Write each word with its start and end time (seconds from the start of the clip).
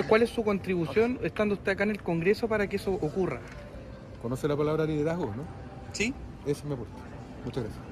¿Cuál 0.00 0.22
es 0.22 0.30
su 0.30 0.42
contribución 0.42 1.18
estando 1.22 1.54
usted 1.54 1.72
acá 1.72 1.84
en 1.84 1.90
el 1.90 2.02
Congreso 2.02 2.48
para 2.48 2.66
que 2.66 2.76
eso 2.76 2.92
ocurra? 2.92 3.40
¿Conoce 4.22 4.48
la 4.48 4.56
palabra 4.56 4.86
liderazgo, 4.86 5.26
no? 5.26 5.44
Sí. 5.92 6.14
Eso 6.46 6.66
me 6.66 6.74
aporta. 6.74 6.94
Muchas 7.44 7.64
gracias. 7.64 7.91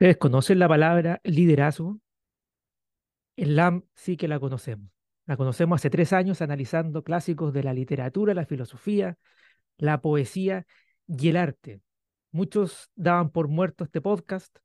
¿Ustedes 0.00 0.16
conocen 0.16 0.58
la 0.58 0.66
palabra 0.66 1.20
liderazgo? 1.24 2.00
En 3.36 3.54
LAM 3.54 3.82
sí 3.94 4.16
que 4.16 4.28
la 4.28 4.40
conocemos. 4.40 4.90
La 5.26 5.36
conocemos 5.36 5.78
hace 5.78 5.90
tres 5.90 6.14
años 6.14 6.40
analizando 6.40 7.04
clásicos 7.04 7.52
de 7.52 7.62
la 7.62 7.74
literatura, 7.74 8.32
la 8.32 8.46
filosofía, 8.46 9.18
la 9.76 10.00
poesía 10.00 10.66
y 11.06 11.28
el 11.28 11.36
arte. 11.36 11.82
Muchos 12.30 12.90
daban 12.94 13.28
por 13.28 13.48
muerto 13.48 13.84
este 13.84 14.00
podcast. 14.00 14.56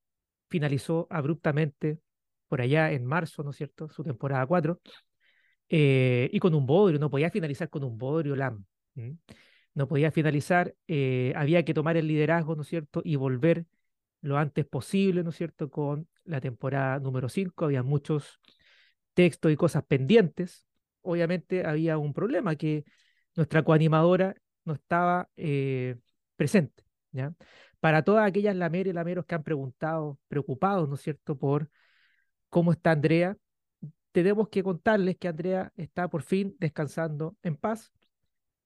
Finalizó 0.48 1.06
abruptamente 1.10 2.00
por 2.48 2.62
allá 2.62 2.94
en 2.94 3.04
marzo, 3.04 3.44
¿no 3.44 3.50
es 3.50 3.58
cierto? 3.58 3.90
Su 3.90 4.06
temporada 4.06 4.46
4. 4.46 4.80
Eh, 5.68 6.30
y 6.32 6.40
con 6.40 6.56
un 6.56 6.66
bodrio, 6.66 6.98
no 6.98 7.10
podía 7.10 7.30
finalizar 7.30 7.70
con 7.70 7.84
un 7.84 7.98
bodrio 7.98 8.38
LAM. 8.38 8.64
No 9.74 9.86
podía 9.90 10.12
finalizar, 10.12 10.74
eh, 10.88 11.34
había 11.36 11.66
que 11.66 11.74
tomar 11.74 11.98
el 11.98 12.08
liderazgo, 12.08 12.56
¿no 12.56 12.62
es 12.62 12.70
cierto? 12.70 13.02
Y 13.04 13.18
volver 13.18 13.66
lo 14.26 14.38
antes 14.38 14.66
posible, 14.66 15.24
¿no 15.24 15.30
es 15.30 15.36
cierto?, 15.38 15.70
con 15.70 16.08
la 16.24 16.42
temporada 16.42 17.00
número 17.00 17.30
5. 17.30 17.66
Había 17.66 17.84
muchos 17.84 18.40
textos 19.14 19.52
y 19.52 19.56
cosas 19.56 19.84
pendientes. 19.86 20.66
Obviamente 21.02 21.66
había 21.66 21.98
un 21.98 22.14
problema, 22.14 22.56
que 22.56 22.86
nuestra 23.36 23.64
coanimadora 23.64 24.36
no 24.66 24.74
estaba 24.74 25.30
eh, 25.38 25.98
presente. 26.36 26.84
¿ya? 27.12 27.34
Para 27.80 28.04
todas 28.04 28.28
aquellas 28.28 28.56
lameras 28.56 28.92
y 28.92 28.94
lameros 28.94 29.26
que 29.26 29.36
han 29.36 29.44
preguntado, 29.44 30.20
preocupados, 30.28 30.90
¿no 30.90 30.96
es 30.96 31.02
cierto?, 31.02 31.38
por 31.38 31.70
cómo 32.50 32.72
está 32.72 32.92
Andrea, 32.92 33.38
tenemos 34.12 34.50
que 34.50 34.64
contarles 34.64 35.18
que 35.18 35.28
Andrea 35.28 35.72
está 35.76 36.08
por 36.08 36.24
fin 36.24 36.56
descansando 36.60 37.36
en 37.44 37.58
paz, 37.58 37.92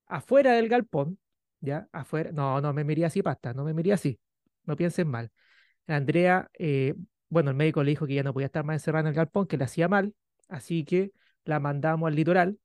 afuera 0.06 0.54
del 0.54 0.70
galpón, 0.70 1.20
¿ya? 1.60 1.90
Afuera, 1.92 2.32
no, 2.32 2.62
no 2.62 2.74
me 2.74 2.84
miría 2.84 3.08
así, 3.08 3.22
pasta, 3.24 3.54
no 3.54 3.64
me 3.64 3.74
miría 3.74 3.96
así, 3.96 4.20
no 4.64 4.76
piensen 4.76 5.08
mal. 5.08 5.32
Andrea, 5.90 6.50
eh, 6.58 6.96
bueno, 7.30 7.52
el 7.52 7.58
médico 7.58 7.84
le 7.84 7.92
dijo 7.92 8.08
que 8.08 8.16
ya 8.16 8.24
no 8.24 8.34
podía 8.34 8.48
estar 8.48 8.64
más 8.64 8.76
encerrada 8.76 9.02
en 9.02 9.08
el 9.08 9.14
galpón, 9.14 9.48
que 9.48 9.58
le 9.58 9.64
hacía 9.64 9.88
mal, 9.88 10.14
así 10.48 10.84
que 10.84 11.12
la 11.46 11.60
mandamos 11.60 12.08
al 12.08 12.16
litoral 12.16 12.58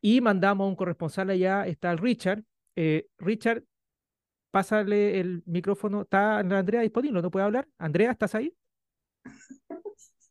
y 0.00 0.20
mandamos 0.20 0.64
a 0.64 0.68
un 0.68 0.76
corresponsal 0.76 1.30
allá, 1.30 1.66
está 1.66 1.90
el 1.92 1.98
Richard. 1.98 2.42
Eh, 2.76 3.06
Richard, 3.18 3.64
pásale 4.50 5.20
el 5.20 5.42
micrófono, 5.46 6.02
¿está 6.02 6.38
Andrea 6.38 6.80
disponible? 6.80 7.22
¿No 7.22 7.30
puede 7.30 7.46
hablar? 7.46 7.68
Andrea, 7.78 8.12
¿estás 8.12 8.34
ahí? 8.34 8.54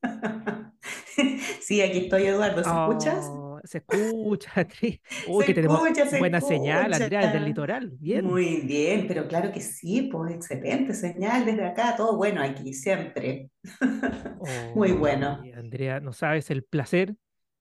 Sí, 1.62 1.82
aquí 1.82 2.00
estoy, 2.00 2.24
Eduardo. 2.24 2.64
¿Se 2.64 2.70
escuchas? 2.70 3.30
Oh, 3.70 3.72
se 3.72 3.78
escucha, 3.78 4.68
Uy, 5.28 5.46
que 5.46 5.54
tenemos 5.54 5.80
buena 6.18 6.42
señal, 6.42 6.92
Andrea, 6.94 7.22
desde 7.22 7.38
el 7.38 7.46
litoral. 7.46 7.92
Bien. 8.00 8.26
Muy 8.26 8.62
bien, 8.62 9.06
pero 9.08 9.28
claro 9.28 9.52
que 9.52 9.62
sí, 9.62 10.10
pues 10.12 10.34
excelente 10.34 10.94
señal 10.94 11.46
desde 11.46 11.66
acá, 11.66 11.96
todo 11.96 12.18
bueno 12.18 12.42
aquí, 12.42 12.74
siempre. 12.74 13.50
Muy 14.76 14.94
bueno. 14.94 15.44
Andrea, 15.56 16.00
no 16.00 16.14
sabes 16.14 16.50
el 16.50 16.64
placer 16.64 17.16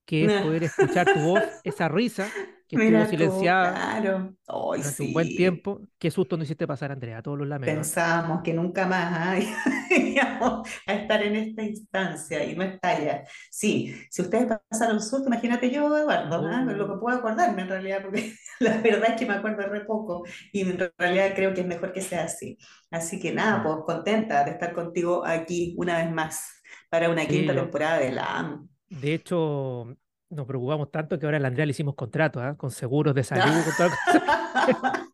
que 0.07 0.25
es 0.25 0.43
poder 0.43 0.65
escuchar 0.65 1.13
tu 1.13 1.21
voz, 1.21 1.43
esa 1.65 1.89
risa 1.89 2.31
que 2.69 2.77
estuvo 2.77 3.07
silenciada 3.07 3.73
claro. 3.73 4.35
durante 4.47 5.03
un 5.03 5.13
buen 5.15 5.29
tiempo. 5.29 5.81
Qué 5.99 6.11
susto 6.11 6.37
no 6.37 6.43
hiciste 6.43 6.67
pasar, 6.67 6.93
Andrea, 6.93 7.23
todos 7.23 7.39
los 7.39 7.49
lamentos. 7.49 7.75
Pensábamos 7.75 8.43
que 8.43 8.53
nunca 8.53 8.87
más 8.87 9.43
íbamos 9.91 10.69
a 10.87 10.93
estar 10.93 11.23
en 11.23 11.37
esta 11.37 11.63
instancia 11.63 12.45
y 12.45 12.55
no 12.55 12.65
está 12.65 13.03
ya. 13.03 13.25
Sí, 13.51 13.95
si 14.11 14.23
ustedes 14.23 14.53
pasaron 14.69 15.01
susto, 15.01 15.29
imagínate 15.29 15.71
yo, 15.71 15.97
Eduardo, 15.97 16.47
¿ah? 16.47 16.63
lo 16.65 16.87
que 16.87 17.01
puedo 17.01 17.17
acordarme 17.17 17.63
en 17.63 17.69
realidad, 17.69 18.03
porque 18.03 18.35
la 18.61 18.77
verdad 18.83 19.11
es 19.11 19.17
que 19.17 19.27
me 19.27 19.35
acuerdo 19.35 19.67
re 19.67 19.87
poco 19.87 20.25
y 20.53 20.61
en 20.61 20.79
realidad 20.99 21.33
creo 21.35 21.55
que 21.55 21.63
es 21.63 21.67
mejor 21.67 21.93
que 21.93 22.03
sea 22.03 22.25
así. 22.25 22.59
Así 22.91 23.19
que 23.19 23.33
nada, 23.33 23.63
pues 23.63 23.77
contenta 23.87 24.45
de 24.45 24.51
estar 24.51 24.75
contigo 24.75 25.25
aquí 25.25 25.75
una 25.79 25.97
vez 25.97 26.13
más 26.13 26.63
para 26.91 27.09
una 27.09 27.27
quinta 27.27 27.55
temporada 27.55 27.99
de 27.99 28.13
la 28.13 28.61
De 28.91 29.15
hecho, 29.15 29.97
nos 30.31 30.47
preocupamos 30.47 30.91
tanto 30.91 31.19
que 31.19 31.27
ahora 31.27 31.39
a 31.39 31.41
la 31.41 31.49
Andrea 31.49 31.67
le 31.67 31.71
hicimos 31.71 31.95
contrato, 31.95 32.41
¿ah? 32.41 32.57
con 32.57 32.71
seguros 32.71 33.15
de 33.15 33.25
salud, 33.25 33.65
con 33.77 33.91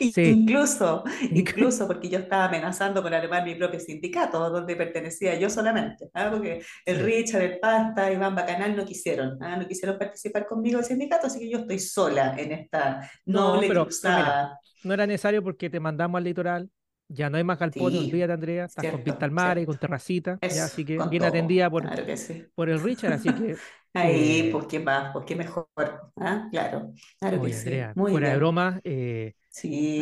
Incluso, 0.00 1.04
incluso 1.30 1.86
porque 1.86 2.08
yo 2.08 2.18
estaba 2.18 2.44
amenazando 2.46 3.02
con 3.02 3.12
armar 3.14 3.44
mi 3.44 3.54
propio 3.54 3.80
sindicato, 3.80 4.50
donde 4.50 4.76
pertenecía 4.76 5.38
yo 5.38 5.48
solamente, 5.48 6.10
¿ah? 6.14 6.28
porque 6.30 6.62
el 6.84 7.04
Richard, 7.04 7.42
el 7.42 7.58
Pasta, 7.58 8.12
Iván 8.12 8.34
Bacanal 8.34 8.76
no 8.76 8.84
quisieron, 8.84 9.42
¿ah? 9.42 9.56
no 9.56 9.66
quisieron 9.66 9.98
participar 9.98 10.46
conmigo 10.46 10.78
del 10.78 10.86
sindicato, 10.86 11.26
así 11.26 11.38
que 11.38 11.50
yo 11.50 11.58
estoy 11.58 11.78
sola 11.78 12.34
en 12.38 12.52
esta 12.52 13.10
no, 13.24 13.60
pero, 13.60 13.88
no 14.84 14.94
era 14.94 15.06
necesario 15.06 15.42
porque 15.42 15.70
te 15.70 15.80
mandamos 15.80 16.18
al 16.18 16.24
litoral, 16.24 16.70
ya 17.12 17.30
no 17.30 17.36
hay 17.36 17.44
más 17.44 17.58
galpones, 17.58 18.00
sí, 18.00 18.06
olvídate, 18.08 18.32
Andrea. 18.32 18.64
Estás 18.64 18.86
con 18.86 19.02
pista 19.02 19.24
al 19.24 19.30
mar 19.30 19.58
y 19.58 19.66
con 19.66 19.78
terracita. 19.78 20.38
ya, 20.40 20.64
así 20.64 20.84
que 20.84 20.98
bien 21.10 21.24
atendida 21.24 21.70
por, 21.70 21.88
por 22.54 22.68
el 22.68 22.82
Richard. 22.82 23.12
Así 23.14 23.32
que. 23.32 23.56
Ahí, 23.94 24.48
pues 24.50 24.66
qué 24.68 24.80
más, 24.80 25.12
pues 25.12 25.26
qué 25.26 25.36
mejor. 25.36 25.68
¿ah? 25.76 26.48
Claro, 26.50 26.94
claro 27.18 27.42
que 27.42 27.54
Andrea, 27.54 27.92
fuera 27.94 28.30
de 28.30 28.36
broma, 28.36 28.80
eh, 28.84 29.34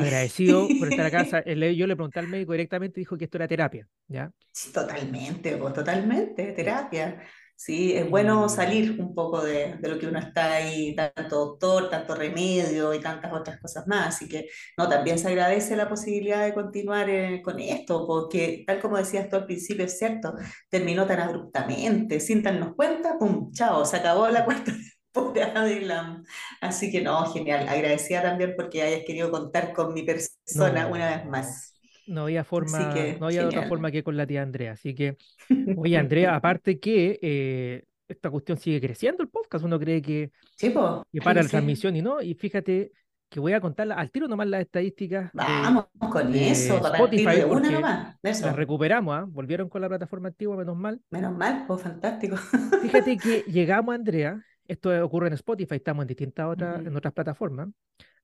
agradecido 0.01 0.69
por 0.79 0.89
estar 0.89 1.07
acá. 1.07 1.25
Yo 1.75 1.87
le 1.89 1.97
pregunté 1.97 2.21
al 2.21 2.29
médico 2.29 2.53
directamente 2.53 3.01
dijo 3.01 3.19
que 3.19 3.25
esto 3.25 3.39
era 3.39 3.49
terapia. 3.49 3.89
¿ya? 4.07 4.31
Sí, 4.53 4.73
totalmente, 4.73 5.57
pues 5.57 5.75
totalmente, 5.75 6.53
terapia. 6.53 7.21
Sí, 7.63 7.93
es 7.95 8.09
bueno 8.09 8.49
salir 8.49 8.99
un 8.99 9.15
poco 9.15 9.43
de, 9.45 9.75
de, 9.77 9.89
lo 9.89 9.99
que 9.99 10.07
uno 10.07 10.19
está 10.19 10.55
ahí, 10.55 10.95
tanto 10.97 11.37
doctor, 11.37 11.91
tanto 11.91 12.15
remedio 12.15 12.95
y 12.95 13.01
tantas 13.01 13.31
otras 13.35 13.61
cosas 13.61 13.87
más. 13.87 14.15
Así 14.15 14.27
que, 14.29 14.49
no, 14.79 14.89
también 14.89 15.19
se 15.19 15.29
agradece 15.29 15.77
la 15.77 15.87
posibilidad 15.87 16.43
de 16.43 16.55
continuar 16.55 17.11
eh, 17.11 17.43
con 17.43 17.61
esto, 17.61 18.07
porque 18.07 18.65
tal 18.67 18.81
como 18.81 18.97
decías 18.97 19.29
tú 19.29 19.37
al 19.37 19.45
principio, 19.45 19.85
es 19.85 19.99
cierto, 19.99 20.33
terminó 20.71 21.07
tan 21.07 21.21
abruptamente, 21.21 22.19
sin 22.21 22.43
darnos 22.43 22.75
cuenta, 22.75 23.19
pum, 23.19 23.53
chao, 23.53 23.85
se 23.85 23.99
acabó 23.99 24.27
la 24.29 24.47
de 25.35 26.25
Así 26.63 26.91
que, 26.91 27.03
no, 27.03 27.31
genial, 27.31 27.69
agradecida 27.69 28.23
también 28.23 28.55
porque 28.57 28.83
hayas 28.83 29.05
querido 29.05 29.31
contar 29.31 29.75
con 29.75 29.93
mi 29.93 30.03
persona 30.03 30.87
una 30.87 31.15
vez 31.15 31.27
más. 31.27 31.75
No 32.11 32.23
había 32.23 32.43
forma, 32.43 32.93
no 33.21 33.27
había 33.27 33.47
otra 33.47 33.69
forma 33.69 33.93
que 33.93 34.03
con 34.03 34.17
la 34.17 34.27
tía 34.27 34.43
Andrea. 34.43 34.73
Así 34.73 34.95
que, 34.95 35.17
oye, 35.77 35.97
Andrea, 35.97 36.35
aparte 36.35 36.81
que 36.81 37.19
eh, 37.23 37.85
esta 38.09 38.31
cuestión 38.31 38.59
sigue 38.59 38.81
creciendo 38.81 39.23
el 39.23 39.29
podcast, 39.29 39.65
uno 39.65 39.79
cree 39.79 40.03
que, 40.03 40.33
para 41.23 41.43
la 41.43 41.49
transmisión 41.49 41.95
y 41.95 42.03
no, 42.03 42.21
y 42.21 42.35
fíjate 42.35 42.91
que 43.29 43.39
voy 43.39 43.53
a 43.53 43.61
contar 43.61 43.91
al 43.93 44.11
tiro 44.11 44.27
nomás 44.27 44.49
las 44.49 44.63
estadísticas. 44.63 45.31
Vamos 45.33 45.87
con 46.11 46.35
eso, 46.35 46.85
Spotify, 46.85 47.45
una 47.49 47.71
nomás. 47.71 48.17
Las 48.23 48.57
recuperamos, 48.57 49.15
¿ah? 49.15 49.25
volvieron 49.29 49.69
con 49.69 49.81
la 49.81 49.89
plataforma 49.89 50.29
antigua, 50.29 50.57
menos 50.57 50.77
mal. 50.77 51.01
Menos 51.11 51.37
mal, 51.37 51.65
pues 51.69 51.81
fantástico. 51.81 52.37
Fíjate 52.83 53.17
que 53.19 53.45
llegamos, 53.47 53.95
Andrea, 53.95 54.45
esto 54.67 55.05
ocurre 55.05 55.29
en 55.29 55.35
Spotify, 55.35 55.77
estamos 55.77 56.03
en 56.03 56.09
distintas 56.09 56.49
otras, 56.49 56.85
en 56.85 56.97
otras 56.97 57.15
plataformas, 57.15 57.69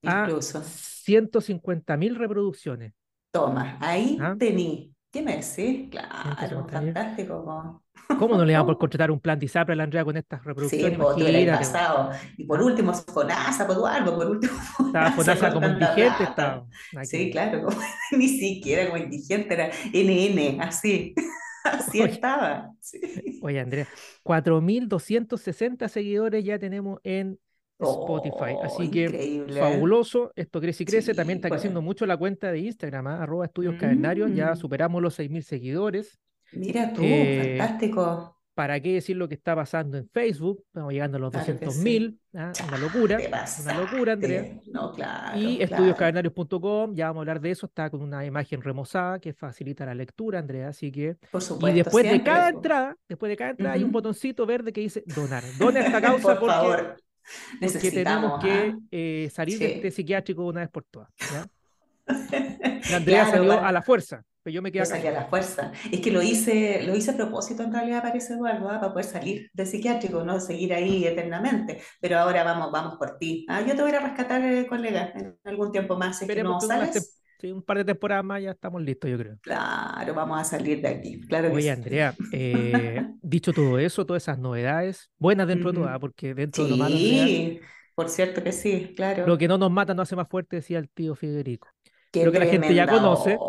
Incluso. 0.03 0.59
a 0.59 0.63
150 0.65 1.97
mil 1.97 2.17
reproducciones. 2.17 2.93
Toma, 3.31 3.79
ahí 3.81 4.19
¿Ah? 4.21 4.35
tení. 4.39 4.93
¿Qué 5.11 5.23
me 5.23 5.37
decís? 5.37 5.89
Claro, 5.91 6.67
fantástico. 6.69 7.83
¿Cómo 8.19 8.37
no 8.37 8.45
le 8.45 8.55
vamos 8.55 8.75
a 8.75 8.79
contratar 8.79 9.11
un 9.11 9.21
plan 9.21 9.39
de 9.39 9.47
ISAPRE 9.47 9.73
a 9.73 9.77
la 9.77 9.85
Andrea 9.85 10.05
con 10.05 10.17
estas 10.17 10.45
reproducciones? 10.45 10.93
Sí, 10.93 11.03
pues, 11.03 11.49
pasado. 11.49 12.11
Y 12.37 12.45
por 12.45 12.61
último, 12.63 12.93
FONASA, 12.93 13.67
por 13.67 13.89
algo, 13.89 14.17
por 14.17 14.27
último. 14.27 14.53
Estaba 14.87 15.13
FONASA 15.13 15.53
como 15.53 15.69
indigente. 15.69 16.23
Estaba. 16.23 16.67
Sí, 17.05 17.31
claro, 17.31 17.67
ni 18.13 18.29
siquiera 18.29 18.87
como 18.87 19.03
indigente, 19.03 19.55
era 19.55 19.71
NN, 19.93 20.61
así. 20.61 21.15
Así 21.65 22.01
estaba. 22.01 22.71
Oye, 23.43 23.61
Andrea, 23.61 23.89
4.260 24.23 25.89
seguidores 25.89 26.45
ya 26.45 26.59
tenemos 26.59 27.01
en 27.03 27.41
Spotify. 27.79 28.55
Oh, 28.57 28.65
Así 28.65 28.91
que 28.91 29.47
fabuloso, 29.59 30.33
esto 30.35 30.61
crece 30.61 30.83
y 30.83 30.87
crece. 30.87 31.15
También 31.15 31.39
está 31.39 31.51
creciendo 31.51 31.83
mucho 31.83 32.07
la 32.07 32.17
cuenta 32.17 32.51
de 32.51 32.61
Instagram, 32.61 33.07
¿ah? 33.07 33.23
arroba 33.23 33.45
estudios 33.45 33.77
cavernarios. 33.77 34.33
Ya 34.35 34.53
mm. 34.53 34.57
superamos 34.57 35.03
los 35.03 35.19
6.000 35.19 35.43
seguidores. 35.43 36.19
Mira 36.53 36.93
tú, 36.93 37.03
Eh, 37.03 37.57
fantástico. 37.59 38.37
¿Para 38.57 38.81
qué 38.81 38.95
decir 38.95 39.19
lo 39.19 39.29
que 39.29 39.35
está 39.35 39.55
pasando 39.55 39.99
en 39.99 40.09
Facebook? 40.09 40.65
Estamos 40.69 40.91
llegando 40.91 41.19
a 41.19 41.21
los 41.21 41.31
Claro 41.31 41.45
que 41.45 41.67
200.000, 41.67 42.19
¿ah? 42.37 42.53
una 42.67 42.79
locura, 42.79 43.19
Te 43.19 43.31
una 43.63 43.79
locura, 43.79 44.13
Andrea. 44.15 44.59
No, 44.73 44.93
claro, 44.93 45.39
Y 45.39 45.59
claro. 45.59 45.95
ya 46.95 47.09
vamos 47.09 47.19
a 47.19 47.21
hablar 47.21 47.41
de 47.43 47.51
eso, 47.51 47.67
está 47.67 47.91
con 47.91 48.01
una 48.01 48.25
imagen 48.25 48.63
remozada 48.63 49.19
que 49.19 49.35
facilita 49.35 49.85
la 49.85 49.95
lectura, 49.95 50.39
Andrea, 50.39 50.69
así 50.69 50.91
que... 50.91 51.17
Por 51.31 51.43
Y 51.43 51.45
supuesto, 51.45 51.77
después 51.77 52.11
de 52.11 52.23
cada 52.23 52.49
entrada, 52.49 52.97
después 53.07 53.29
de 53.29 53.37
cada 53.37 53.51
entrada 53.51 53.75
hay 53.75 53.85
un 53.85 53.93
botoncito 53.93 54.47
verde 54.47 54.73
que 54.73 54.81
dice 54.81 55.05
donar. 55.05 55.45
Dona 55.59 55.81
esta 55.81 56.01
causa 56.01 56.29
Por 56.29 56.39
porque, 56.39 56.55
favor, 56.55 56.97
porque 57.63 57.93
tenemos 57.93 58.33
necesitamos. 58.33 58.39
que 58.39 58.77
eh, 58.91 59.31
salir 59.33 59.59
de 59.61 59.67
este 59.67 59.91
psiquiátrico 59.91 60.45
una 60.47 60.61
vez 60.61 60.71
por 60.71 60.85
todas. 60.85 61.11
¿ya? 61.29 61.47
La 62.89 62.97
Andrea 62.99 63.25
Claro, 63.25 63.31
salió 63.31 63.45
bueno. 63.45 63.63
a 63.63 63.73
la 63.73 63.83
fuerza, 63.83 64.23
pero 64.43 64.55
yo 64.55 64.63
me 64.63 64.71
quedé 64.73 64.83
Yo 64.83 64.85
acá. 64.85 65.09
a 65.09 65.13
la 65.13 65.27
fuerza. 65.27 65.73
Es 65.91 66.01
que 66.01 66.11
lo 66.13 66.23
hice, 66.23 66.83
lo 66.85 66.95
hice 66.95 67.11
a 67.13 67.17
propósito 67.17 67.63
en 67.65 67.73
realidad, 67.73 68.03
parece 68.03 68.35
Eduardo, 68.35 68.69
¿ah? 68.71 68.81
para 68.81 68.93
poder 68.93 69.07
salir 69.07 69.51
de 69.53 69.67
psiquiátrico, 69.67 70.23
no 70.25 70.41
seguir 70.41 70.73
ahí 70.75 71.05
eternamente. 71.07 71.81
Pero 72.01 72.19
ahora 72.19 72.45
vamos, 72.45 72.71
vamos 72.73 72.97
por 72.99 73.19
ti. 73.19 73.45
Ah, 73.49 73.63
yo 73.63 73.75
te 73.75 73.83
voy 73.83 73.93
a 73.93 74.01
rescatar, 74.01 74.43
eh, 74.45 74.67
colega, 74.69 75.13
en 75.15 75.37
algún 75.45 75.73
tiempo 75.73 75.97
más. 75.97 76.19
Si 76.19 76.25
es 76.27 76.31
que 76.33 76.43
no 76.43 76.61
sales, 76.61 77.21
Sí, 77.39 77.51
un 77.53 77.63
par 77.63 77.79
de 77.79 77.85
temporadas 77.85 78.25
más 78.25 78.43
ya 78.43 78.51
estamos 78.53 78.83
listos, 78.83 79.11
yo 79.11 79.19
creo. 79.19 79.39
claro, 79.41 80.15
vamos 80.15 80.41
a 80.41 80.45
salir 80.45 80.81
de 80.83 80.89
aquí. 80.89 81.21
Claro 81.23 81.53
que 81.53 81.61
Oye, 81.61 81.63
sí. 81.63 81.71
Andrea, 81.71 82.19
eh, 82.31 83.07
dicho 83.23 83.55
todo 83.55 83.79
eso, 83.79 84.05
todas 84.07 84.23
esas 84.25 84.39
novedades, 84.39 85.11
buenas 85.19 85.47
dentro 85.47 85.71
de 85.71 85.75
Ujú. 85.75 85.81
todas, 85.81 85.99
porque 86.01 86.35
dentro 86.35 86.65
de 86.65 86.69
lo 86.71 86.77
malo, 86.77 86.99
Sí, 86.99 87.61
por 87.95 88.09
cierto 88.09 88.43
que 88.43 88.53
sí, 88.53 88.95
claro. 88.97 89.25
lo 89.25 89.39
que 89.39 89.49
no 89.49 89.59
nos 89.59 89.71
mata 89.71 89.95
nos 89.95 90.05
hace 90.09 90.17
más 90.17 90.29
fuerte, 90.29 90.57
decía 90.57 90.79
el 90.79 90.89
tío 90.91 91.15
Federico. 91.15 91.69
Qué 92.11 92.25
lo 92.25 92.33
que 92.33 92.39
la 92.39 92.47
gente 92.47 92.75
ya 92.75 92.89
conoce. 92.89 93.45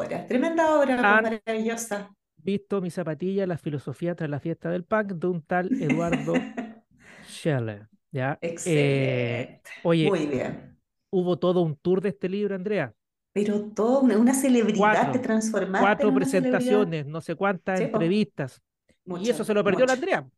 obra, 0.00 0.26
tremenda 0.26 0.78
obra, 0.78 1.02
Han- 1.02 1.24
maravillosa. 1.24 2.14
Visto 2.36 2.80
mi 2.80 2.90
zapatilla, 2.90 3.46
la 3.46 3.56
filosofía 3.58 4.14
tras 4.16 4.28
la 4.30 4.40
fiesta 4.40 4.70
del 4.70 4.84
punk 4.84 5.12
de 5.12 5.26
un 5.28 5.42
tal 5.42 5.74
Eduardo 5.78 6.48
Scheller. 7.22 7.88
¿ya? 8.12 8.42
Eh, 8.64 9.50
Excelente. 9.52 9.70
oye, 9.82 10.10
Muy 10.10 10.26
bien. 10.26 10.78
hubo 11.10 11.38
todo 11.38 11.62
un 11.62 11.76
tour 11.76 12.00
de 12.02 12.10
este 12.10 12.28
libro, 12.28 12.54
Andrea. 12.56 12.94
Pero 13.32 13.70
todo, 13.74 14.00
una 14.00 14.34
celebridad, 14.34 14.80
Cuatro, 14.80 15.12
te 15.12 15.18
transformaste 15.18 15.96
en 15.96 16.02
Cuatro 16.02 16.10
celebridad. 16.10 16.14
presentaciones, 16.14 17.06
no 17.06 17.20
sé 17.20 17.34
cuántas 17.36 17.78
Sí, 17.78 17.84
entrevistas. 17.84 18.62
Y 19.06 19.30
eso 19.30 19.44
se 19.44 19.54
lo 19.54 19.64
perdió 19.64 19.86
la. 19.86 19.94
Andrea. 19.94 20.28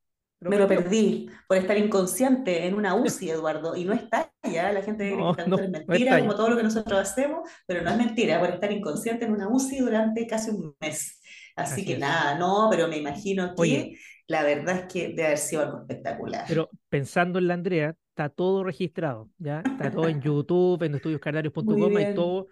Me 0.41 0.59
lo 0.59 0.69
perdí 0.69 1.31
por 1.49 1.57
estar 1.57 1.79
inconsciente 1.79 2.67
en 2.67 2.75
una 2.75 2.95
UCI, 2.95 3.31
Eduardo, 3.31 3.75
y 3.77 3.85
no 3.87 3.95
está 3.95 4.31
ya, 4.43 4.73
la 4.73 4.83
gente 4.83 5.17
No, 5.17 5.35
que 5.35 5.47
no, 5.47 5.57
es 5.59 5.71
mentira 5.71 6.15
está 6.17 6.21
como 6.21 6.35
todo 6.37 6.51
lo 6.51 6.57
que 6.57 6.63
nosotros 6.63 7.01
hacemos, 7.01 7.49
pero 7.67 7.83
no 7.83 7.91
es 7.91 7.97
mentira, 7.97 8.39
por 8.41 8.51
estar 8.51 8.71
inconsciente 8.71 9.25
en 9.25 9.33
una 9.33 9.49
UCI 9.49 9.79
durante 9.81 10.27
casi 10.27 10.51
un 10.51 10.77
mes. 10.81 11.21
Así 11.57 11.75
Así 11.75 11.85
que 11.85 11.95
es. 11.95 11.99
nada, 11.99 12.39
no, 12.39 12.69
pero 12.71 12.89
me 12.89 12.99
imagino 12.99 13.55
que 13.57 13.61
Oye. 13.61 13.99
la 14.27 14.43
verdad 14.43 14.77
es 14.81 14.93
que 14.93 15.09
debe 15.09 15.27
haber 15.27 15.39
sido 15.39 15.63
algo 15.63 15.79
espectacular. 15.81 16.47
Pero 16.47 16.71
pensando 16.89 17.39
en 17.39 17.49
la 17.49 17.55
Andrea, 17.55 17.97
está 18.11 18.29
todo 18.29 18.65
registrado, 18.65 19.31
¿ya? 19.39 19.61
Está 19.61 19.91
todo 19.93 20.09
en 20.09 20.21
YouTube, 20.21 20.83
en 20.83 20.95
Muy 20.95 20.97
estudioscarnarios.com, 20.97 21.97
hay 21.97 22.07
todo 22.07 22.49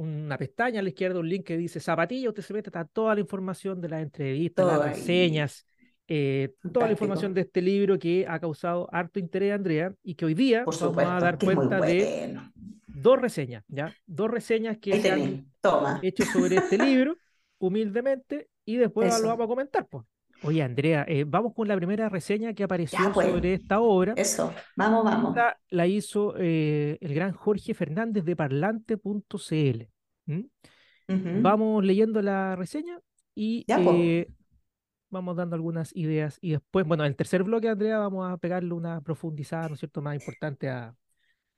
una 0.00 0.38
pestaña 0.38 0.80
a 0.80 0.82
la 0.82 0.88
izquierda, 0.88 1.20
un 1.20 1.28
link 1.28 1.44
que 1.46 1.56
dice 1.56 1.80
zapatilla, 1.80 2.28
usted 2.30 2.42
se 2.42 2.52
mete, 2.54 2.68
está 2.70 2.84
toda 2.84 3.14
la 3.14 3.20
información 3.20 3.80
de 3.80 3.88
las 3.88 4.02
entrevistas, 4.02 4.66
las 4.66 4.82
reseñas, 4.82 5.66
eh, 6.08 6.54
toda 6.72 6.86
la 6.86 6.92
información 6.92 7.34
de 7.34 7.42
este 7.42 7.62
libro 7.62 7.98
que 7.98 8.26
ha 8.28 8.40
causado 8.40 8.88
harto 8.92 9.18
interés, 9.18 9.52
Andrea, 9.52 9.94
y 10.02 10.14
que 10.14 10.24
hoy 10.24 10.34
día 10.34 10.64
Por 10.64 10.74
vamos 10.94 11.04
a 11.04 11.20
dar 11.20 11.38
cuenta 11.38 11.80
de 11.80 12.38
dos 12.86 13.20
reseñas, 13.20 13.64
¿ya? 13.68 13.94
Dos 14.06 14.30
reseñas 14.30 14.78
que 14.78 15.00
se 15.00 15.10
han 15.10 15.52
toma. 15.60 16.00
hecho 16.02 16.24
sobre 16.24 16.56
este 16.56 16.78
libro, 16.78 17.16
humildemente, 17.58 18.48
y 18.64 18.76
después 18.76 19.08
lo 19.08 19.16
Eso. 19.16 19.28
vamos 19.28 19.44
a 19.44 19.48
comentar, 19.48 19.86
pues. 19.86 20.04
Oye, 20.42 20.62
Andrea, 20.62 21.04
eh, 21.06 21.24
vamos 21.26 21.52
con 21.54 21.68
la 21.68 21.76
primera 21.76 22.08
reseña 22.08 22.54
que 22.54 22.62
apareció 22.64 22.98
Ya, 22.98 23.12
pues. 23.12 23.28
sobre 23.28 23.54
esta 23.54 23.80
obra. 23.80 24.14
Eso, 24.16 24.52
vamos, 24.76 25.04
vamos. 25.04 25.36
Esta 25.36 25.58
la 25.68 25.86
hizo 25.86 26.34
eh, 26.38 26.98
el 27.00 27.14
gran 27.14 27.32
Jorge 27.32 27.74
Fernández 27.74 28.24
de 28.24 28.36
parlante.cl. 28.36 29.82
Vamos 31.42 31.84
leyendo 31.84 32.22
la 32.22 32.56
reseña 32.56 32.98
y 33.34 33.64
Ya, 33.66 33.76
po. 33.76 33.92
eh, 33.92 34.28
vamos 35.10 35.36
dando 35.36 35.56
algunas 35.56 35.94
ideas. 35.94 36.38
Y 36.40 36.52
después, 36.52 36.86
bueno, 36.86 37.04
en 37.04 37.08
el 37.10 37.16
tercer 37.16 37.42
bloque, 37.42 37.68
Andrea, 37.68 37.98
vamos 37.98 38.30
a 38.30 38.36
pegarle 38.38 38.72
una 38.72 39.00
profundizada, 39.00 39.68
¿no 39.68 39.74
es 39.74 39.80
cierto?, 39.80 40.00
más 40.02 40.14
importante 40.14 40.68
a, 40.68 40.88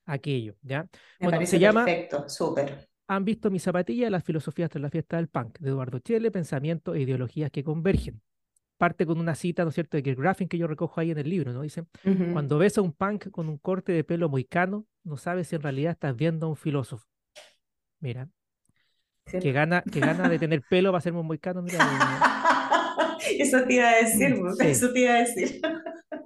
a 0.06 0.12
aquello, 0.12 0.54
¿ya? 0.62 0.82
Me 0.82 0.88
Bueno, 1.26 1.38
parece 1.38 1.52
se 1.52 1.58
llama 1.60 1.84
perfecto, 1.84 2.28
súper. 2.28 2.88
Han 3.08 3.24
visto 3.24 3.50
mi 3.50 3.58
zapatilla, 3.58 4.08
las 4.10 4.24
filosofías 4.24 4.70
tras 4.70 4.80
la 4.82 4.90
fiesta 4.90 5.16
del 5.16 5.28
punk, 5.28 5.58
de 5.58 5.68
Eduardo 5.68 5.98
Chele, 5.98 6.30
pensamientos 6.30 6.96
e 6.96 7.00
ideologías 7.00 7.50
que 7.50 7.62
convergen. 7.62 8.22
Parte 8.82 9.06
con 9.06 9.20
una 9.20 9.36
cita, 9.36 9.62
¿no 9.62 9.68
es 9.68 9.76
cierto?, 9.76 9.96
de 9.96 10.02
Kirk 10.02 10.18
Graffin 10.18 10.48
que 10.48 10.58
yo 10.58 10.66
recojo 10.66 11.00
ahí 11.00 11.12
en 11.12 11.18
el 11.18 11.30
libro, 11.30 11.52
¿no? 11.52 11.62
Dice, 11.62 11.82
Ujú. 12.04 12.32
cuando 12.32 12.58
ves 12.58 12.76
a 12.78 12.82
un 12.82 12.92
punk 12.92 13.30
con 13.30 13.48
un 13.48 13.56
corte 13.56 13.92
de 13.92 14.02
pelo 14.02 14.28
moicano, 14.28 14.86
no 15.04 15.16
sabes 15.16 15.46
si 15.46 15.54
en 15.54 15.62
realidad 15.62 15.92
estás 15.92 16.16
viendo 16.16 16.46
a 16.46 16.48
un 16.48 16.56
filósofo. 16.56 17.06
Mira, 18.00 18.28
Sí. 19.26 19.38
que 19.38 19.52
gana, 19.52 19.82
que 19.82 20.00
gana 20.00 20.28
de 20.28 20.36
tener 20.36 20.62
pelo 20.68 20.90
para 20.90 21.00
ser 21.00 21.12
muy 21.12 21.22
moicano, 21.22 21.62
mira. 21.62 21.78
Eso 23.38 23.62
te 23.62 23.74
iba 23.74 23.88
a 23.88 23.96
decir, 23.98 24.34
Sí. 24.58 24.66
eso 24.66 24.92
te 24.92 24.98
iba 24.98 25.12
a 25.12 25.18
decir. 25.18 25.60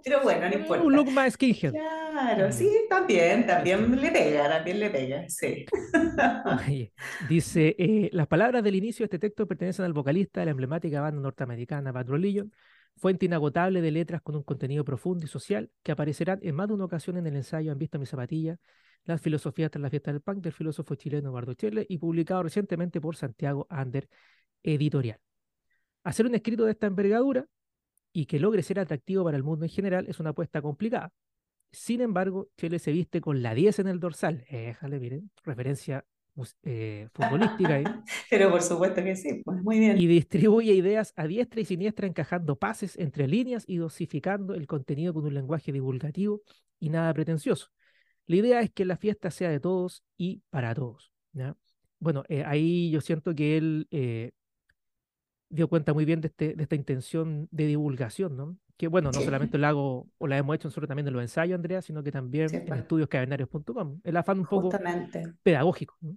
Pero 0.07 0.23
bueno, 0.23 0.49
no 0.49 0.55
eh, 0.55 0.59
importa. 0.61 0.85
un 0.85 0.95
look 0.95 1.11
más 1.11 1.33
skinhead. 1.33 1.73
Claro, 1.73 2.53
sí, 2.53 2.71
también, 2.89 3.45
también 3.45 4.01
le 4.01 4.13
pega, 4.13 4.49
también 4.49 4.79
le 4.79 4.89
pega, 4.89 5.29
sí. 5.29 5.67
Oye, 6.69 6.93
dice, 7.29 7.75
eh, 7.77 8.09
las 8.13 8.29
palabras 8.29 8.63
del 8.63 8.77
inicio 8.77 9.03
de 9.03 9.07
este 9.07 9.19
texto 9.19 9.49
pertenecen 9.49 9.85
al 9.85 9.93
vocalista 9.93 10.39
de 10.39 10.47
la 10.47 10.53
emblemática 10.53 11.01
banda 11.01 11.21
norteamericana 11.21 11.91
Bad 11.91 12.07
Religion, 12.07 12.53
fuente 12.97 13.27
inagotable 13.27 13.81
de 13.81 13.91
letras 13.91 14.23
con 14.23 14.37
un 14.37 14.45
contenido 14.45 14.85
profundo 14.85 15.25
y 15.25 15.29
social 15.29 15.73
que 15.83 15.91
aparecerán 15.91 16.39
en 16.43 16.55
más 16.55 16.69
de 16.69 16.75
una 16.75 16.85
ocasión 16.85 17.17
en 17.17 17.27
el 17.27 17.35
ensayo 17.35 17.73
Han 17.73 17.79
visto 17.79 17.99
mi 17.99 18.07
zapatilla, 18.07 18.59
las 19.07 19.21
filosofías 19.21 19.73
tras 19.73 19.83
la 19.83 19.91
fiesta 19.91 20.13
del 20.13 20.21
punk 20.21 20.39
del 20.39 20.53
filósofo 20.53 20.95
chileno 20.95 21.31
Eduardo 21.31 21.55
Chele 21.55 21.85
y 21.89 21.99
publicado 21.99 22.45
recientemente 22.45 23.01
por 23.01 23.17
Santiago 23.17 23.67
Ander 23.69 24.09
Editorial. 24.63 25.19
Hacer 26.05 26.27
un 26.27 26.37
escrito 26.37 26.65
de 26.65 26.71
esta 26.71 26.87
envergadura 26.87 27.45
y 28.17 28.25
que 28.25 28.41
logre 28.41 28.63
ser 28.63 28.81
atractivo 28.81 29.25
para 29.25 29.37
el 29.37 29.43
mundo 29.43 29.67
en 29.67 29.71
general 29.71 30.07
es 30.09 30.21
una 30.21 30.31
apuesta 30.31 30.63
complicada. 30.63 31.13
Sin 31.71 32.01
embargo, 32.01 32.49
Chile 32.57 32.79
se 32.79 32.91
viste 32.91 33.21
con 33.21 33.43
la 33.43 33.53
10 33.53 33.81
en 33.81 33.89
el 33.89 34.01
dorsal. 34.01 34.47
Déjale, 34.51 34.99
miren, 34.99 35.31
referencia 35.45 36.03
eh, 36.63 37.09
futbolística 37.13 37.75
ahí. 37.75 37.85
Pero 38.31 38.51
por 38.51 38.63
supuesto 38.63 39.05
que 39.05 39.17
sí, 39.17 39.43
pues 39.45 39.63
muy 39.63 39.81
bien. 39.81 39.99
Y 39.99 40.07
distribuye 40.07 40.73
ideas 40.73 41.13
a 41.15 41.27
diestra 41.27 41.61
y 41.61 41.67
siniestra, 41.67 42.07
encajando 42.07 42.57
pases 42.57 42.97
entre 42.97 43.29
líneas 43.29 43.65
y 43.67 43.77
dosificando 43.77 44.55
el 44.55 44.67
contenido 44.67 45.13
con 45.13 45.27
un 45.27 45.35
lenguaje 45.35 45.71
divulgativo 45.71 46.41
y 46.81 46.89
nada 46.89 47.13
pretencioso. 47.13 47.69
La 48.25 48.37
idea 48.37 48.63
es 48.63 48.71
que 48.71 48.87
la 48.87 48.97
fiesta 48.97 49.31
sea 49.31 49.51
de 49.51 49.61
todos 49.61 50.03
y 50.17 50.41
para 50.49 50.75
todos. 50.75 51.13
¿ya? 51.35 51.55
Bueno, 51.99 52.25
eh, 52.31 52.45
ahí 52.47 52.91
yo 52.91 53.03
siento 53.03 53.35
que 53.35 53.59
él 53.59 53.87
eh, 53.91 54.31
dio 55.49 55.69
cuenta 55.69 55.93
muy 55.95 56.05
bien 56.05 56.21
de, 56.21 56.29
este, 56.29 56.55
de 56.55 56.63
esta 56.63 56.75
intención 56.75 57.49
de 57.51 57.67
divulgación, 57.67 58.37
¿no? 58.37 58.57
Que 58.77 58.89
bueno, 58.89 59.11
no 59.13 59.19
Sí. 59.21 59.25
solamente 59.25 59.57
lo 59.59 59.67
hago 59.67 60.09
o 60.19 60.27
la 60.27 60.37
hemos 60.37 60.55
hecho 60.57 60.69
nosotros 60.69 60.89
también 60.89 61.07
en 61.09 61.15
los 61.15 61.23
ensayos, 61.23 61.55
Andrea, 61.57 61.81
sino 61.83 62.03
que 62.03 62.13
también 62.13 62.49
Sí, 62.51 62.57
en 62.57 62.73
estudioscabernarios.com. 62.75 64.01
El 64.05 64.17
afán 64.17 64.41
un 64.41 64.47
poco 64.47 64.63
Justamente. 64.71 65.33
pedagógico. 65.43 65.97
¿no? 66.01 66.17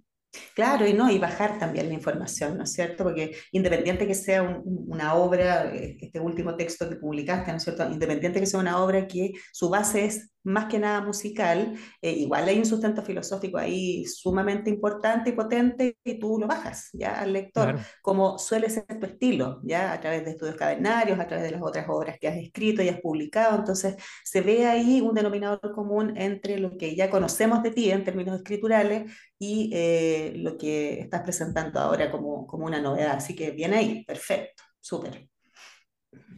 Claro, 0.54 0.86
y 0.86 0.92
no, 0.92 1.10
y 1.10 1.18
bajar 1.18 1.58
también 1.58 1.88
la 1.88 1.94
información, 1.94 2.56
¿no 2.56 2.62
es 2.64 2.72
cierto? 2.72 3.02
Porque 3.02 3.34
independiente 3.50 4.06
que 4.06 4.14
sea 4.14 4.42
un- 4.42 4.62
un- 4.64 4.84
una 4.92 5.14
obra, 5.14 5.74
eh, 5.74 5.96
este 6.00 6.20
último 6.20 6.54
texto 6.54 6.88
que 6.88 6.96
publicaste, 6.96 7.50
¿no 7.50 7.56
es 7.56 7.64
cierto? 7.64 7.90
Independiente 7.90 8.38
que 8.38 8.46
sea 8.46 8.60
una 8.60 8.80
obra 8.82 9.06
que 9.08 9.32
su 9.52 9.68
base 9.70 10.04
es 10.04 10.30
más 10.42 10.66
que 10.66 10.78
nada 10.78 11.00
musical, 11.02 11.74
eh, 12.00 12.12
igual 12.12 12.48
hay 12.48 12.58
un 12.58 12.64
sustento 12.66 13.02
filosófico 13.02 13.58
ahí 13.58 14.04
sumamente 14.06 14.70
importante 14.70 15.30
y 15.30 15.32
potente 15.34 15.96
y 16.04 16.18
tú 16.18 16.38
lo 16.38 16.46
bajas, 16.46 16.88
¿ya? 16.92 17.20
Al 17.20 17.32
lector, 17.32 17.74
Claro. 17.74 17.80
como 18.02 18.38
suele 18.38 18.70
ser 18.70 18.86
tu 18.98 19.06
estilo, 19.06 19.60
¿ya? 19.64 19.92
A 19.92 20.00
través 20.00 20.24
de 20.24 20.30
estudios 20.32 20.56
cavernarios, 20.56 21.18
a 21.20 21.26
través 21.26 21.44
de 21.44 21.50
las 21.52 21.62
otras 21.62 21.86
obras 21.88 22.16
que 22.20 22.28
has 22.28 22.36
escrito 22.36 22.82
y 22.82 22.88
has 22.88 23.00
publicado, 23.00 23.58
entonces 23.58 23.96
se 24.24 24.40
ve 24.40 24.66
ahí 24.66 25.00
un 25.00 25.14
denominador 25.14 25.72
común 25.74 26.14
entre 26.16 26.58
lo 26.58 26.76
que 26.76 26.94
ya 26.96 27.10
conocemos 27.10 27.62
de 27.62 27.70
ti 27.72 27.90
en 27.90 28.04
términos 28.04 28.36
escriturales 28.36 29.12
y 29.38 29.70
eh, 29.74 30.32
lo 30.36 30.56
que 30.56 31.00
estás 31.00 31.22
presentando 31.22 31.80
ahora 31.80 32.10
como, 32.10 32.46
como 32.46 32.66
una 32.66 32.80
novedad. 32.80 33.16
Así 33.16 33.34
que 33.36 33.50
bien 33.50 33.74
ahí, 33.74 34.04
perfecto, 34.04 34.62
súper. 34.80 35.28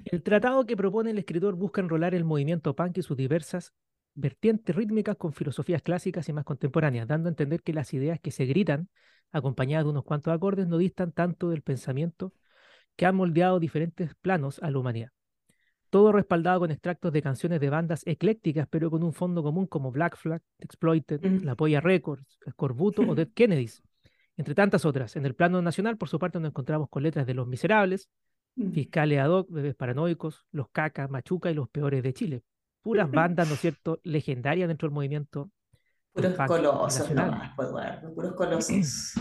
El 0.05 0.23
tratado 0.23 0.67
que 0.67 0.77
propone 0.77 1.11
el 1.13 1.19
escritor 1.19 1.55
busca 1.55 1.81
enrolar 1.81 2.15
el 2.15 2.25
movimiento 2.25 2.75
punk 2.75 2.99
y 2.99 3.03
sus 3.03 3.17
diversas 3.17 3.73
vertientes 4.15 4.75
rítmicas 4.75 5.17
con 5.17 5.33
filosofías 5.33 5.83
clásicas 5.83 6.29
y 6.29 6.33
más 6.33 6.45
contemporáneas, 6.45 7.09
dando 7.09 7.29
a 7.29 7.31
entender 7.31 7.63
que 7.63 7.73
las 7.73 7.93
ideas 7.95 8.21
que 8.21 8.31
se 8.31 8.45
gritan, 8.45 8.89
acompañadas 9.31 9.85
de 9.87 9.91
unos 9.91 10.05
cuantos 10.05 10.33
acordes, 10.35 10.67
no 10.67 10.79
distan 10.79 11.13
tanto 11.13 11.49
del 11.51 11.63
pensamiento 11.63 12.33
que 12.97 13.07
han 13.07 13.17
moldeado 13.17 13.59
diferentes 13.59 14.15
planos 14.21 14.59
a 14.63 14.71
la 14.71 14.79
humanidad. 14.79 15.11
Todo 15.89 16.13
respaldado 16.13 16.61
con 16.61 16.71
extractos 16.71 17.13
de 17.13 17.23
canciones 17.23 17.61
de 17.61 17.71
bandas 17.71 18.03
eclécticas, 18.07 18.67
pero 18.71 18.91
con 18.91 19.03
un 19.03 19.13
fondo 19.13 19.43
común 19.43 19.67
como 19.67 19.91
Black 19.91 20.17
Flag, 20.17 20.43
Exploited, 20.59 21.21
Mm. 21.23 21.45
La 21.45 21.55
Polla 21.55 21.81
Records, 21.81 22.39
Scorbuto 22.51 23.03
o 23.03 23.15
Dead 23.15 23.29
Kennedys, 23.35 23.83
entre 24.37 24.55
tantas 24.55 24.85
otras. 24.85 25.17
En 25.17 25.27
el 25.27 25.35
plano 25.35 25.61
nacional, 25.61 25.97
por 25.99 26.09
su 26.09 26.19
parte, 26.19 26.39
nos 26.41 26.49
encontramos 26.49 26.89
con 26.89 27.03
letras 27.03 27.27
de 27.27 27.35
Los 27.35 27.47
Miserables, 27.47 28.09
Mm. 28.55 28.73
Fiscales 28.73 29.19
ad 29.19 29.31
hoc, 29.31 29.51
bebés 29.51 29.75
paranoicos, 29.75 30.45
los 30.53 30.69
cacas, 30.69 31.09
machuca 31.09 31.51
y 31.51 31.55
los 31.55 31.71
peores 31.71 32.03
de 32.03 32.13
Chile. 32.13 32.43
Puras 32.83 33.11
bandas, 33.11 33.49
¿no 33.49 33.55
es 33.55 33.61
cierto?, 33.61 34.01
legendarias 34.03 34.69
dentro 34.69 34.89
del 34.89 34.95
movimiento. 34.95 35.51
Puros 36.13 36.35
colosos 36.47 37.11
nomás, 37.11 37.53
pues, 37.57 37.69
Eduardo, 37.69 38.15
puros 38.15 38.33
colosos. 38.37 39.15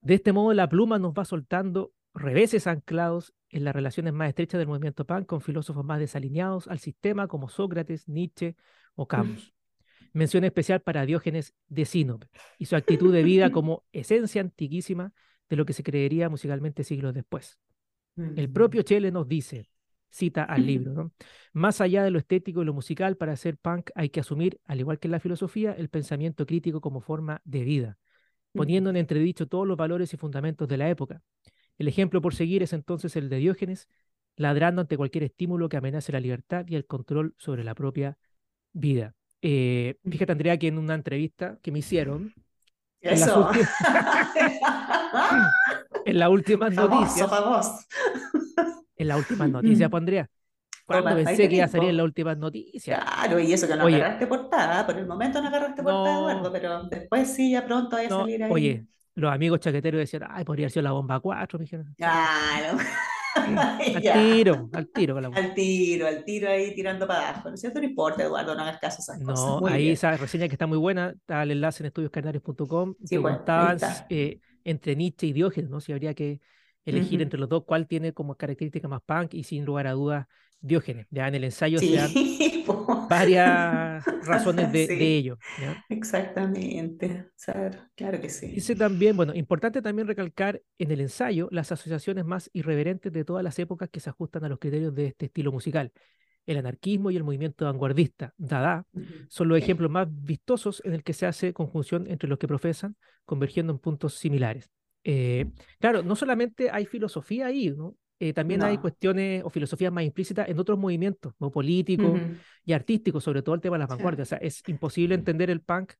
De 0.00 0.14
este 0.14 0.32
modo, 0.32 0.52
la 0.52 0.68
pluma 0.68 0.98
nos 0.98 1.12
va 1.12 1.24
soltando 1.24 1.92
reveses 2.12 2.66
anclados 2.66 3.34
en 3.48 3.64
las 3.64 3.74
relaciones 3.74 4.12
más 4.12 4.28
estrechas 4.28 4.58
del 4.58 4.68
movimiento 4.68 5.04
punk 5.04 5.26
con 5.26 5.40
filósofos 5.40 5.84
más 5.84 5.98
desalineados 5.98 6.68
al 6.68 6.78
sistema 6.78 7.28
como 7.28 7.48
Sócrates, 7.48 8.08
Nietzsche 8.08 8.56
o 8.94 9.06
Camus. 9.06 9.52
Mención 10.12 10.44
especial 10.44 10.80
para 10.80 11.06
Diógenes 11.06 11.54
de 11.68 11.84
Sinope 11.84 12.28
y 12.58 12.66
su 12.66 12.76
actitud 12.76 13.12
de 13.12 13.22
vida 13.22 13.50
como 13.52 13.84
esencia 13.92 14.40
antiquísima 14.40 15.12
de 15.48 15.56
lo 15.56 15.64
que 15.64 15.72
se 15.72 15.82
creería 15.82 16.28
musicalmente 16.28 16.84
siglos 16.84 17.14
después. 17.14 17.58
El 18.16 18.48
Mm. 18.48 18.52
propio 18.52 18.82
Chele 18.82 19.10
nos 19.10 19.26
dice, 19.26 19.68
cita 20.14 20.44
al 20.44 20.64
libro, 20.64 20.92
¿no? 20.92 21.12
más 21.52 21.80
allá 21.80 22.04
de 22.04 22.10
lo 22.10 22.18
estético 22.18 22.62
y 22.62 22.64
lo 22.64 22.72
musical, 22.72 23.16
para 23.16 23.36
ser 23.36 23.58
punk 23.58 23.90
hay 23.96 24.10
que 24.10 24.20
asumir, 24.20 24.60
al 24.64 24.78
igual 24.78 25.00
que 25.00 25.08
en 25.08 25.12
la 25.12 25.20
filosofía, 25.20 25.72
el 25.72 25.88
pensamiento 25.88 26.46
crítico 26.46 26.80
como 26.80 27.00
forma 27.00 27.42
de 27.44 27.64
vida, 27.64 27.98
poniendo 28.52 28.90
en 28.90 28.96
entredicho 28.96 29.48
todos 29.48 29.66
los 29.66 29.76
valores 29.76 30.14
y 30.14 30.16
fundamentos 30.16 30.68
de 30.68 30.76
la 30.76 30.88
época. 30.88 31.20
El 31.78 31.88
ejemplo 31.88 32.22
por 32.22 32.34
seguir 32.34 32.62
es 32.62 32.72
entonces 32.72 33.16
el 33.16 33.28
de 33.28 33.38
Diógenes, 33.38 33.88
ladrando 34.36 34.82
ante 34.82 34.96
cualquier 34.96 35.24
estímulo 35.24 35.68
que 35.68 35.76
amenace 35.76 36.12
la 36.12 36.20
libertad 36.20 36.64
y 36.68 36.76
el 36.76 36.86
control 36.86 37.34
sobre 37.36 37.64
la 37.64 37.74
propia 37.74 38.16
vida. 38.72 39.14
Eh, 39.42 39.96
fíjate, 40.08 40.30
Andrea, 40.30 40.58
que 40.58 40.68
en 40.68 40.78
una 40.78 40.94
entrevista 40.94 41.58
que 41.60 41.72
me 41.72 41.80
hicieron, 41.80 42.32
Eso. 43.00 43.50
en 46.06 46.18
las 46.18 46.30
últimas 46.30 46.74
Famoso, 46.74 47.00
noticias. 47.00 47.30
En 48.96 49.08
las 49.08 49.18
últimas 49.18 49.50
noticias, 49.50 49.88
Mm. 49.88 49.90
pues 49.90 50.00
Andrea, 50.00 50.30
cuando 50.86 51.10
Toma, 51.10 51.16
pensé 51.16 51.48
que 51.48 51.56
iba 51.56 51.64
a 51.64 51.68
salir 51.68 51.90
en 51.90 51.96
las 51.96 52.04
últimas 52.04 52.36
noticias. 52.38 52.98
Claro, 53.02 53.38
y 53.40 53.52
eso 53.52 53.66
que 53.68 53.76
no 53.76 53.84
Oye. 53.84 53.96
agarraste 53.96 54.26
portada, 54.26 54.86
por 54.86 54.98
el 54.98 55.06
momento 55.06 55.40
no 55.40 55.48
agarraste 55.48 55.82
portada, 55.82 56.14
No. 56.14 56.30
Eduardo, 56.30 56.52
pero 56.52 56.84
después 56.84 57.28
sí, 57.34 57.52
ya 57.52 57.64
pronto 57.66 57.96
vaya 57.96 58.08
a 58.08 58.10
salir 58.10 58.42
ahí. 58.44 58.50
oye, 58.52 58.86
los 59.14 59.32
amigos 59.32 59.60
chaqueteros 59.60 59.98
decían, 60.00 60.24
ay, 60.28 60.44
podría 60.44 60.64
haber 60.64 60.72
sido 60.72 60.82
la 60.82 60.92
bomba 60.92 61.20
4, 61.20 61.58
me 61.58 61.64
dijeron. 61.64 61.94
Claro. 61.96 62.78
Al 63.94 64.00
Ya. 64.02 64.12
tiro, 64.12 64.70
al 64.72 64.88
tiro 64.88 65.14
con 65.14 65.22
la 65.22 65.28
bomba. 65.28 65.40
Al 65.42 65.54
tiro, 65.54 66.06
al 66.06 66.24
tiro 66.24 66.48
ahí 66.48 66.72
tirando 66.74 67.06
para 67.06 67.30
abajo. 67.30 67.48
¿No 67.48 67.54
es 67.56 67.60
cierto? 67.60 67.80
No 67.80 67.86
importa, 67.86 68.22
Eduardo, 68.22 68.54
no 68.54 68.62
hagas 68.62 68.78
caso 68.78 68.98
a 68.98 69.16
esas 69.16 69.24
cosas. 69.24 69.44
No, 69.46 69.60
Muy 69.60 69.72
ahí 69.72 69.82
bien. 69.84 69.92
esa 69.94 70.16
reseña 70.16 70.46
que 70.48 70.54
está 70.54 70.66
muy 70.68 70.78
buena, 70.78 71.10
está 71.10 71.42
el 71.42 71.50
enlace 71.50 71.82
en 71.82 71.86
estudioscarnarios.com, 71.86 72.94
Sí, 73.04 73.18
pues, 73.18 73.32
preguntaban 73.32 73.74
está. 73.76 74.06
eh, 74.08 74.40
entre 74.64 74.94
Nietzsche 74.96 75.26
y 75.26 75.32
Diógenes, 75.32 75.68
¿no? 75.70 75.80
Si 75.80 75.92
habría 75.92 76.14
que 76.14 76.40
elegir 76.84 77.22
entre 77.22 77.38
los 77.38 77.48
dos 77.48 77.64
cuál 77.64 77.86
tiene 77.86 78.12
como 78.12 78.36
característica 78.36 78.88
más 78.88 79.02
punk 79.02 79.34
y 79.34 79.44
sin 79.44 79.64
lugar 79.64 79.86
a 79.86 79.92
dudas 79.92 80.26
Diógenes. 80.64 81.06
Ya 81.10 81.28
en 81.28 81.34
el 81.34 81.44
ensayo 81.44 81.78
se 81.78 81.94
dan 81.94 82.10
varias 83.10 84.02
razones 84.24 84.72
de, 84.72 85.14
ello. 85.14 85.36
¿ya? 85.60 85.84
Exactamente. 85.90 87.26
Claro, 87.44 87.78
claro 87.94 88.18
que 88.18 88.30
sí. 88.30 88.46
Dice 88.46 88.74
también, 88.74 89.14
bueno, 89.14 89.34
importante 89.34 89.82
también 89.82 90.08
recalcar 90.08 90.62
en 90.78 90.90
el 90.90 91.02
ensayo 91.02 91.48
las 91.50 91.70
asociaciones 91.70 92.24
más 92.24 92.48
irreverentes 92.54 93.12
de 93.12 93.26
todas 93.26 93.44
las 93.44 93.58
épocas 93.58 93.90
que 93.90 94.00
se 94.00 94.08
ajustan 94.08 94.46
a 94.46 94.48
los 94.48 94.58
criterios 94.58 94.94
de 94.94 95.08
este 95.08 95.26
estilo 95.26 95.52
musical. 95.52 95.92
El 96.46 96.56
anarquismo 96.56 97.10
y 97.10 97.16
el 97.16 97.24
movimiento 97.24 97.66
vanguardista, 97.66 98.32
Dada, 98.38 98.86
son 99.28 99.48
los 99.48 99.58
ejemplos 99.58 99.90
más 99.90 100.08
vistosos 100.10 100.80
en 100.86 100.94
el 100.94 101.02
que 101.02 101.12
se 101.12 101.26
hace 101.26 101.52
conjunción 101.52 102.06
entre 102.06 102.26
los 102.26 102.38
que 102.38 102.48
profesan, 102.48 102.96
convergiendo 103.26 103.70
en 103.70 103.78
puntos 103.78 104.14
similares. 104.14 104.70
Eh, 105.04 105.46
claro, 105.78 106.02
no 106.02 106.16
solamente 106.16 106.70
hay 106.70 106.86
filosofía 106.86 107.46
ahí, 107.46 107.70
¿no? 107.70 107.96
Eh, 108.20 108.32
también 108.32 108.62
hay 108.62 108.78
cuestiones 108.78 109.42
o 109.44 109.50
filosofías 109.50 109.92
más 109.92 110.04
implícitas 110.04 110.48
en 110.48 110.58
otros 110.58 110.78
movimientos, 110.78 111.34
¿no? 111.38 111.50
políticos 111.50 112.22
Ujú. 112.22 112.44
y 112.64 112.72
artísticos, 112.72 113.24
sobre 113.24 113.42
todo 113.42 113.54
el 113.54 113.60
tema 113.60 113.76
de 113.76 113.80
las 113.80 113.88
Sí. 113.88 113.96
vanguardias. 113.98 114.28
O 114.28 114.30
sea, 114.30 114.38
es 114.38 114.62
imposible 114.66 115.14
entender 115.14 115.50
el 115.50 115.60
punk 115.60 115.92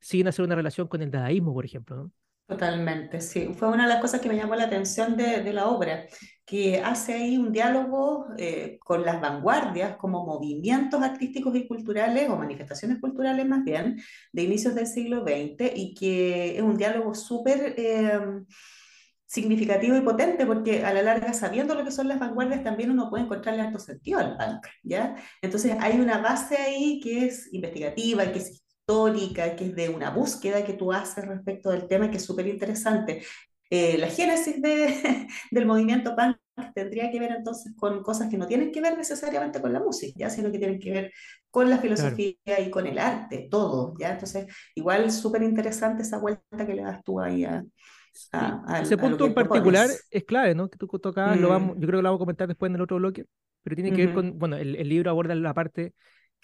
sin 0.00 0.28
hacer 0.28 0.44
una 0.44 0.54
relación 0.56 0.88
con 0.88 1.02
el 1.02 1.10
dadaísmo, 1.10 1.54
por 1.54 1.64
ejemplo, 1.66 1.96
¿no? 1.96 2.12
Totalmente, 2.46 3.20
sí. 3.20 3.54
Fue 3.56 3.68
una 3.68 3.84
de 3.84 3.90
las 3.94 4.00
cosas 4.00 4.20
que 4.20 4.28
me 4.28 4.34
llamó 4.36 4.56
la 4.56 4.64
atención 4.64 5.16
de, 5.16 5.40
de 5.42 5.52
la 5.52 5.68
obra, 5.68 6.06
que 6.50 6.80
hace 6.80 7.14
ahí 7.14 7.36
un 7.36 7.52
diálogo 7.52 8.26
eh, 8.36 8.80
con 8.82 9.04
las 9.04 9.20
vanguardias 9.20 9.96
como 9.98 10.26
movimientos 10.26 11.00
artísticos 11.00 11.54
y 11.54 11.68
culturales, 11.68 12.28
o 12.28 12.36
manifestaciones 12.36 12.98
culturales 12.98 13.46
más 13.46 13.62
bien, 13.62 14.02
de 14.32 14.42
inicios 14.42 14.74
del 14.74 14.88
siglo 14.88 15.22
XX, 15.22 15.70
y 15.76 15.94
que 15.94 16.56
es 16.56 16.62
un 16.62 16.76
diálogo 16.76 17.14
súper 17.14 17.76
eh, 17.78 18.18
significativo 19.26 19.96
y 19.96 20.00
potente, 20.00 20.44
porque 20.44 20.84
a 20.84 20.92
la 20.92 21.02
larga, 21.02 21.32
sabiendo 21.34 21.76
lo 21.76 21.84
que 21.84 21.92
son 21.92 22.08
las 22.08 22.18
vanguardias, 22.18 22.64
también 22.64 22.90
uno 22.90 23.10
puede 23.10 23.22
encontrarle 23.22 23.62
alto 23.62 23.78
sentido 23.78 24.18
al 24.18 24.36
punk, 24.36 24.66
¿ya? 24.82 25.14
Entonces 25.40 25.76
hay 25.78 26.00
una 26.00 26.18
base 26.18 26.56
ahí 26.56 26.98
que 26.98 27.26
es 27.26 27.48
investigativa, 27.52 28.24
que 28.32 28.40
es 28.40 28.50
histórica, 28.50 29.54
que 29.54 29.66
es 29.66 29.76
de 29.76 29.88
una 29.88 30.10
búsqueda 30.10 30.64
que 30.64 30.72
tú 30.72 30.92
haces 30.92 31.24
respecto 31.28 31.70
del 31.70 31.86
tema, 31.86 32.10
que 32.10 32.16
es 32.16 32.24
súper 32.24 32.48
interesante. 32.48 33.22
Eh, 33.70 33.96
la 33.98 34.08
génesis 34.08 34.60
de, 34.60 35.28
del 35.52 35.66
movimiento 35.66 36.16
punk 36.16 36.39
tendría 36.74 37.10
que 37.10 37.20
ver 37.20 37.32
entonces 37.32 37.72
con 37.76 38.02
cosas 38.02 38.28
que 38.30 38.36
no 38.38 38.46
tienen 38.46 38.72
que 38.72 38.80
ver 38.80 38.96
necesariamente 38.96 39.60
con 39.60 39.72
la 39.72 39.80
música, 39.80 40.14
¿ya? 40.18 40.30
sino 40.30 40.50
que 40.52 40.58
tienen 40.58 40.78
que 40.78 40.90
ver 40.92 41.12
con 41.50 41.68
la 41.70 41.78
filosofía 41.78 42.34
y 42.58 42.70
con 42.70 42.86
el 42.86 42.98
arte, 42.98 43.48
todo, 43.50 43.94
¿ya? 43.98 44.12
Entonces, 44.12 44.46
igual 44.74 45.10
súper 45.10 45.42
interesante 45.42 46.02
esa 46.02 46.18
vuelta 46.18 46.66
que 46.66 46.74
le 46.74 46.82
das 46.82 47.02
tú 47.04 47.20
ahí 47.20 47.44
a, 47.44 47.64
a- 48.32 48.62
a- 48.66 48.78
Ese 48.78 48.96
a 48.98 48.98
punto 48.98 49.26
en 49.26 49.34
particular 49.34 50.02
es 50.10 50.24
clave, 50.24 50.54
¿no? 50.54 50.68
Que 50.70 50.78
tú 50.78 50.86
tocabas, 50.98 51.38
lo 51.38 51.48
vamos, 51.48 51.76
Mm. 51.76 51.80
yo 51.80 51.86
creo 51.86 51.98
que 51.98 52.02
lo 52.02 52.08
vamos 52.08 52.18
a 52.18 52.24
comentar 52.24 52.48
después 52.48 52.70
en 52.70 52.76
el 52.76 52.80
otro 52.82 52.96
bloque, 52.96 53.26
pero 53.62 53.76
tiene 53.76 53.92
que 53.92 54.02
ver 54.02 54.12
con, 54.12 54.38
bueno, 54.38 54.56
el, 54.56 54.76
el 54.76 54.88
libro 54.88 55.10
aborda 55.10 55.34
la 55.34 55.52
parte 55.54 55.94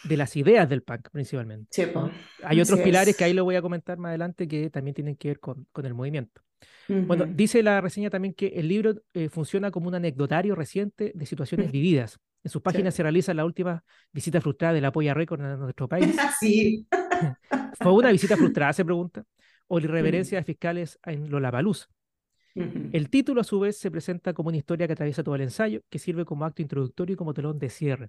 de 0.05 0.17
las 0.17 0.37
ideas 0.37 0.69
del 0.69 0.83
punk 0.83 1.09
principalmente. 1.11 1.69
Sí, 1.71 1.83
¿no? 1.87 1.93
po. 1.93 2.11
Hay 2.45 2.61
otros 2.61 2.81
pilares 2.81 3.09
es. 3.11 3.17
que 3.17 3.25
ahí 3.25 3.33
lo 3.33 3.45
voy 3.45 3.57
a 3.57 3.63
comentar 3.63 3.99
más 3.99 4.11
adelante 4.11 4.47
que 4.47 4.71
también 4.71 4.95
tienen 4.95 5.17
que 5.17 5.29
ver 5.29 5.41
con, 5.41 5.67
con 5.73 5.87
el 5.87 5.95
movimiento. 5.95 6.43
Bueno, 6.89 7.27
dice 7.27 7.63
la 7.63 7.81
reseña 7.81 8.11
también 8.11 8.33
que 8.35 8.47
el 8.49 8.69
libro 8.69 8.95
eh, 9.13 9.29
funciona 9.29 9.71
como 9.71 9.89
un 9.89 9.95
anecdotario 9.97 10.55
reciente 10.55 11.13
de 11.15 11.27
situaciones 11.27 11.71
vividas. 11.73 12.19
En 12.45 12.51
sus 12.51 12.63
páginas 12.63 12.95
Sí. 12.95 12.99
se 12.99 13.03
realiza 13.03 13.35
la 13.35 13.45
última 13.45 13.83
visita 14.13 14.41
frustrada 14.41 14.73
de 14.75 14.81
la 14.81 14.93
Polla 14.93 15.13
Record 15.15 15.41
a 15.43 15.57
nuestro 15.57 15.89
país. 15.89 16.15
Sí. 16.41 16.87
¿Fue 17.81 17.93
una 17.93 18.13
visita 18.13 18.37
frustrada, 18.37 18.73
se 18.73 18.85
pregunta? 18.85 19.25
¿O 19.69 19.79
la 19.79 19.87
Mm. 19.87 19.89
irreverencia 19.89 20.39
de 20.39 20.45
fiscales 20.45 20.99
en 21.05 21.29
Lollapalooza? 21.31 21.87
El 22.55 23.11
título, 23.11 23.43
a 23.43 23.45
su 23.45 23.61
vez, 23.61 23.77
se 23.77 23.91
presenta 23.91 24.33
como 24.33 24.49
una 24.49 24.57
historia 24.57 24.87
que 24.87 24.95
atraviesa 24.95 25.23
todo 25.23 25.35
el 25.35 25.43
ensayo, 25.43 25.81
que 25.91 25.99
sirve 25.99 26.25
como 26.25 26.45
acto 26.47 26.63
introductorio 26.63 27.13
y 27.13 27.17
como 27.17 27.35
telón 27.35 27.59
de 27.59 27.69
cierre. 27.69 28.09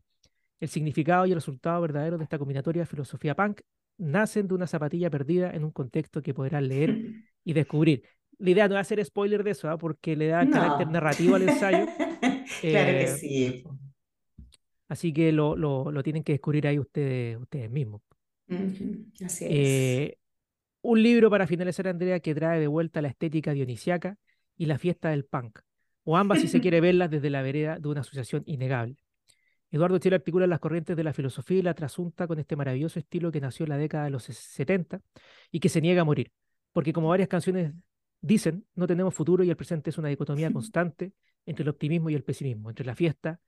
El 0.59 0.69
significado 0.69 1.25
y 1.25 1.29
el 1.31 1.35
resultado 1.35 1.81
verdadero 1.81 2.17
de 2.17 2.23
esta 2.23 2.37
combinatoria 2.39 2.81
de 2.83 2.85
filosofía 2.87 3.35
punk 3.35 3.61
nacen 3.97 4.47
de 4.47 4.53
una 4.53 4.67
zapatilla 4.67 5.09
perdida 5.09 5.51
en 5.51 5.63
un 5.63 5.71
contexto 5.71 6.21
que 6.21 6.33
podrán 6.33 6.67
leer 6.67 6.99
y 7.43 7.53
descubrir. 7.53 8.03
La 8.39 8.49
idea 8.51 8.67
no 8.67 8.75
es 8.75 8.81
hacer 8.81 9.03
spoiler 9.03 9.43
de 9.43 9.51
eso, 9.51 9.69
¿ah? 9.69 9.77
porque 9.77 10.15
le 10.15 10.27
da 10.27 10.47
carácter 10.49 10.87
narrativo 10.89 11.35
al 11.35 11.43
ensayo, 11.43 11.85
Claro 12.61 12.91
que 12.91 13.03
eh, 13.03 13.07
sí. 13.07 13.61
po. 13.63 13.77
así 14.87 15.11
que 15.13 15.31
lo, 15.31 15.55
lo- 15.55 15.91
lo 15.91 16.03
tienen 16.03 16.23
que 16.23 16.33
descubrir 16.33 16.67
ahí 16.67 16.77
ustedes, 16.79 17.37
ustedes 17.37 17.69
mismos. 17.71 18.01
Así 18.49 19.45
es. 19.45 19.51
Eh, 19.51 20.17
un 20.81 21.01
libro 21.03 21.29
para 21.29 21.47
finalizar, 21.47 21.87
Andrea, 21.87 22.19
que 22.19 22.33
trae 22.35 22.59
de 22.59 22.67
vuelta 22.67 23.01
la 23.01 23.09
estética 23.09 23.51
dionisiaca 23.53 24.15
y 24.55 24.65
la 24.67 24.77
fiesta 24.77 25.09
del 25.09 25.25
punk, 25.25 25.59
o 26.03 26.15
ambas 26.17 26.39
si 26.41 26.47
se 26.47 26.61
quiere 26.61 26.79
verlas 26.81 27.09
desde 27.09 27.29
la 27.29 27.41
vereda 27.41 27.77
de 27.79 27.87
una 27.89 28.01
asociación 28.01 28.43
innegable. 28.45 28.95
Eduardo 29.71 29.97
Chile 30.00 30.15
articula 30.15 30.47
las 30.47 30.59
corrientes 30.59 30.95
de 30.95 31.03
la 31.03 31.13
filosofía 31.13 31.59
y 31.59 31.62
la 31.62 31.74
trasunta 31.74 32.27
con 32.27 32.39
este 32.39 32.55
maravilloso 32.55 33.00
estilo 33.00 33.31
que 33.31 33.41
nació 33.41 33.65
en 33.65 33.69
la 33.69 33.77
década 33.77 34.05
de 34.05 34.12
los 34.12 34.24
70 34.24 35.01
y 35.51 35.59
que 35.59 35.69
se 35.69 35.81
niega 35.81 36.01
a 36.01 36.05
morir, 36.05 36.31
porque 36.71 36.93
como 36.93 37.09
varias 37.09 37.27
canciones 37.27 37.74
dicen, 38.21 38.65
no 38.75 38.88
tenemos 38.88 39.13
futuro 39.13 39.43
y 39.43 39.50
el 39.50 39.57
presente 39.57 39.89
es 39.89 39.97
una 39.97 40.09
dicotomía 40.09 40.51
constante 40.53 41.13
entre 41.45 41.63
el 41.63 41.69
optimismo 41.69 42.09
y 42.09 42.15
el 42.15 42.24
pesimismo, 42.24 42.69
entre 42.69 42.86
la 42.86 42.95
fiesta 42.95 43.39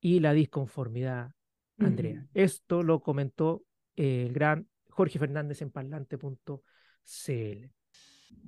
y 0.00 0.20
la 0.20 0.32
disconformidad, 0.32 1.32
Andrea. 1.78 2.26
Esto 2.32 2.82
lo 2.82 3.00
comentó 3.00 3.64
eh, 3.96 4.26
el 4.26 4.32
gran 4.32 4.66
Jorge 4.88 5.18
Fernández 5.18 5.62
en 5.62 5.70
parlante.cl. 5.70 6.60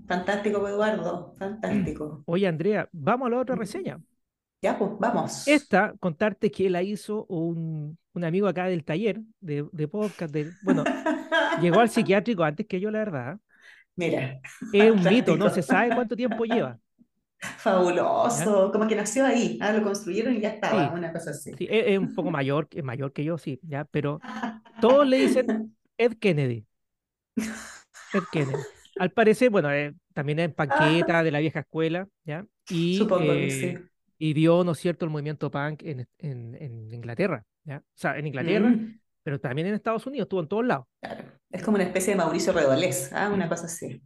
Fantástico, 0.07 0.69
Eduardo. 0.69 1.35
Fantástico. 1.39 2.23
Oye, 2.27 2.47
Andrea, 2.47 2.89
vamos 2.93 3.27
a 3.27 3.31
la 3.31 3.39
otra 3.39 3.57
reseña. 3.57 4.01
Ya, 4.63 4.79
pues, 4.79 4.93
vamos. 5.01 5.49
Esta, 5.49 5.93
contarte 5.99 6.53
que 6.53 6.71
la 6.71 6.83
hizo 6.83 7.27
un, 7.27 7.99
un 8.13 8.25
amigo 8.25 8.47
acá 8.47 8.67
del 8.67 8.85
taller 8.85 9.21
de, 9.41 9.67
de 9.73 9.89
podcast. 9.89 10.33
De, 10.33 10.53
bueno, 10.63 10.85
llegó 11.61 11.81
al 11.81 11.91
psiquiátrico 11.91 12.45
antes 12.45 12.67
que 12.69 12.79
yo, 12.79 12.91
la 12.93 13.01
verdad. 13.01 13.39
Mira, 13.97 14.41
Es 14.73 14.91
un 14.91 15.03
mito, 15.03 15.37
no 15.37 15.51
se 15.51 15.63
sabe 15.63 15.95
cuánto 15.95 16.17
tiempo 16.17 16.45
lleva. 16.45 16.79
Fabuloso. 17.39 18.71
Como 18.71 18.87
que 18.87 18.95
nació 18.95 19.27
ahí. 19.27 19.59
Ah, 19.61 19.73
lo 19.73 19.83
construyeron 19.83 20.37
y 20.37 20.41
ya 20.41 20.51
estaba. 20.51 20.89
Sí. 20.89 20.95
Una 20.95 21.13
cosa 21.13 21.31
así. 21.31 21.53
Sí, 21.59 21.67
es, 21.69 21.87
es 21.89 21.99
un 21.99 22.15
poco 22.15 22.31
mayor, 22.31 22.69
es 22.71 22.85
mayor 22.85 23.13
que 23.13 23.25
yo, 23.25 23.39
sí, 23.39 23.59
ya, 23.65 23.85
pero 23.85 24.21
todos 24.81 25.07
le 25.07 25.19
dicen 25.19 25.77
Ed 25.99 26.15
Kennedy. 26.21 26.65
Ed 27.37 28.23
Kennedy. 28.31 28.63
Al 28.97 29.11
parecer, 29.11 29.51
bueno, 29.51 29.73
eh, 29.73 29.93
también 30.15 30.39
es 30.39 30.55
panqueta 30.55 31.25
de 31.25 31.31
la 31.33 31.41
vieja 31.41 31.61
escuela, 31.61 32.07
¿ya? 32.25 32.47
Y, 32.69 32.97
Supongo 32.97 33.33
que 33.33 33.47
eh, 33.47 33.51
sí. 33.51 33.92
Y 34.23 34.35
vio, 34.35 34.65
¿no 34.65 34.73
es 34.73 34.79
cierto?, 34.79 35.05
el 35.05 35.11
movimiento 35.11 35.51
punk 35.51 35.83
en, 35.85 36.07
en, 36.19 36.55
en 36.61 36.93
Inglaterra, 36.95 37.45
¿ya? 37.65 37.79
O 37.79 37.83
sea, 37.95 38.19
en 38.19 38.27
Inglaterra, 38.29 38.77
Mm, 38.77 38.99
pero 39.25 39.41
también 39.41 39.69
en 39.69 39.75
Estados 39.75 40.07
Unidos, 40.07 40.27
estuvo 40.27 40.41
en 40.41 40.49
todos 40.49 40.65
lados, 40.67 40.87
claro. 41.01 41.25
Es 41.51 41.63
como 41.63 41.75
una 41.77 41.85
especie 41.85 42.13
de 42.15 42.17
Mauricio 42.19 42.53
Redolés, 42.53 43.11
¿ah? 43.13 43.31
Una 43.33 43.49
cosa 43.49 43.67
así. 43.67 44.03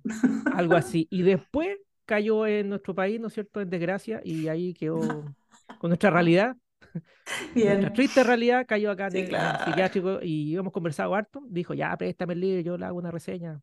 algo 0.50 0.76
así. 0.76 1.06
Y 1.10 1.22
después 1.22 1.76
cayó 2.04 2.46
en 2.46 2.68
nuestro 2.68 2.94
país, 2.94 3.20
¿no 3.20 3.28
es 3.28 3.34
cierto?, 3.34 3.60
en 3.60 3.70
desgracia, 3.70 4.20
y 4.24 4.48
ahí 4.48 4.74
quedó 4.74 5.34
con 5.78 5.90
nuestra 5.90 6.10
realidad, 6.10 6.56
nuestra 7.62 7.90
Bien. 7.90 7.92
triste 7.92 8.24
realidad, 8.24 8.66
cayó 8.68 8.90
acá 8.90 9.08
Sí, 9.08 9.18
en 9.18 9.30
el 9.30 9.30
claro. 9.30 9.58
psiquiátrico 9.58 10.20
y 10.22 10.56
hemos 10.56 10.72
conversado 10.72 11.14
harto. 11.14 11.42
Dijo, 11.48 11.74
ya, 11.74 11.96
préstame 11.96 12.34
el 12.34 12.40
libro, 12.40 12.60
yo 12.62 12.78
le 12.78 12.86
hago 12.86 12.98
una 12.98 13.10
reseña 13.10 13.60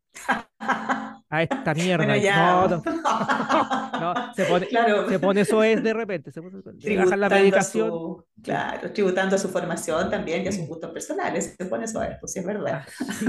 a 1.35 1.43
esta 1.43 1.73
mierda. 1.73 2.05
Bueno, 2.05 2.21
ya. 2.21 2.67
no, 2.67 2.67
no, 2.67 2.83
no, 4.13 4.33
se 4.35 4.45
pone, 4.45 4.67
Claro. 4.67 5.09
se 5.09 5.19
pone 5.19 5.41
eso 5.41 5.63
es 5.63 5.83
de 5.83 5.93
repente, 5.93 6.31
se 6.31 6.41
pone, 6.41 6.57
la 6.63 6.71
Tributando 6.79 7.25
a 7.25 7.29
medicación. 7.29 7.89
su, 7.89 8.25
claro, 8.41 8.91
tributando 8.91 9.35
a 9.35 9.39
su 9.39 9.49
formación 9.49 10.09
también 10.09 10.43
y 10.43 10.47
a 10.47 10.51
Mm. 10.51 10.53
sus 10.53 10.67
gustos 10.67 10.91
personales. 10.91 11.55
Se 11.57 11.65
pone 11.65 11.85
eso 11.85 11.99
ver, 11.99 12.17
pues 12.19 12.35
es 12.35 12.45
verdad. 12.45 12.83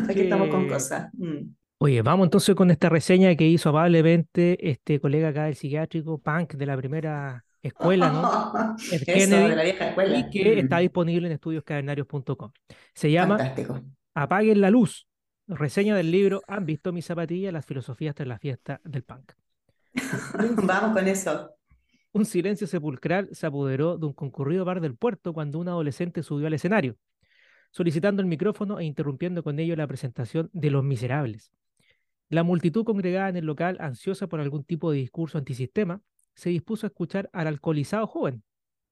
Aquí 0.08 0.20
estamos 0.22 0.48
con 0.48 0.68
cosas. 0.68 1.08
Mm. 1.14 1.48
Oye, 1.78 2.02
vamos 2.02 2.26
entonces 2.26 2.54
con 2.54 2.70
esta 2.70 2.88
reseña 2.88 3.34
que 3.34 3.46
hizo 3.46 3.68
amablemente 3.70 4.70
este 4.70 5.00
colega 5.00 5.28
acá 5.28 5.44
del 5.44 5.54
psiquiátrico, 5.56 6.18
Punk, 6.18 6.54
de 6.54 6.66
la 6.66 6.76
primera 6.76 7.44
escuela, 7.62 8.10
¿no? 8.10 8.76
Eso, 8.92 9.04
Kennedy, 9.04 9.48
de 9.50 9.56
la 9.56 9.62
vieja 9.64 9.88
escuela. 9.88 10.18
y 10.18 10.30
que 10.30 10.56
Mm. 10.56 10.58
está 10.58 10.78
disponible 10.78 11.26
en 11.28 11.32
estudioscadernarios.com. 11.34 12.50
Se 12.94 13.10
llama 13.10 13.38
Fantástico. 13.38 13.80
Apaguen 14.14 14.60
la 14.60 14.70
luz. 14.70 15.06
Reseña 15.46 15.94
del 15.94 16.10
libro 16.10 16.40
¿Han 16.48 16.64
visto 16.64 16.92
mis 16.92 17.04
zapatillas? 17.04 17.52
Las 17.52 17.66
filosofías 17.66 18.14
tras 18.14 18.26
la 18.26 18.38
fiesta 18.38 18.80
del 18.82 19.02
punk. 19.02 19.32
Vamos 20.62 20.96
con 20.96 21.06
eso. 21.06 21.50
Un 22.12 22.24
silencio 22.24 22.66
sepulcral 22.66 23.28
se 23.32 23.46
apoderó 23.46 23.98
de 23.98 24.06
un 24.06 24.12
concurrido 24.14 24.64
bar 24.64 24.80
del 24.80 24.96
puerto 24.96 25.34
cuando 25.34 25.58
un 25.58 25.68
adolescente 25.68 26.22
subió 26.22 26.46
al 26.46 26.54
escenario, 26.54 26.96
solicitando 27.72 28.22
el 28.22 28.28
micrófono 28.28 28.78
e 28.78 28.84
interrumpiendo 28.84 29.42
con 29.42 29.58
ello 29.58 29.76
la 29.76 29.86
presentación 29.86 30.48
de 30.52 30.70
Los 30.70 30.84
Miserables. 30.84 31.50
La 32.30 32.42
multitud 32.42 32.84
congregada 32.84 33.28
en 33.28 33.36
el 33.36 33.44
local, 33.44 33.76
ansiosa 33.80 34.28
por 34.28 34.40
algún 34.40 34.64
tipo 34.64 34.92
de 34.92 34.98
discurso 34.98 35.36
antisistema, 35.36 36.00
se 36.34 36.50
dispuso 36.50 36.86
a 36.86 36.88
escuchar 36.88 37.28
al 37.32 37.48
alcoholizado 37.48 38.06
joven. 38.06 38.42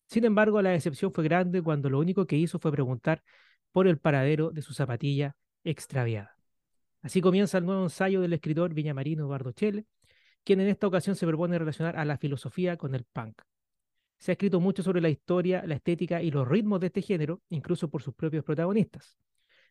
Sin 0.07 0.25
embargo, 0.25 0.61
la 0.61 0.71
decepción 0.71 1.13
fue 1.15 1.25
grande 1.25 1.63
cuando 1.63 1.89
lo 1.89 1.99
único 1.99 2.27
que 2.27 2.37
hizo 2.37 2.59
fue 2.59 2.73
preguntar 2.73 3.23
por 3.71 3.87
el 3.87 3.99
paradero 3.99 4.51
de 4.51 4.63
su 4.63 4.75
zapatilla 4.75 5.37
extraviada. 5.65 6.32
Así 7.03 7.21
comienza 7.21 7.59
el 7.59 7.67
nuevo 7.67 7.83
ensayo 7.83 8.21
del 8.21 8.33
escritor 8.33 8.73
viñamarino 8.75 9.25
Eduardo 9.25 9.53
Chele, 9.53 9.87
quien 10.45 10.61
en 10.61 10.69
esta 10.69 10.87
ocasión 10.87 11.17
se 11.17 11.27
propone 11.27 11.59
relacionar 11.59 11.97
a 11.97 12.05
la 12.05 12.17
filosofía 12.17 12.77
con 12.77 12.95
el 12.95 13.05
punk. 13.05 13.43
Se 14.19 14.31
ha 14.31 14.35
escrito 14.35 14.61
mucho 14.61 14.85
sobre 14.85 15.01
la 15.01 15.09
historia, 15.09 15.65
la 15.67 15.75
estética 15.75 16.23
y 16.23 16.31
los 16.31 16.47
ritmos 16.47 16.79
de 16.81 16.87
este 16.87 17.03
género, 17.03 17.41
incluso 17.49 17.91
por 17.91 18.03
sus 18.03 18.15
propios 18.15 18.45
protagonistas. 18.45 19.19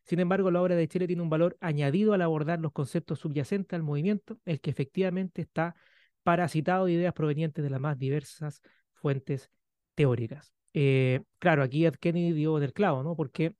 Sin 0.04 0.20
embargo, 0.20 0.50
la 0.50 0.60
obra 0.60 0.76
de 0.76 0.88
Chile 0.88 1.06
tiene 1.06 1.22
un 1.22 1.30
valor 1.30 1.56
añadido 1.60 2.12
al 2.12 2.22
abordar 2.22 2.60
los 2.60 2.72
conceptos 2.72 3.20
subyacentes 3.20 3.74
al 3.76 3.82
movimiento, 3.82 4.38
el 4.44 4.60
que 4.60 4.70
efectivamente 4.70 5.40
está 5.40 5.74
parasitado 6.22 6.86
de 6.86 6.92
ideas 6.92 7.14
provenientes 7.14 7.64
de 7.64 7.70
las 7.70 7.80
más 7.80 7.98
diversas 7.98 8.60
fuentes 8.92 9.50
teóricas. 9.94 10.52
Eh, 10.74 11.22
claro, 11.38 11.62
aquí 11.62 11.86
Ed 11.86 11.94
Kennedy 11.94 12.32
dio 12.32 12.58
en 12.58 12.64
el 12.64 12.72
clavo, 12.72 13.02
¿no? 13.02 13.16
Porque 13.16 13.54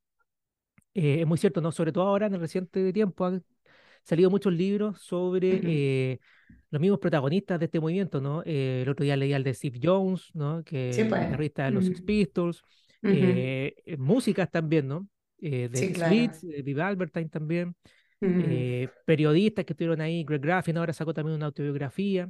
eh, 0.93 1.21
es 1.21 1.27
muy 1.27 1.37
cierto, 1.37 1.61
¿no? 1.61 1.71
Sobre 1.71 1.91
todo 1.91 2.07
ahora 2.07 2.27
en 2.27 2.35
el 2.35 2.39
reciente 2.39 2.91
tiempo 2.93 3.25
han 3.25 3.43
salido 4.03 4.29
muchos 4.29 4.53
libros 4.53 5.01
sobre 5.01 5.61
eh, 5.63 6.19
los 6.71 6.81
mismos 6.81 6.99
protagonistas 6.99 7.59
de 7.59 7.65
este 7.65 7.79
movimiento, 7.79 8.21
¿no? 8.21 8.41
Eh, 8.45 8.81
el 8.83 8.89
otro 8.89 9.03
día 9.03 9.15
leía 9.17 9.37
el 9.37 9.43
de 9.43 9.53
Steve 9.53 9.79
Jones, 9.81 10.31
¿no? 10.33 10.63
Que 10.63 10.95
Sí, 10.95 11.03
es 11.03 11.09
pues. 11.09 11.21
guitarrista 11.21 11.65
de 11.65 11.71
los 11.71 11.85
Sex 11.85 11.99
Ujú. 11.99 12.05
Pistols, 12.05 12.63
Ujú. 13.03 13.13
eh, 13.13 13.95
músicas 13.97 14.49
también, 14.51 14.87
¿no? 14.87 15.07
De 15.37 15.69
Sí, 15.73 15.91
claro. 15.93 16.15
De 16.41 16.61
Viv 16.61 16.79
Albertine 16.81 17.29
también, 17.29 17.75
periodistas 19.05 19.65
que 19.65 19.73
estuvieron 19.73 20.01
ahí, 20.01 20.23
Greg 20.23 20.41
Graffin 20.41 20.77
ahora 20.77 20.93
sacó 20.93 21.13
también 21.13 21.35
una 21.35 21.47
autobiografía, 21.47 22.29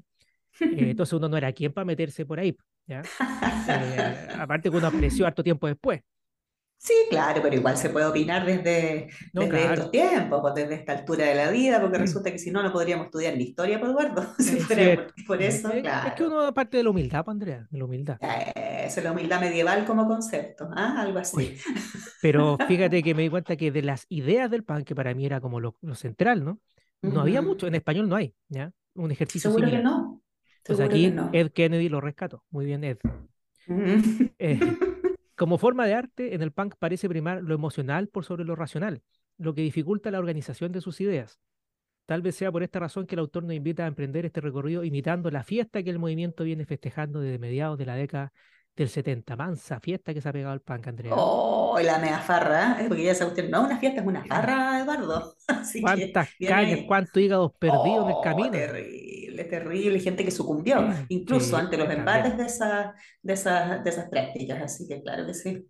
entonces 0.69 1.13
uno 1.13 1.29
no 1.29 1.37
era 1.37 1.51
quien 1.53 1.73
para 1.73 1.85
meterse 1.85 2.25
por 2.25 2.39
ahí, 2.39 2.55
¿ya? 2.87 3.09
Aparte 4.37 4.69
que 4.69 4.75
uno 4.77 4.87
apareció 4.87 5.25
harto 5.27 5.43
tiempo 5.43 5.67
después, 5.67 6.01
Sí, 6.77 6.93
claro, 7.09 7.41
pero 7.41 7.55
igual 7.55 7.77
se 7.77 7.89
puede 7.89 8.05
opinar 8.05 8.45
desde, 8.45 9.07
¿no? 9.33 9.41
desde 9.41 9.49
Claro, 9.51 9.73
estos 9.75 9.91
tiempos, 9.91 10.41
pues 10.41 10.53
desde 10.55 10.75
esta 10.75 10.91
altura 10.91 11.25
de 11.27 11.35
la 11.35 11.49
vida, 11.49 11.79
porque 11.79 11.97
Mm. 11.97 12.01
resulta 12.01 12.29
que 12.31 12.37
si 12.39 12.51
no, 12.51 12.61
no 12.61 12.73
podríamos 12.73 13.05
estudiar 13.05 13.37
ni 13.37 13.43
historia, 13.45 13.79
pues 13.79 13.91
Eduardo. 13.91 14.35
Si 14.37 14.49
es 14.57 14.65
fuera 14.65 14.83
cierto. 14.83 15.13
por, 15.15 15.25
por 15.25 15.41
eso, 15.41 15.69
Eh, 15.69 15.77
Es 15.77 16.13
que 16.13 16.23
claro. 16.23 16.27
uno, 16.27 16.41
aparte 16.41 16.75
de 16.77 16.83
la 16.83 16.89
humildad, 16.89 17.23
pues, 17.23 17.33
Andrea, 17.33 17.67
de 17.69 17.77
la 17.77 17.85
humildad. 17.85 18.17
Esa 18.19 18.99
es 18.99 19.03
la 19.03 19.11
humildad 19.13 19.39
medieval 19.39 19.85
como 19.85 20.05
concepto, 20.07 20.67
¿ah? 20.75 20.95
Algo 21.01 21.19
así. 21.19 21.37
Oye, 21.37 21.57
pero 22.19 22.57
fíjate 22.67 23.01
que 23.01 23.13
me 23.15 23.23
di 23.23 23.29
cuenta 23.29 23.55
que 23.55 23.71
de 23.71 23.81
las 23.81 24.05
ideas 24.09 24.51
del 24.51 24.63
punk, 24.65 24.83
que 24.85 24.95
para 24.95 25.13
mí 25.13 25.25
era 25.25 25.39
como 25.39 25.59
lo, 25.61 25.77
lo 25.81 25.95
central, 25.95 26.43
¿no? 26.43 26.59
No 27.01 27.21
había 27.21 27.41
mucho, 27.41 27.67
en 27.67 27.75
español 27.75 28.09
no 28.09 28.15
hay, 28.17 28.33
¿ya? 28.49 28.71
Un 28.95 29.11
ejercicio 29.11 29.49
Seguro 29.51 29.65
que 29.69 29.77
similar. 29.77 29.83
no. 29.93 30.21
Pues 30.65 30.77
Seguro 30.77 30.85
aquí 30.95 31.03
que 31.09 31.11
no. 31.11 31.29
Ed 31.33 31.51
Kennedy 31.51 31.89
lo 31.89 32.01
rescató. 32.01 32.43
Muy 32.49 32.65
bien, 32.65 32.83
Ed. 32.83 32.97
Eh, 34.39 34.59
como 35.43 35.57
forma 35.57 35.85
de 35.85 35.93
arte, 35.93 36.35
en 36.35 36.41
el 36.41 36.53
punk 36.53 36.75
parece 36.79 37.09
primar 37.09 37.43
lo 37.43 37.53
emocional 37.53 38.07
por 38.07 38.23
sobre 38.23 38.45
lo 38.45 38.55
racional, 38.55 39.03
lo 39.37 39.53
que 39.53 39.59
dificulta 39.59 40.09
la 40.09 40.19
organización 40.19 40.71
de 40.71 40.79
sus 40.79 41.01
ideas. 41.01 41.37
Tal 42.05 42.21
vez 42.21 42.35
sea 42.35 42.49
por 42.49 42.63
esta 42.63 42.79
razón 42.79 43.05
que 43.05 43.15
el 43.15 43.19
autor 43.19 43.43
nos 43.43 43.53
invita 43.53 43.83
a 43.83 43.87
emprender 43.87 44.25
este 44.25 44.39
recorrido 44.39 44.85
imitando 44.85 45.29
la 45.31 45.43
fiesta 45.43 45.83
que 45.83 45.89
el 45.89 45.99
movimiento 45.99 46.45
viene 46.45 46.65
festejando 46.65 47.19
desde 47.19 47.39
mediados 47.39 47.77
de 47.77 47.85
la 47.85 47.95
década 47.95 48.31
del 48.75 48.89
70. 48.89 49.35
Mansa 49.35 49.79
fiesta 49.79 50.13
que 50.13 50.21
se 50.21 50.29
ha 50.29 50.33
pegado 50.33 50.53
al 50.53 50.61
punk, 50.61 50.87
Andrea. 50.87 51.13
Oh, 51.15 51.79
la 51.83 51.99
mea 51.99 52.19
farra, 52.19 52.77
¿eh? 52.81 52.85
porque 52.87 53.03
ya 53.03 53.15
sabe 53.15 53.31
usted, 53.31 53.49
no, 53.49 53.63
una 53.65 53.77
fiesta 53.79 54.01
es 54.01 54.07
una 54.07 54.25
farra, 54.25 54.79
Eduardo. 54.81 55.35
Así 55.47 55.79
que 55.79 55.81
¿Cuántas 55.81 56.29
viene 56.39 56.55
cañas, 56.55 56.81
cuántos 56.87 57.21
hígados 57.21 57.51
perdidos 57.59 58.05
en 58.05 58.09
el 58.11 58.15
Oh, 58.15 58.21
camino? 58.21 58.51
terrible, 58.51 59.43
terrible, 59.45 59.99
gente 59.99 60.23
que 60.25 60.31
sucumbió, 60.31 60.89
incluso 61.09 61.55
Sí, 61.55 61.57
ante 61.57 61.77
los 61.77 61.89
embates 61.89 62.37
de 62.37 62.45
esas, 62.45 62.93
de 63.21 63.33
esas, 63.33 63.83
de 63.83 63.89
esas 63.89 64.09
prácticas, 64.09 64.61
así 64.61 64.87
que 64.87 65.01
claro 65.01 65.25
que 65.27 65.33
sí. 65.33 65.67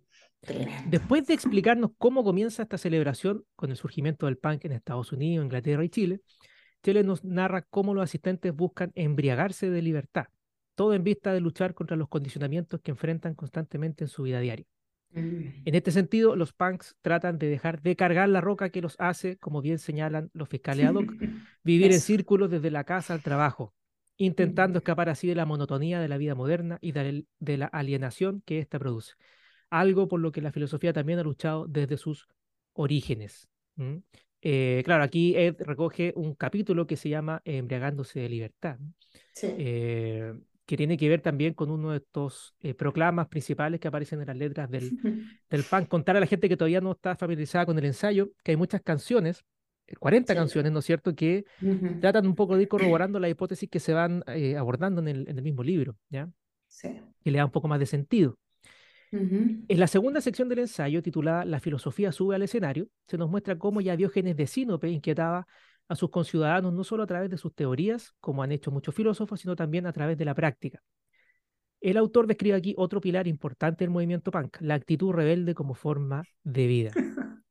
Después 0.82 1.26
de 1.26 1.34
explicarnos 1.34 1.92
cómo 1.98 2.22
comienza 2.22 2.62
esta 2.62 2.76
celebración 2.78 3.44
con 3.56 3.70
el 3.70 3.76
surgimiento 3.76 4.26
del 4.26 4.36
punk 4.38 4.64
en 4.66 4.72
Estados 4.72 5.12
Unidos, 5.12 5.44
Inglaterra 5.44 5.84
y 5.84 5.88
Chile, 5.88 6.20
Chile 6.82 7.04
nos 7.04 7.24
narra 7.24 7.62
cómo 7.62 7.94
los 7.94 8.04
asistentes 8.04 8.54
buscan 8.54 8.92
embriagarse 8.94 9.70
de 9.70 9.82
libertad, 9.82 10.26
todo 10.74 10.94
en 10.94 11.04
vista 11.04 11.32
de 11.32 11.40
luchar 11.40 11.74
contra 11.74 11.96
los 11.96 12.08
condicionamientos 12.08 12.80
que 12.80 12.90
enfrentan 12.90 13.34
constantemente 13.34 14.04
en 14.04 14.08
su 14.08 14.22
vida 14.24 14.40
diaria. 14.40 14.66
Mm. 15.12 15.62
En 15.64 15.74
este 15.74 15.90
sentido, 15.92 16.34
los 16.36 16.52
punks 16.52 16.96
tratan 17.00 17.38
de 17.38 17.48
dejar 17.48 17.80
de 17.82 17.96
cargar 17.96 18.28
la 18.28 18.40
roca 18.40 18.70
que 18.70 18.80
los 18.82 18.96
hace, 18.98 19.36
como 19.38 19.60
bien 19.62 19.78
señalan 19.78 20.30
los 20.32 20.48
fiscales 20.48 20.86
ad 20.86 20.94
hoc, 20.94 21.12
vivir 21.62 21.92
en 21.92 22.00
círculos 22.00 22.50
desde 22.50 22.70
la 22.70 22.84
casa 22.84 23.14
al 23.14 23.22
trabajo, 23.22 23.74
intentando 24.16 24.78
Mm. 24.78 24.82
escapar 24.82 25.08
así 25.08 25.28
de 25.28 25.34
la 25.34 25.46
monotonía 25.46 26.00
de 26.00 26.08
la 26.08 26.18
vida 26.18 26.34
moderna 26.34 26.78
y 26.80 26.92
de 26.92 27.56
la 27.58 27.66
alienación 27.66 28.42
que 28.44 28.58
ésta 28.58 28.78
produce. 28.78 29.14
Algo 29.70 30.08
por 30.08 30.20
lo 30.20 30.30
que 30.32 30.40
la 30.40 30.52
filosofía 30.52 30.92
también 30.92 31.18
ha 31.18 31.22
luchado 31.22 31.66
desde 31.66 31.96
sus 31.96 32.28
orígenes. 32.74 33.48
Eh, 34.42 34.82
claro, 34.84 35.02
aquí 35.04 35.34
Ed 35.36 35.56
recoge 35.60 36.12
un 36.16 36.34
capítulo 36.34 36.86
que 36.86 36.96
se 36.96 37.08
llama 37.08 37.40
Embriagándose 37.44 38.20
de 38.20 38.28
libertad. 38.28 38.78
Sí. 39.32 39.48
eh, 39.58 40.34
que 40.66 40.76
tiene 40.76 40.96
que 40.96 41.08
ver 41.08 41.20
también 41.20 41.54
con 41.54 41.70
uno 41.70 41.90
de 41.90 41.98
estos 41.98 42.54
eh, 42.60 42.74
proclamas 42.74 43.28
principales 43.28 43.80
que 43.80 43.88
aparecen 43.88 44.20
en 44.20 44.26
las 44.28 44.36
letras 44.36 44.70
del, 44.70 44.90
del 45.50 45.62
punk. 45.64 45.88
Contar 45.88 46.16
a 46.16 46.20
la 46.20 46.26
gente 46.26 46.48
que 46.48 46.56
todavía 46.56 46.80
no 46.80 46.92
está 46.92 47.16
familiarizada 47.16 47.66
con 47.66 47.78
el 47.78 47.84
ensayo 47.84 48.30
que 48.42 48.52
hay 48.52 48.56
muchas 48.56 48.80
canciones, 48.82 49.44
eh, 49.86 49.94
40 49.96 50.32
Sí. 50.32 50.36
canciones, 50.38 50.72
¿no 50.72 50.78
es 50.78 50.84
cierto?, 50.84 51.14
que 51.14 51.44
tratan 52.00 52.26
un 52.26 52.34
poco 52.34 52.56
de 52.56 52.62
ir 52.62 52.68
corroborando 52.98 53.18
las 53.18 53.30
hipótesis 53.30 53.68
que 53.68 53.80
se 53.80 53.92
van 53.92 54.22
eh, 54.28 54.56
abordando 54.56 55.00
en 55.02 55.08
el, 55.08 55.28
en 55.28 55.36
el 55.36 55.42
mismo 55.44 55.62
libro, 55.62 55.96
¿ya? 56.08 56.28
Sí. 56.66 56.88
Que 57.22 57.30
le 57.30 57.38
da 57.38 57.44
un 57.44 57.52
poco 57.52 57.68
más 57.68 57.78
de 57.78 57.86
sentido. 57.86 58.38
En 59.12 59.64
la 59.68 59.86
segunda 59.86 60.20
sección 60.20 60.48
del 60.48 60.58
ensayo, 60.58 61.00
titulada 61.00 61.44
La 61.44 61.60
filosofía 61.60 62.10
sube 62.10 62.34
al 62.34 62.42
escenario, 62.42 62.88
se 63.06 63.16
nos 63.16 63.30
muestra 63.30 63.56
cómo 63.56 63.80
ya 63.80 63.96
Diógenes 63.96 64.36
de 64.36 64.48
Sinope 64.48 64.88
inquietaba 64.88 65.46
a 65.88 65.96
sus 65.96 66.10
conciudadanos 66.10 66.72
no 66.72 66.84
solo 66.84 67.02
a 67.02 67.06
través 67.06 67.30
de 67.30 67.36
sus 67.36 67.54
teorías, 67.54 68.14
como 68.20 68.42
han 68.42 68.52
hecho 68.52 68.70
muchos 68.70 68.94
filósofos, 68.94 69.40
sino 69.40 69.54
también 69.56 69.86
a 69.86 69.92
través 69.92 70.16
de 70.16 70.24
la 70.24 70.34
práctica. 70.34 70.80
El 71.80 71.98
autor 71.98 72.26
describe 72.26 72.56
aquí 72.56 72.74
otro 72.78 73.00
pilar 73.00 73.28
importante 73.28 73.84
del 73.84 73.90
movimiento 73.90 74.30
punk, 74.30 74.56
la 74.60 74.74
actitud 74.74 75.12
rebelde 75.12 75.54
como 75.54 75.74
forma 75.74 76.24
de 76.42 76.66
vida. 76.66 76.92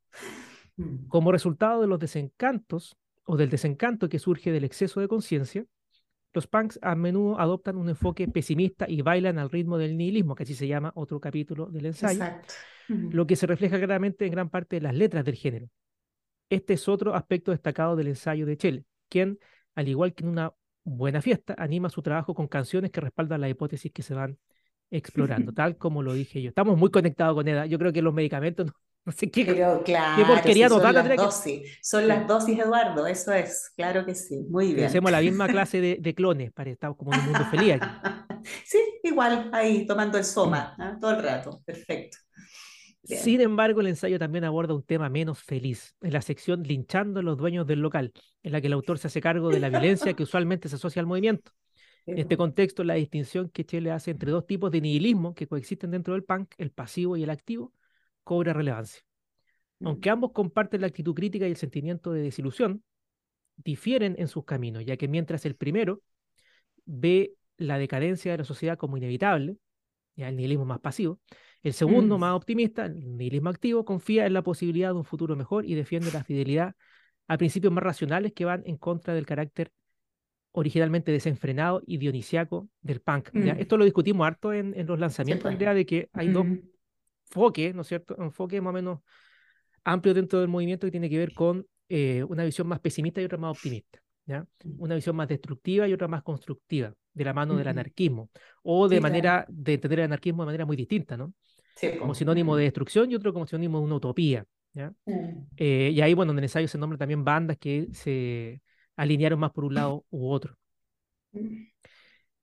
Mm. 0.75 1.07
Como 1.07 1.31
resultado 1.31 1.81
de 1.81 1.87
los 1.87 1.99
desencantos 1.99 2.97
o 3.25 3.37
del 3.37 3.51
desencanto 3.51 4.09
que 4.09 4.17
surge 4.17 4.51
del 4.51 4.63
exceso 4.63 4.99
de 5.01 5.07
conciencia, 5.07 5.65
los 6.33 6.47
punks 6.47 6.79
a 6.81 6.95
menudo 6.95 7.39
adoptan 7.39 7.77
un 7.77 7.89
enfoque 7.89 8.27
pesimista 8.27 8.89
y 8.89 9.03
bailan 9.03 9.37
al 9.37 9.51
ritmo 9.51 9.77
del 9.77 9.95
nihilismo, 9.97 10.33
que 10.33 10.43
así 10.43 10.55
se 10.55 10.67
llama 10.67 10.91
otro 10.95 11.19
capítulo 11.19 11.67
del 11.67 11.85
ensayo, 11.85 12.23
Exacto. 12.23 12.55
Lo 12.87 13.27
que 13.27 13.35
se 13.35 13.45
refleja 13.45 13.77
claramente 13.77 14.25
en 14.25 14.31
gran 14.31 14.49
parte 14.49 14.77
de 14.77 14.81
las 14.81 14.95
letras 14.95 15.23
del 15.23 15.35
género. 15.35 15.69
Este 16.49 16.73
es 16.73 16.87
otro 16.87 17.15
aspecto 17.15 17.51
destacado 17.51 17.95
del 17.95 18.07
ensayo 18.07 18.45
de 18.45 18.57
Chele, 18.57 18.83
quien, 19.09 19.39
al 19.75 19.87
igual 19.87 20.13
que 20.13 20.23
en 20.23 20.29
una 20.29 20.53
buena 20.83 21.21
fiesta, 21.21 21.55
anima 21.57 21.89
su 21.89 22.01
trabajo 22.01 22.33
con 22.35 22.47
canciones 22.47 22.91
que 22.91 23.01
respaldan 23.01 23.41
las 23.41 23.49
hipótesis 23.49 23.91
que 23.91 24.03
se 24.03 24.13
van 24.13 24.37
explorando, 24.91 25.51
tal 25.53 25.77
como 25.77 26.03
lo 26.03 26.13
dije 26.13 26.41
yo. 26.41 26.49
Estamos 26.49 26.77
muy 26.77 26.91
conectados 26.91 27.35
con 27.35 27.47
EDA. 27.47 27.65
Yo 27.65 27.79
creo 27.79 27.91
que 27.93 28.01
los 28.01 28.13
medicamentos, 28.13 28.67
no, 28.67 28.73
no 29.05 29.11
sé 29.11 29.31
qué, 29.31 29.45
Pero 29.45 29.81
claro, 29.83 30.23
qué 30.23 30.25
porquería 30.33 30.69
son 30.69 30.77
total 30.77 30.93
las 30.95 31.03
tendría 31.03 31.17
que- 31.17 31.25
dosis, 31.25 31.79
son 31.81 32.07
las 32.07 32.27
dosis, 32.27 32.59
Eduardo, 32.59 33.07
eso 33.07 33.33
es, 33.33 33.71
claro 33.75 34.05
que 34.05 34.13
sí, 34.15 34.45
muy 34.49 34.73
bien. 34.73 34.85
hacemos 34.85 35.11
la 35.11 35.21
misma 35.21 35.47
clase 35.49 35.81
de, 35.81 35.97
de 35.99 36.13
clones 36.15 36.51
para 36.51 36.69
estar 36.69 36.95
como 36.95 37.13
en 37.13 37.19
un 37.19 37.25
mundo 37.25 37.45
feliz 37.45 37.73
aquí. 37.73 37.87
Sí, 38.65 38.77
igual, 39.03 39.49
ahí 39.53 39.85
tomando 39.87 40.17
el 40.17 40.25
soma, 40.25 40.75
¿ah? 40.77 40.97
todo 40.99 41.11
el 41.11 41.23
rato, 41.23 41.61
perfecto. 41.65 42.17
Bien. 43.03 43.21
Sin 43.21 43.41
embargo, 43.41 43.81
el 43.81 43.87
ensayo 43.87 44.17
también 44.17 44.45
aborda 44.45 44.73
un 44.73 44.83
tema 44.83 45.09
menos 45.09 45.43
feliz, 45.43 45.93
en 46.01 46.13
la 46.13 46.21
sección 46.21 46.63
Linchando 46.63 47.19
a 47.19 47.23
los 47.23 47.37
dueños 47.37 47.67
del 47.67 47.79
local, 47.79 48.13
en 48.43 48.51
la 48.53 48.61
que 48.61 48.67
el 48.67 48.73
autor 48.73 48.97
se 48.97 49.07
hace 49.07 49.19
cargo 49.19 49.49
de 49.49 49.59
la 49.59 49.69
violencia 49.69 50.13
que 50.13 50.23
usualmente 50.23 50.69
se 50.69 50.75
asocia 50.75 51.01
al 51.01 51.05
movimiento. 51.05 51.51
En 52.05 52.17
este 52.17 52.35
contexto, 52.35 52.83
la 52.83 52.95
distinción 52.95 53.49
que 53.49 53.65
Chile 53.65 53.91
hace 53.91 54.11
entre 54.11 54.31
dos 54.31 54.45
tipos 54.45 54.71
de 54.71 54.81
nihilismo 54.81 55.33
que 55.33 55.47
coexisten 55.47 55.91
dentro 55.91 56.13
del 56.13 56.23
punk, 56.23 56.53
el 56.57 56.71
pasivo 56.71 57.15
y 57.15 57.23
el 57.23 57.29
activo, 57.29 57.73
cobra 58.23 58.53
relevancia. 58.53 59.03
Aunque 59.81 60.09
ambos 60.09 60.31
comparten 60.31 60.81
la 60.81 60.87
actitud 60.87 61.13
crítica 61.13 61.47
y 61.47 61.51
el 61.51 61.57
sentimiento 61.57 62.11
de 62.11 62.21
desilusión, 62.21 62.83
difieren 63.55 64.15
en 64.17 64.27
sus 64.27 64.45
caminos, 64.45 64.85
ya 64.85 64.97
que 64.97 65.07
mientras 65.07 65.45
el 65.45 65.55
primero 65.55 66.01
ve 66.85 67.35
la 67.57 67.77
decadencia 67.77 68.31
de 68.31 68.39
la 68.39 68.43
sociedad 68.43 68.77
como 68.77 68.97
inevitable, 68.97 69.57
ya 70.15 70.29
el 70.29 70.35
nihilismo 70.35 70.65
más 70.65 70.79
pasivo, 70.79 71.19
el 71.63 71.73
segundo, 71.73 72.17
Mm. 72.17 72.21
más 72.21 72.33
optimista, 72.35 72.85
el 72.85 73.17
nihilismo 73.17 73.49
activo, 73.49 73.85
confía 73.85 74.25
en 74.25 74.33
la 74.33 74.41
posibilidad 74.43 74.89
de 74.89 74.95
un 74.95 75.05
futuro 75.05 75.35
mejor 75.35 75.65
y 75.65 75.75
defiende 75.75 76.11
la 76.11 76.23
fidelidad 76.23 76.75
a 77.27 77.37
principios 77.37 77.71
más 77.71 77.83
racionales 77.83 78.33
que 78.33 78.45
van 78.45 78.63
en 78.65 78.77
contra 78.77 79.13
del 79.13 79.25
carácter 79.25 79.71
originalmente 80.51 81.11
desenfrenado 81.11 81.81
y 81.87 81.97
dionisiaco 81.97 82.69
del 82.81 83.01
punk. 83.01 83.29
Mm. 83.33 83.59
Esto 83.59 83.77
lo 83.77 83.85
discutimos 83.85 84.27
harto 84.27 84.53
en, 84.53 84.73
en 84.77 84.85
los 84.85 84.99
lanzamientos, 84.99 85.43
pues. 85.43 85.53
Andrea, 85.53 85.73
de 85.73 85.85
que 85.85 86.09
hay 86.13 86.27
dos 86.27 86.45
Ujú. 86.45 86.61
enfoques, 87.29 87.73
¿no 87.73 87.81
es 87.81 87.87
cierto? 87.87 88.15
Enfoques 88.21 88.61
más 88.61 88.71
o 88.71 88.73
menos 88.73 88.99
amplios 89.83 90.15
dentro 90.15 90.39
del 90.39 90.49
movimiento 90.49 90.85
que 90.85 90.91
tiene 90.91 91.09
que 91.09 91.17
ver 91.17 91.33
con 91.33 91.65
eh, 91.89 92.23
una 92.23 92.43
visión 92.43 92.67
más 92.67 92.79
pesimista 92.79 93.21
y 93.21 93.25
otra 93.25 93.37
más 93.37 93.51
optimista. 93.51 93.99
¿ya? 94.25 94.45
Una 94.77 94.95
visión 94.95 95.15
más 95.15 95.27
destructiva 95.27 95.87
y 95.87 95.93
otra 95.93 96.07
más 96.07 96.23
constructiva, 96.23 96.93
de 97.13 97.25
la 97.25 97.33
mano 97.33 97.57
del 97.57 97.67
anarquismo, 97.67 98.29
o 98.63 98.87
de 98.87 98.95
Sí, 98.95 99.01
claro. 99.01 99.13
manera 99.13 99.45
de 99.49 99.73
entender 99.73 99.99
el 99.99 100.05
anarquismo 100.05 100.43
de 100.43 100.47
manera 100.47 100.65
muy 100.65 100.77
distinta, 100.77 101.17
¿no? 101.17 101.33
Sí, 101.75 101.97
Como 101.97 102.13
sinónimo 102.13 102.55
de 102.55 102.63
destrucción 102.65 103.11
y 103.11 103.15
otro 103.15 103.33
como 103.33 103.47
sinónimo 103.47 103.79
de 103.79 103.85
una 103.85 103.95
utopía. 103.95 104.45
¿ya? 104.73 104.93
Mm. 105.05 105.47
Eh, 105.57 105.91
y 105.93 106.01
ahí, 106.01 106.13
bueno, 106.13 106.31
en 106.31 106.37
el 106.39 106.43
ensayo 106.45 106.67
se 106.67 106.77
nombran 106.77 106.99
también 106.99 107.23
bandas 107.23 107.57
que 107.57 107.87
se 107.93 108.61
alinearon 108.95 109.39
más 109.39 109.51
por 109.51 109.65
un 109.65 109.73
lado 109.75 110.05
u 110.09 110.29
otro. 110.29 110.55
Mm. 111.31 111.63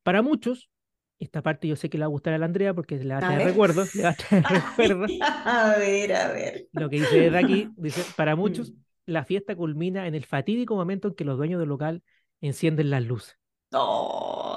Para 0.02 0.22
muchos, 0.22 0.70
esta 1.18 1.42
parte 1.42 1.68
yo 1.68 1.76
sé 1.76 1.90
que 1.90 1.98
le 1.98 2.02
va 2.02 2.06
a 2.06 2.08
gustar 2.08 2.32
a 2.32 2.38
la 2.38 2.46
Andrea 2.46 2.72
porque 2.74 2.96
le 2.96 3.14
va 3.14 3.18
a 3.18 3.20
traer 3.20 3.48
recuerdos, 3.48 3.94
le 3.94 4.02
va 4.02 4.08
a 4.10 4.14
traer 4.14 4.44
recuerdos. 4.48 5.10
A 5.20 5.74
ver, 5.78 6.12
a 6.14 6.32
ver. 6.32 6.68
Lo 6.72 6.88
que 6.88 6.96
dice 7.00 7.20
desde 7.20 7.38
aquí, 7.38 7.68
dice, 7.76 8.02
para 8.16 8.36
muchos, 8.36 8.72
Mm. 8.72 8.74
la 9.06 9.24
fiesta 9.24 9.54
culmina 9.56 10.06
en 10.06 10.14
el 10.14 10.24
fatídico 10.24 10.76
momento 10.76 11.08
en 11.08 11.14
que 11.14 11.24
los 11.24 11.36
dueños 11.36 11.60
del 11.60 11.68
local 11.68 12.02
encienden 12.40 12.90
las 12.90 13.04
luces, 13.04 13.36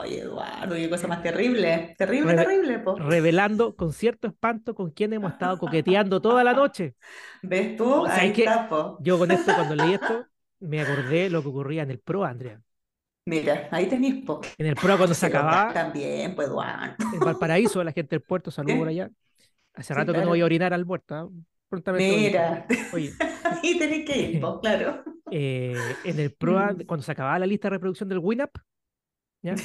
Ay, 0.04 0.16
Eduardo, 0.18 0.76
qué 0.76 0.90
cosa 0.90 1.08
más 1.08 1.24
terrible. 1.24 1.96
Terrible, 1.98 2.34
Reve- 2.34 2.44
terrible, 2.46 2.80
po. 2.80 2.96
revelando 2.98 3.76
con 3.76 3.94
cierto 3.94 4.28
espanto 4.28 4.76
con 4.76 4.92
quién 4.92 5.14
hemos 5.14 5.32
estado 5.34 5.58
coqueteando 5.58 6.22
toda 6.22 6.44
la 6.44 6.54
noche. 6.54 6.96
¿Ves 7.42 7.78
tú? 7.78 7.90
O 7.90 8.06
sea, 8.06 8.16
Ahí 8.18 8.30
es 8.30 8.34
que 8.36 8.44
está, 8.44 8.68
po. 8.68 8.98
Yo 9.02 9.18
con 9.18 9.32
esto, 9.32 9.54
cuando 9.56 9.76
leí 9.76 9.94
esto, 9.94 10.26
me 10.60 10.82
acordé 10.82 11.30
lo 11.30 11.42
que 11.42 11.48
ocurría 11.48 11.84
en 11.84 11.92
el 11.92 12.00
PRO, 12.00 12.26
Andrea. 12.26 12.60
Mira, 13.26 13.70
ahí 13.72 13.86
tenés, 13.86 14.26
po. 14.26 14.42
En 14.58 14.66
el 14.68 14.76
PRO 14.76 14.98
cuando 14.98 15.14
se 15.16 15.26
acababa, 15.26 15.72
También, 15.74 16.36
pues, 16.36 16.48
Eduardo. 16.50 16.96
en 17.14 17.20
Valparaíso, 17.20 17.84
la 17.84 17.94
gente 17.94 18.16
del 18.18 18.22
puerto, 18.24 18.52
saludo 18.52 18.74
Sí. 18.74 18.80
por 18.80 18.88
allá. 18.90 19.10
Hace 19.76 19.94
Sí, 19.94 19.98
rato 20.00 20.12
que 20.14 20.20
no 20.22 20.28
voy 20.28 20.42
a 20.42 20.46
orinar 20.46 20.74
al 20.74 20.86
puerto, 20.86 21.16
¿ah? 21.16 21.30
Prontamente. 21.70 22.16
Mira, 22.18 22.68
Oye, 22.94 23.14
ahí 23.44 23.80
tenés 23.80 24.06
que 24.06 24.18
ir, 24.20 24.42
po, 24.42 24.60
claro. 24.60 25.04
eh, 25.32 25.76
en 26.04 26.20
el 26.20 26.32
PROA, 26.34 26.74
Mm. 26.74 26.86
cuando 26.86 27.04
se 27.04 27.12
acababa 27.12 27.40
la 27.40 27.48
lista 27.48 27.68
de 27.70 27.76
reproducción 27.78 28.08
del 28.10 28.20
WinUp, 28.20 28.52
¿ya? 29.44 29.56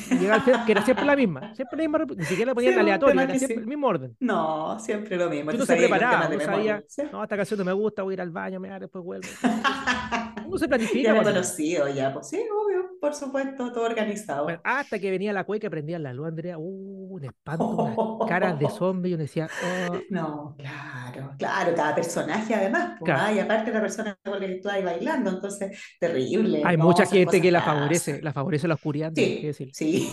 Que 0.66 0.72
era 0.72 0.82
siempre 0.84 1.06
la 1.06 1.16
misma, 1.16 1.54
siempre 1.54 1.78
la 1.78 1.88
misma, 1.88 2.14
ni 2.16 2.24
siquiera 2.24 2.50
la 2.50 2.54
ponían 2.54 2.72
Sí, 2.74 2.78
tema 3.06 3.22
era 3.22 3.38
siempre 3.38 3.54
sí. 3.56 3.60
el 3.62 3.66
mismo 3.66 3.86
orden. 3.86 4.16
No, 4.20 4.78
siempre 4.80 5.16
lo 5.16 5.30
mismo. 5.30 5.50
Uno 5.50 5.58
te 5.60 5.66
se 5.66 5.76
preparaba, 5.76 6.28
memoria. 6.28 6.84
sabía, 6.86 7.10
no, 7.12 7.22
esta 7.22 7.36
canción 7.36 7.58
no 7.58 7.64
me 7.64 7.72
gusta, 7.72 8.02
voy 8.02 8.12
a 8.12 8.14
ir 8.14 8.20
al 8.20 8.30
baño, 8.30 8.60
me 8.60 8.68
después 8.78 9.04
vuelvo. 9.04 9.28
Uno 10.48 10.58
se 10.58 10.64
Ya 10.64 10.68
planifica. 10.68 11.12
cuando- 11.14 11.30
conocido 11.32 11.88
ya, 11.88 12.12
pues 12.12 12.28
sí, 12.28 12.36
obvio, 12.36 12.90
por 13.00 13.14
supuesto, 13.14 13.72
todo 13.72 13.84
organizado. 13.84 14.44
Bueno, 14.44 14.60
hasta 14.64 14.98
que 14.98 15.10
venía 15.10 15.32
la 15.32 15.44
cueca 15.44 15.68
prendían 15.70 16.02
la 16.02 16.12
luz, 16.12 16.26
Andrea, 16.28 16.58
uh, 16.58 17.14
un 17.14 17.24
espanto, 17.24 17.66
unas 17.68 18.28
caras 18.28 18.58
de 18.58 18.68
zombie, 18.70 19.10
y 19.10 19.14
uno 19.14 19.22
decía, 19.22 19.48
oh, 19.90 19.98
No, 20.10 20.54
claro, 20.58 21.34
claro, 21.38 21.74
cada 21.74 21.94
personaje 21.94 22.54
además, 22.54 22.96
pues, 22.98 23.06
Claro. 23.06 23.22
ah, 23.26 23.32
y 23.32 23.38
aparte 23.38 23.72
la 23.72 23.80
persona 23.80 24.18
con 24.24 24.40
la 24.40 24.46
que 24.46 24.54
tú 24.56 24.68
ahí 24.68 24.82
bailando, 24.82 25.30
entonces, 25.30 25.78
terrible. 26.00 26.62
hay 26.64 26.76
no, 26.76 26.84
mucha 26.84 27.06
gente 27.06 27.40
que 27.40 27.50
la 27.52 27.62
favorece, 27.62 28.20
la 28.22 28.32
favorece 28.32 28.66
la 28.68 28.74
oscuridad, 28.74 29.12
Sí, 29.14 29.40
decirlo. 29.42 29.72
sí. 29.74 30.08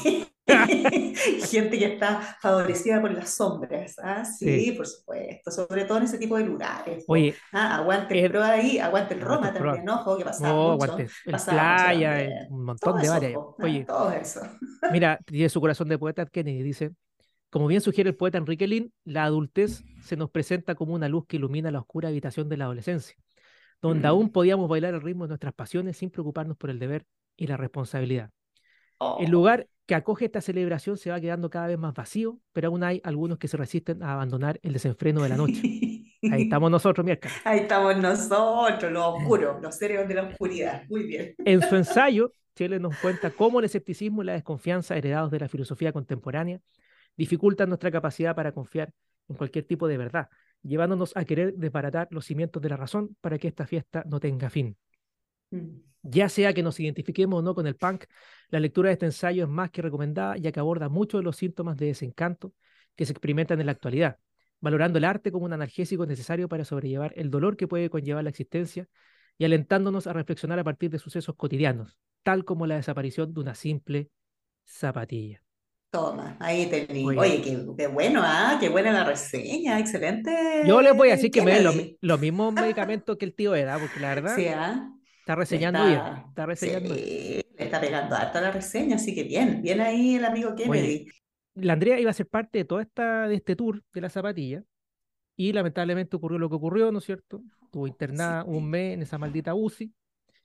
Gente 1.52 1.78
que 1.80 1.86
está 1.94 2.20
favorecida 2.42 3.02
por 3.02 3.12
las 3.14 3.30
sombras, 3.36 3.96
¿ah? 4.00 4.26
Sí, 4.26 4.66
Sí. 4.66 4.72
por 4.74 4.88
supuesto, 4.88 5.52
sobre 5.52 5.86
todo 5.86 5.98
en 6.00 6.04
ese 6.06 6.18
tipo 6.18 6.38
de 6.38 6.46
lugares. 6.46 7.04
Oye, 7.08 7.36
Ah, 7.52 7.78
aguante 7.78 8.18
el 8.20 8.26
el- 8.26 8.32
pro 8.32 8.44
ahí, 8.44 8.80
aguante 8.80 9.14
el 9.16 9.22
Roma 9.22 9.50
el 9.50 9.54
también, 9.54 9.90
ojo, 9.90 10.18
que 10.18 10.24
pasaba 10.26 10.50
no, 10.50 10.72
mucho. 10.74 10.84
aguante, 10.84 11.04
el 11.26 11.32
mucho 11.34 11.46
playa, 11.46 12.10
también. 12.10 12.32
el- 12.32 12.48
un 12.52 12.64
montón 12.66 12.94
Todo 13.02 13.20
de 13.20 13.36
ah, 13.36 13.40
Oye, 13.60 13.86
todo 13.88 14.12
eso. 14.12 14.42
mira, 14.92 15.20
tiene 15.26 15.50
su 15.50 15.62
corazón 15.62 15.88
de 15.90 15.98
poeta 15.98 16.22
Ed 16.24 16.30
Kennedy, 16.30 16.64
dice, 16.64 16.92
como 17.50 17.68
bien 17.68 17.82
sugiere 17.82 18.10
el 18.10 18.16
poeta 18.16 18.38
Enrique 18.38 18.68
Lin, 18.68 18.92
la 19.06 19.24
adultez 19.24 19.84
se 20.04 20.18
nos 20.18 20.30
presenta 20.30 20.76
como 20.76 20.94
una 20.94 21.08
luz 21.08 21.26
que 21.28 21.38
ilumina 21.38 21.72
la 21.72 21.80
oscura 21.80 22.10
habitación 22.10 22.50
de 22.50 22.58
la 22.58 22.66
adolescencia, 22.66 23.16
donde 23.82 24.08
Mm. 24.08 24.12
aún 24.12 24.30
podíamos 24.32 24.68
bailar 24.70 24.94
al 24.94 25.02
ritmo 25.02 25.24
de 25.26 25.30
nuestras 25.30 25.54
pasiones 25.54 25.98
sin 25.98 26.10
preocuparnos 26.10 26.58
por 26.58 26.70
el 26.70 26.80
deber 26.80 27.06
y 27.38 27.48
la 27.48 27.56
responsabilidad. 27.58 28.30
El 29.20 29.28
Oh. 29.28 29.32
lugar 29.32 29.68
que 29.86 29.96
acoge 29.96 30.26
esta 30.26 30.42
celebración 30.42 30.98
se 30.98 31.12
va 31.12 31.20
quedando 31.20 31.50
cada 31.50 31.68
vez 31.68 31.78
más 31.78 31.94
vacío, 31.94 32.40
pero 32.54 32.70
aún 32.70 32.84
hay 32.84 33.02
algunos 33.04 33.38
que 33.38 33.48
se 33.48 33.58
resisten 33.58 34.02
a 34.02 34.14
abandonar 34.14 34.60
el 34.64 34.74
desenfreno 34.74 35.22
de 35.22 35.30
la 35.30 35.38
noche. 35.38 35.62
Ahí 36.32 36.44
estamos 36.44 36.72
nosotros, 36.72 37.06
miércoles. 37.06 37.38
Ahí 37.44 37.60
estamos 37.60 37.96
nosotros, 37.98 38.92
los 38.92 39.06
oscuros, 39.06 39.62
los 39.62 39.76
seres 39.76 40.08
de 40.08 40.14
la 40.16 40.24
oscuridad. 40.24 40.84
Muy 40.90 41.04
bien. 41.04 41.36
En 41.38 41.62
su 41.62 41.76
ensayo, 41.76 42.32
Chile 42.56 42.80
nos 42.80 42.98
cuenta 42.98 43.30
cómo 43.30 43.60
el 43.60 43.66
escepticismo 43.66 44.24
y 44.24 44.26
la 44.26 44.34
desconfianza 44.34 44.98
heredados 44.98 45.30
de 45.30 45.40
la 45.40 45.48
filosofía 45.48 45.94
contemporánea 45.94 46.60
dificultan 47.16 47.70
nuestra 47.70 47.92
capacidad 47.92 48.36
para 48.36 48.54
confiar 48.54 48.92
en 49.28 49.36
cualquier 49.36 49.66
tipo 49.66 49.88
de 49.88 49.98
verdad, 49.98 50.30
llevándonos 50.64 51.16
a 51.16 51.26
querer 51.26 51.54
desbaratar 51.56 52.08
los 52.12 52.26
cimientos 52.26 52.62
de 52.62 52.70
la 52.70 52.78
razón 52.78 53.16
para 53.22 53.38
que 53.38 53.48
esta 53.48 53.68
fiesta 53.68 54.04
no 54.08 54.20
tenga 54.20 54.50
fin. 54.50 54.78
Mm. 55.52 55.78
Ya 56.08 56.30
sea 56.30 56.54
que 56.54 56.62
nos 56.62 56.80
identifiquemos 56.80 57.40
o 57.40 57.42
no 57.42 57.56
con 57.56 57.66
el 57.66 57.76
punk, 57.76 58.06
la 58.50 58.60
lectura 58.60 58.90
de 58.90 58.94
este 58.94 59.08
ensayo 59.08 59.44
es 59.44 59.50
más 59.50 59.72
que 59.72 59.82
recomendada 59.82 60.38
ya 60.38 60.52
que 60.52 60.60
aborda 60.60 60.88
muchos 60.88 61.20
de 61.20 61.24
los 61.24 61.36
síntomas 61.36 61.78
de 61.78 61.88
desencanto 61.88 62.54
que 62.96 63.08
se 63.08 63.12
experimentan 63.12 63.60
en 63.60 63.66
la 63.66 63.72
actualidad, 63.72 64.20
valorando 64.62 65.00
el 65.00 65.04
arte 65.04 65.32
como 65.32 65.46
un 65.46 65.54
analgésico 65.54 66.06
necesario 66.06 66.48
para 66.48 66.64
sobrellevar 66.64 67.12
el 67.16 67.32
dolor 67.32 67.58
que 67.58 67.68
puede 67.68 67.90
conllevar 67.90 68.24
la 68.24 68.30
existencia 68.30 68.88
y 69.40 69.46
alentándonos 69.46 70.06
a 70.06 70.14
reflexionar 70.14 70.60
a 70.60 70.64
partir 70.64 70.92
de 70.92 71.00
sucesos 71.00 71.36
cotidianos, 71.36 71.98
tal 72.22 72.46
como 72.46 72.68
la 72.68 72.76
desaparición 72.76 73.34
de 73.34 73.40
una 73.40 73.56
simple 73.56 74.12
zapatilla. 74.64 75.42
Toma, 75.90 76.38
ahí 76.40 76.68
tení. 76.68 77.04
Oye. 77.04 77.20
Oye, 77.20 77.42
qué, 77.42 77.66
qué 77.78 77.88
bueno, 77.88 78.22
¿ah? 78.24 78.58
Qué 78.60 78.70
buena 78.70 78.92
la 78.92 79.06
reseña, 79.06 79.80
excelente. 79.80 80.64
Yo 80.68 80.82
les 80.82 80.96
voy 80.96 81.10
a 81.10 81.12
decir 81.14 81.32
que 81.32 81.42
me 81.42 81.54
den 81.54 81.64
los, 81.64 81.76
los 82.02 82.20
mismos 82.20 82.54
medicamentos 82.54 83.18
que 83.18 83.26
el 83.26 83.34
tío 83.34 83.56
Eda, 83.56 83.80
porque 83.80 84.00
la 84.00 84.10
verdad 84.16 84.36
Sí, 84.36 84.48
¿ah? 84.48 84.92
Está 85.26 85.34
reseñando 85.36 85.80
Está- 85.88 86.04
bien, 86.14 86.24
está 86.30 86.46
reseñando 86.46 86.94
bien. 86.94 87.06
Sí, 87.08 87.42
le 87.58 87.64
está 87.66 87.82
pegando 87.82 88.16
harto 88.16 88.38
a 88.38 88.42
la 88.42 88.52
reseña, 88.52 88.96
así 88.98 89.16
que 89.16 89.24
bien, 89.24 89.64
bien 89.64 89.82
ahí 89.82 90.16
el 90.18 90.26
amigo 90.26 90.56
Kennedy. 90.56 91.08
la 91.56 91.74
Andrea 91.74 92.00
iba 92.00 92.12
a 92.12 92.14
ser 92.14 92.28
parte 92.28 92.60
de 92.60 92.66
toda 92.66 92.84
esta, 92.84 93.28
de 93.28 93.34
este 93.36 93.56
tour 93.56 93.82
de 93.92 94.02
la 94.02 94.10
zapatilla 94.10 94.64
y 95.36 95.52
lamentablemente 95.52 96.16
ocurrió 96.16 96.38
lo 96.38 96.48
que 96.48 96.56
ocurrió, 96.56 96.92
¿no 96.92 97.00
es 97.00 97.06
cierto? 97.06 97.42
Estuvo 97.64 97.88
internada 97.88 98.44
Sí. 98.44 98.50
un 98.52 98.70
mes 98.70 98.94
en 98.94 99.02
esa 99.02 99.18
maldita 99.18 99.56
UCI, 99.56 99.92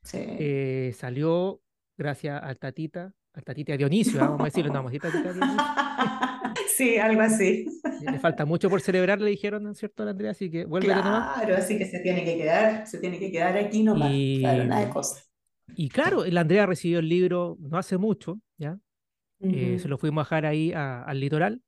Sí. 0.02 0.18
eh, 0.18 0.92
salió 0.96 1.60
gracias 1.98 2.42
al 2.42 2.58
tatita, 2.58 3.12
al 3.34 3.44
tatita 3.44 3.76
Dionisio, 3.76 4.18
vamos 4.18 4.40
a 4.40 4.44
decirle, 4.44 4.68
no, 4.70 4.74
vamos 4.82 4.90
a 4.90 4.92
decir 4.94 5.02
tatita 5.02 5.32
Dionisio. 5.34 5.62
Sí, 6.76 6.96
algo 6.96 7.20
así. 7.22 7.66
Le 8.00 8.18
falta 8.18 8.44
mucho 8.44 8.68
por 8.70 8.80
celebrar, 8.80 9.20
le 9.20 9.30
dijeron, 9.30 9.62
¿no 9.62 9.70
es 9.72 9.78
cierto, 9.78 10.02
a 10.02 10.10
Andrea? 10.10 10.30
Así 10.30 10.50
que 10.50 10.64
vuelve 10.64 10.88
nomás. 10.88 11.38
Claro, 11.40 11.56
así 11.56 11.76
que 11.78 11.84
se 11.86 12.00
tiene 12.00 12.24
que 12.24 12.36
quedar, 12.36 12.86
se 12.86 12.98
tiene 12.98 13.18
que 13.18 13.30
quedar 13.30 13.56
aquí 13.56 13.82
nomás. 13.82 14.10
Y- 14.12 14.40
Claro, 14.40 14.64
nada 14.64 14.84
de 14.86 14.90
cosas. 14.90 15.30
Y 15.76 15.88
claro, 15.88 16.24
la 16.26 16.40
Andrea 16.40 16.66
recibió 16.66 16.98
el 16.98 17.08
libro 17.08 17.56
no 17.60 17.78
hace 17.78 17.96
mucho, 17.96 18.40
¿ya? 18.58 18.78
Eh, 19.42 19.78
se 19.80 19.88
lo 19.88 19.96
fuimos 19.98 20.22
a 20.22 20.24
dejar 20.24 20.46
ahí 20.46 20.72
a- 20.72 21.02
al 21.02 21.20
litoral, 21.20 21.62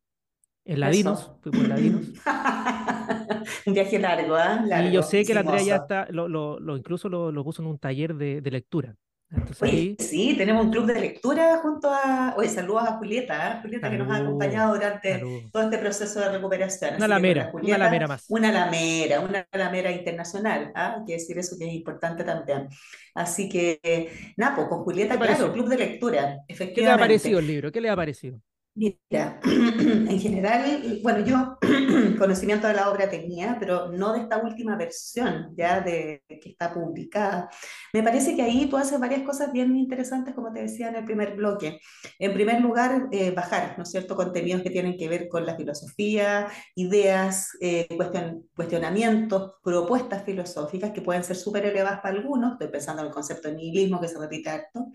en. 0.65 0.81
Ladinos, 0.81 1.33
fuimos 1.41 1.63
en 1.65 1.69
Ladinos. 1.69 2.03
Un 3.67 3.75
viaje 3.75 3.99
largo, 3.99 4.35
¿ah? 4.37 4.65
Y 4.89 4.93
yo 4.93 5.03
sé 5.03 5.25
que 5.25 5.35
la 5.35 5.41
Andrea 5.41 5.63
ya 5.63 5.77
está, 5.77 6.07
lo, 6.11 6.29
lo, 6.29 6.59
lo- 6.61 6.77
incluso 6.77 7.09
lo, 7.09 7.31
lo 7.33 7.45
puso 7.45 7.63
en 7.63 7.69
un 7.69 7.79
taller 7.79 8.15
de, 8.15 8.41
de 8.41 8.51
lectura. 8.51 8.95
Entonces, 9.35 9.63
Oye, 9.63 9.73
ahí, 9.73 9.97
sí, 9.99 10.35
tenemos 10.37 10.67
un 10.67 10.71
club 10.71 10.85
de 10.87 11.01
lectura 11.01 11.59
junto 11.63 11.91
a... 11.91 12.35
Oye, 12.37 12.49
saludos 12.51 12.83
a 12.85 12.99
Julieta, 12.99 13.51
¿eh? 13.51 13.59
Julieta 13.63 13.91
que 13.91 13.97
nos 13.97 14.11
ha 14.11 14.17
acompañado 14.17 14.75
durante 14.75 15.15
salud. 15.15 15.43
todo 15.51 15.63
este 15.63 15.79
proceso 15.79 16.21
de 16.21 16.29
recuperación. 16.29 16.97
Una 16.97 17.09
lamera, 17.09 17.51
una 17.55 17.79
lamera 17.79 18.07
más. 18.09 18.25
una 18.29 18.53
lamera, 18.53 19.21
una 19.21 19.47
lamera 19.53 19.91
internacional, 19.91 20.71
¿ah? 20.75 20.97
Hay 20.99 21.05
que 21.07 21.13
decir 21.15 21.39
eso 21.39 21.57
que 21.59 21.67
es 21.67 21.73
importante 21.73 22.25
también. 22.25 22.69
Así 23.15 23.49
que, 23.49 23.81
eh, 23.83 24.11
pues, 24.37 24.69
con 24.69 24.81
¿Qué 24.81 24.85
Julieta, 24.85 25.17
claro, 25.17 25.33
pareció? 25.33 25.53
club 25.53 25.69
de 25.69 25.79
lectura, 25.79 26.39
¿Qué 26.47 26.73
le 26.77 26.91
ha 26.91 26.99
parecido 26.99 27.39
el 27.39 27.47
libro? 27.47 27.73
¿Qué 27.73 27.81
le 27.81 27.89
ha 27.89 27.97
parecido? 27.97 28.39
Mira, 28.75 29.39
en 29.45 30.19
general, 30.19 30.99
bueno, 31.03 31.21
yo 31.27 31.59
conocimiento 32.19 32.67
de 32.67 32.73
la 32.73 32.89
obra 32.91 33.11
tenía, 33.11 33.59
pero 33.61 33.93
no 33.93 34.15
de 34.15 34.21
esta 34.21 34.39
última 34.39 34.77
versión 34.79 35.53
ya 35.55 35.83
de 35.83 36.23
que 36.27 36.49
está 36.51 36.73
publicada. 36.73 37.51
Me 37.93 38.03
parece 38.03 38.35
que 38.35 38.41
ahí 38.41 38.65
tú 38.71 38.79
haces 38.79 38.99
varias 38.99 39.25
cosas 39.25 39.53
bien 39.53 39.77
interesantes, 39.77 40.35
como 40.35 40.51
te 40.55 40.63
decía 40.63 40.89
en 40.89 40.97
el 40.97 41.05
primer 41.05 41.37
bloque. 41.37 41.81
En 42.19 42.33
primer 42.33 42.63
lugar, 42.63 43.09
eh, 43.13 43.31
bajar, 43.33 43.75
¿no 43.77 43.83
es 43.83 43.91
cierto?, 43.91 44.17
contenidos 44.17 44.63
que 44.63 44.71
tienen 44.71 44.97
que 44.97 45.07
ver 45.09 45.29
con 45.29 45.45
la 45.45 45.55
filosofía, 45.55 46.49
ideas, 46.75 47.51
eh, 47.61 47.87
cuestion- 47.91 48.47
cuestionamientos, 48.57 49.53
propuestas 49.63 50.25
filosóficas 50.25 50.93
que 50.93 51.03
pueden 51.03 51.25
ser 51.25 51.37
súper 51.37 51.67
elevadas 51.67 52.01
para 52.01 52.17
algunos, 52.17 52.53
estoy 52.53 52.69
pensando 52.69 53.03
en 53.03 53.09
el 53.09 53.15
concepto 53.15 53.49
de 53.49 53.55
nihilismo 53.57 54.01
que 54.01 54.09
se 54.09 54.19
repite 54.19 54.49
harto, 54.49 54.87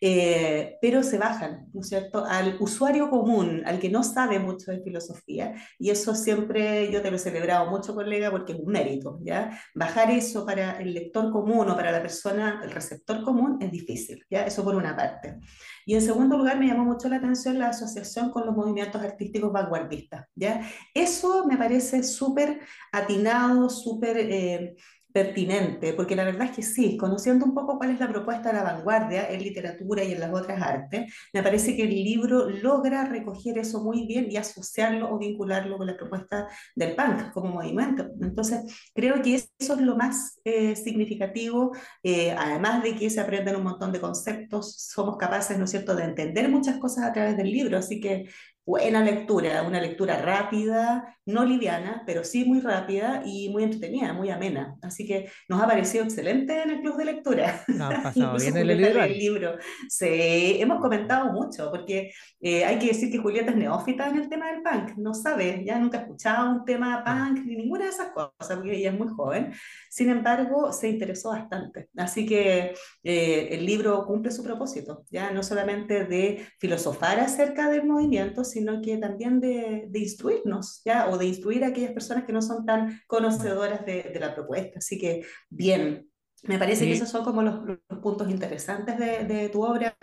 eh, 0.00 0.76
pero 0.80 1.02
se 1.02 1.18
bajan, 1.18 1.66
¿no 1.72 1.80
es 1.80 1.88
cierto?, 1.88 2.24
al 2.24 2.56
usuario 2.60 3.08
común, 3.12 3.62
al 3.66 3.78
que 3.78 3.90
no 3.90 4.02
sabe 4.02 4.38
mucho 4.38 4.72
de 4.72 4.82
filosofía, 4.82 5.54
y 5.78 5.90
eso 5.90 6.14
siempre 6.14 6.90
yo 6.90 7.02
te 7.02 7.10
lo 7.10 7.16
he 7.16 7.18
celebrado 7.28 7.70
mucho, 7.70 7.94
colega, 7.94 8.30
porque 8.30 8.52
es 8.54 8.58
un 8.58 8.72
mérito, 8.72 9.18
¿ya? 9.22 9.40
Bajar 9.74 10.10
eso 10.10 10.46
para 10.46 10.80
el 10.80 10.94
lector 10.94 11.30
común 11.30 11.68
o 11.68 11.76
para 11.76 11.92
la 11.92 12.00
persona, 12.00 12.62
el 12.64 12.70
receptor 12.70 13.22
común, 13.22 13.58
es 13.60 13.70
difícil, 13.70 14.24
¿ya? 14.30 14.46
Eso 14.46 14.64
por 14.64 14.74
una 14.74 14.96
parte. 14.96 15.38
Y 15.84 15.94
en 15.94 16.00
segundo 16.00 16.38
lugar, 16.38 16.58
me 16.58 16.66
llamó 16.68 16.84
mucho 16.84 17.08
la 17.08 17.16
atención 17.16 17.58
la 17.58 17.68
asociación 17.68 18.30
con 18.30 18.46
los 18.46 18.56
movimientos 18.56 19.02
artísticos 19.02 19.52
vanguardistas, 19.52 20.26
¿ya? 20.34 20.62
Eso 20.94 21.46
me 21.46 21.58
parece 21.58 22.02
súper 22.02 22.60
atinado, 22.92 23.68
súper... 23.68 24.16
eh, 24.18 24.74
pertinente, 25.12 25.92
porque 25.92 26.16
la 26.16 26.24
verdad 26.24 26.48
es 26.48 26.52
que 26.52 26.62
sí, 26.62 26.96
conociendo 26.96 27.44
un 27.44 27.54
poco 27.54 27.78
cuál 27.78 27.90
es 27.90 28.00
la 28.00 28.08
propuesta 28.08 28.50
de 28.50 28.54
la 28.56 28.62
vanguardia 28.62 29.28
en 29.30 29.42
literatura 29.42 30.02
y 30.02 30.12
en 30.12 30.20
las 30.20 30.32
otras 30.32 30.60
artes, 30.62 31.12
me 31.32 31.42
parece 31.42 31.76
que 31.76 31.82
el 31.82 31.90
libro 31.90 32.48
logra 32.48 33.04
recoger 33.04 33.58
eso 33.58 33.82
muy 33.82 34.06
bien 34.06 34.30
y 34.30 34.36
asociarlo 34.36 35.12
o 35.12 35.18
vincularlo 35.18 35.76
con 35.78 35.86
la 35.86 35.96
propuesta 35.96 36.48
del 36.74 36.94
punk 36.94 37.32
como 37.32 37.50
movimiento. 37.50 38.08
Entonces, 38.20 38.90
creo 38.94 39.20
que 39.22 39.34
eso 39.34 39.74
es 39.74 39.80
lo 39.80 39.96
más 39.96 40.40
eh, 40.44 40.74
significativo, 40.76 41.72
eh, 42.02 42.32
además 42.32 42.82
de 42.82 42.96
que 42.96 43.10
se 43.10 43.20
aprenden 43.20 43.56
un 43.56 43.64
montón 43.64 43.92
de 43.92 44.00
conceptos, 44.00 44.76
somos 44.76 45.16
capaces, 45.16 45.58
¿no 45.58 45.64
es 45.64 45.70
cierto?, 45.70 45.94
de 45.94 46.04
entender 46.04 46.48
muchas 46.48 46.78
cosas 46.78 47.04
a 47.04 47.12
través 47.12 47.36
del 47.36 47.50
libro, 47.50 47.78
así 47.78 48.00
que 48.00 48.26
buena 48.64 49.02
lectura, 49.02 49.62
una 49.62 49.80
lectura 49.80 50.22
rápida, 50.22 51.16
no 51.24 51.44
liviana, 51.44 52.02
pero 52.04 52.24
sí 52.24 52.44
muy 52.44 52.60
rápida 52.60 53.22
y 53.24 53.48
muy 53.50 53.62
entretenida, 53.62 54.12
muy 54.12 54.30
amena. 54.30 54.76
Así 54.82 55.06
que 55.06 55.30
nos 55.48 55.62
ha 55.62 55.66
parecido 55.66 56.04
excelente 56.04 56.62
en 56.62 56.70
el 56.70 56.80
club 56.80 56.96
de 56.96 57.04
lectura. 57.04 57.64
¿La 57.68 57.88
han 57.88 58.02
pasado 58.02 58.36
bien 58.38 58.56
en 58.56 58.70
el 58.70 58.84
el 58.84 59.18
libro. 59.18 59.56
Sí, 59.88 60.56
hemos 60.60 60.80
comentado 60.80 61.32
mucho, 61.32 61.70
porque 61.70 62.12
eh, 62.40 62.64
hay 62.64 62.78
que 62.78 62.88
decir 62.88 63.10
que 63.10 63.18
Julieta 63.18 63.50
es 63.50 63.56
neófita 63.56 64.08
en 64.08 64.16
el 64.18 64.28
tema 64.28 64.50
del 64.50 64.62
punk, 64.62 64.96
no 64.96 65.14
sabe, 65.14 65.62
ya 65.64 65.78
nunca 65.78 65.98
ha 65.98 66.00
escuchado 66.02 66.50
un 66.50 66.64
tema 66.64 67.04
punk 67.04 67.44
ni 67.44 67.56
ninguna 67.56 67.84
de 67.84 67.90
esas 67.90 68.10
cosas, 68.10 68.56
porque 68.56 68.76
ella 68.76 68.90
es 68.90 68.98
muy 68.98 69.08
joven. 69.08 69.52
Sin 69.90 70.10
embargo, 70.10 70.72
se 70.72 70.88
interesó 70.88 71.30
bastante. 71.30 71.88
Así 71.96 72.26
que 72.26 72.74
eh, 73.04 73.48
el 73.50 73.64
libro 73.64 74.04
cumple 74.06 74.32
su 74.32 74.42
propósito, 74.42 75.04
ya 75.10 75.30
no 75.30 75.42
solamente 75.42 76.04
de 76.04 76.46
filosofar 76.58 77.20
acerca 77.20 77.70
del 77.70 77.86
movimiento, 77.86 78.44
sino 78.44 78.80
que 78.80 78.96
también 78.98 79.40
de, 79.40 79.86
de 79.88 79.98
instruirnos, 79.98 80.82
ya, 80.84 81.06
o 81.12 81.18
de 81.18 81.26
instruir 81.26 81.64
a 81.64 81.68
aquellas 81.68 81.92
personas 81.92 82.24
que 82.24 82.32
no 82.32 82.42
son 82.42 82.64
tan 82.66 83.00
conocedoras 83.06 83.84
de, 83.86 84.04
de 84.04 84.20
la 84.20 84.34
propuesta. 84.34 84.78
Así 84.78 84.98
que, 84.98 85.24
bien. 85.50 86.08
Me 86.44 86.58
parece 86.58 86.86
que 86.86 86.92
Sí. 86.92 86.94
esos 86.94 87.08
son 87.08 87.24
como 87.24 87.42
los, 87.42 87.64
los 87.88 87.98
puntos 88.00 88.28
interesantes 88.28 88.98
de, 88.98 89.24
de 89.24 89.48
tu 89.48 89.62
obra, 89.64 89.96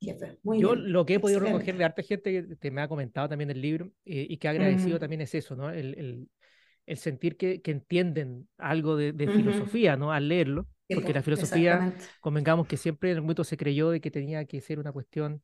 jefe. 0.00 0.38
Muy 0.42 0.58
Yo 0.58 0.74
bien. 0.74 0.76
lo 0.76 1.04
que 1.06 1.14
he 1.14 1.20
podido 1.20 1.40
recoger 1.40 1.74
Excelente. 1.74 1.76
de 1.76 1.84
harta 1.84 2.02
gente 2.02 2.32
que 2.32 2.56
te 2.56 2.70
me 2.70 2.82
ha 2.82 2.88
comentado 2.88 3.28
también 3.28 3.50
el 3.50 3.60
libro 3.60 3.86
eh, 4.04 4.26
y 4.28 4.36
que 4.38 4.46
ha 4.48 4.50
agradecido 4.52 4.98
Ujú, 4.98 5.00
también 5.00 5.20
es 5.22 5.34
eso, 5.34 5.56
¿no? 5.56 5.70
El, 5.70 5.98
el- 5.98 6.28
el 6.86 6.98
sentir 6.98 7.36
que, 7.36 7.62
que 7.62 7.72
entienden 7.72 8.48
algo 8.58 8.96
de, 8.96 9.12
de 9.12 9.28
ujú. 9.28 9.28
filosofía, 9.28 9.96
¿no? 9.96 10.12
Al 10.12 10.28
leerlo, 10.28 10.68
porque 10.92 11.14
la 11.14 11.22
filosofía, 11.22 11.86
convengamos 12.20 12.66
que 12.68 12.76
siempre 12.78 13.10
en 13.10 13.16
el 13.16 13.22
momento 13.22 13.44
se 13.44 13.56
creyó 13.58 13.90
de 13.90 14.00
que 14.00 14.10
tenía 14.10 14.44
que 14.46 14.60
ser 14.62 14.78
una 14.80 14.92
cuestión 14.92 15.42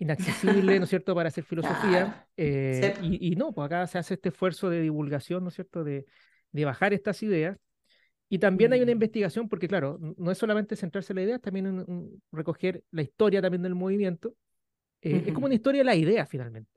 inaccesible, 0.00 0.78
¿no 0.78 0.84
es 0.84 0.90
cierto?, 0.90 1.14
para 1.14 1.28
hacer 1.28 1.44
filosofía, 1.44 2.26
eh, 2.36 2.94
Sí. 2.98 3.18
y, 3.20 3.32
y 3.32 3.36
no, 3.36 3.52
pues 3.52 3.66
acá 3.66 3.86
se 3.86 3.98
hace 3.98 4.14
este 4.14 4.30
esfuerzo 4.30 4.68
de 4.68 4.80
divulgación, 4.80 5.42
¿no 5.44 5.50
es 5.50 5.54
cierto?, 5.54 5.84
de, 5.84 6.06
de 6.50 6.64
bajar 6.64 6.92
estas 6.92 7.22
ideas. 7.22 7.56
Y 8.28 8.38
también 8.38 8.72
hay 8.72 8.80
una 8.80 8.90
Mm. 8.92 8.98
investigación, 8.98 9.48
porque 9.48 9.68
claro, 9.68 9.98
no 10.16 10.30
es 10.30 10.38
solamente 10.38 10.74
centrarse 10.76 11.12
en 11.12 11.16
la 11.16 11.22
idea, 11.22 11.36
es 11.36 11.42
también 11.42 11.66
en- 11.66 11.84
en 11.86 12.22
recoger 12.32 12.82
la 12.90 13.02
historia 13.02 13.42
también 13.42 13.62
del 13.62 13.74
movimiento. 13.74 14.34
Eh, 15.02 15.24
es 15.26 15.32
como 15.32 15.46
una 15.46 15.54
historia 15.54 15.80
de 15.80 15.84
la 15.84 15.96
idea, 15.96 16.26
finalmente. 16.26 16.70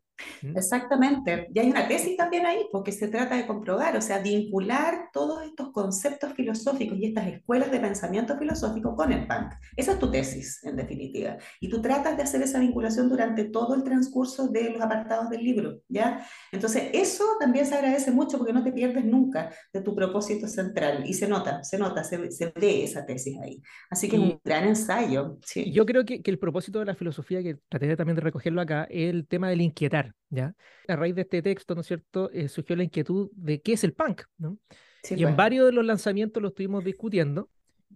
Exactamente. 0.55 1.47
Y 1.53 1.59
hay 1.59 1.69
una 1.69 1.87
tesis 1.87 2.17
también 2.17 2.45
ahí, 2.45 2.65
porque 2.71 2.91
se 2.91 3.07
trata 3.07 3.35
de 3.35 3.47
comprobar, 3.47 3.95
o 3.97 4.01
sea, 4.01 4.19
vincular 4.19 5.09
todos 5.13 5.43
estos 5.43 5.71
conceptos 5.71 6.33
filosóficos 6.33 6.97
y 6.97 7.05
estas 7.05 7.27
escuelas 7.27 7.71
de 7.71 7.79
pensamiento 7.79 8.37
filosófico 8.37 8.95
con 8.95 9.11
el 9.11 9.27
punk. 9.27 9.53
Esa 9.75 9.93
es 9.93 9.99
tu 9.99 10.11
tesis, 10.11 10.63
en 10.63 10.75
definitiva. 10.75 11.37
Y 11.59 11.69
tú 11.69 11.81
tratas 11.81 12.17
de 12.17 12.23
hacer 12.23 12.41
esa 12.41 12.59
vinculación 12.59 13.09
durante 13.09 13.45
todo 13.45 13.75
el 13.75 13.83
transcurso 13.83 14.47
de 14.47 14.71
los 14.71 14.81
apartados 14.81 15.29
del 15.29 15.43
libro, 15.43 15.81
¿ya? 15.87 16.25
Entonces, 16.51 16.89
eso 16.93 17.23
también 17.39 17.65
se 17.65 17.75
agradece 17.75 18.11
mucho 18.11 18.37
porque 18.37 18.53
no 18.53 18.63
te 18.63 18.71
pierdes 18.71 19.05
nunca 19.05 19.51
de 19.71 19.81
tu 19.81 19.95
propósito 19.95 20.47
central. 20.47 21.03
Y 21.05 21.13
se 21.13 21.27
nota, 21.27 21.63
se 21.63 21.77
nota, 21.77 22.03
se, 22.03 22.31
se 22.31 22.53
ve 22.55 22.83
esa 22.83 23.05
tesis 23.05 23.37
ahí. 23.41 23.61
Así 23.89 24.09
que 24.09 24.15
es 24.15 24.21
un 24.21 24.39
gran 24.43 24.65
ensayo, 24.65 25.37
sí. 25.43 25.71
yo 25.71 25.85
creo 25.85 26.05
que, 26.05 26.21
que 26.21 26.31
el 26.31 26.39
propósito 26.39 26.79
de 26.79 26.85
la 26.85 26.95
filosofía, 26.95 27.41
que 27.41 27.57
traté 27.69 27.95
también 27.95 28.15
de 28.15 28.21
recogerlo 28.21 28.61
acá, 28.61 28.85
es 28.89 29.09
el 29.09 29.27
tema 29.27 29.49
del 29.49 29.61
inquietar, 29.61 30.12
¿ya? 30.29 30.55
A 30.87 30.95
raíz 30.95 31.15
de 31.15 31.21
este 31.21 31.41
texto, 31.41 31.75
¿no 31.75 31.81
es 31.81 31.87
cierto?, 31.87 32.29
eh, 32.31 32.47
surgió 32.47 32.75
la 32.75 32.83
inquietud 32.83 33.29
de 33.33 33.61
qué 33.61 33.73
es 33.73 33.83
el 33.83 33.93
punk, 33.93 34.23
¿no? 34.37 34.57
Sí, 35.03 35.15
Y 35.15 35.23
en 35.23 35.29
pues. 35.29 35.35
varios 35.35 35.65
de 35.67 35.73
los 35.73 35.85
lanzamientos 35.85 36.41
lo 36.41 36.49
estuvimos 36.49 36.83
discutiendo. 36.83 37.49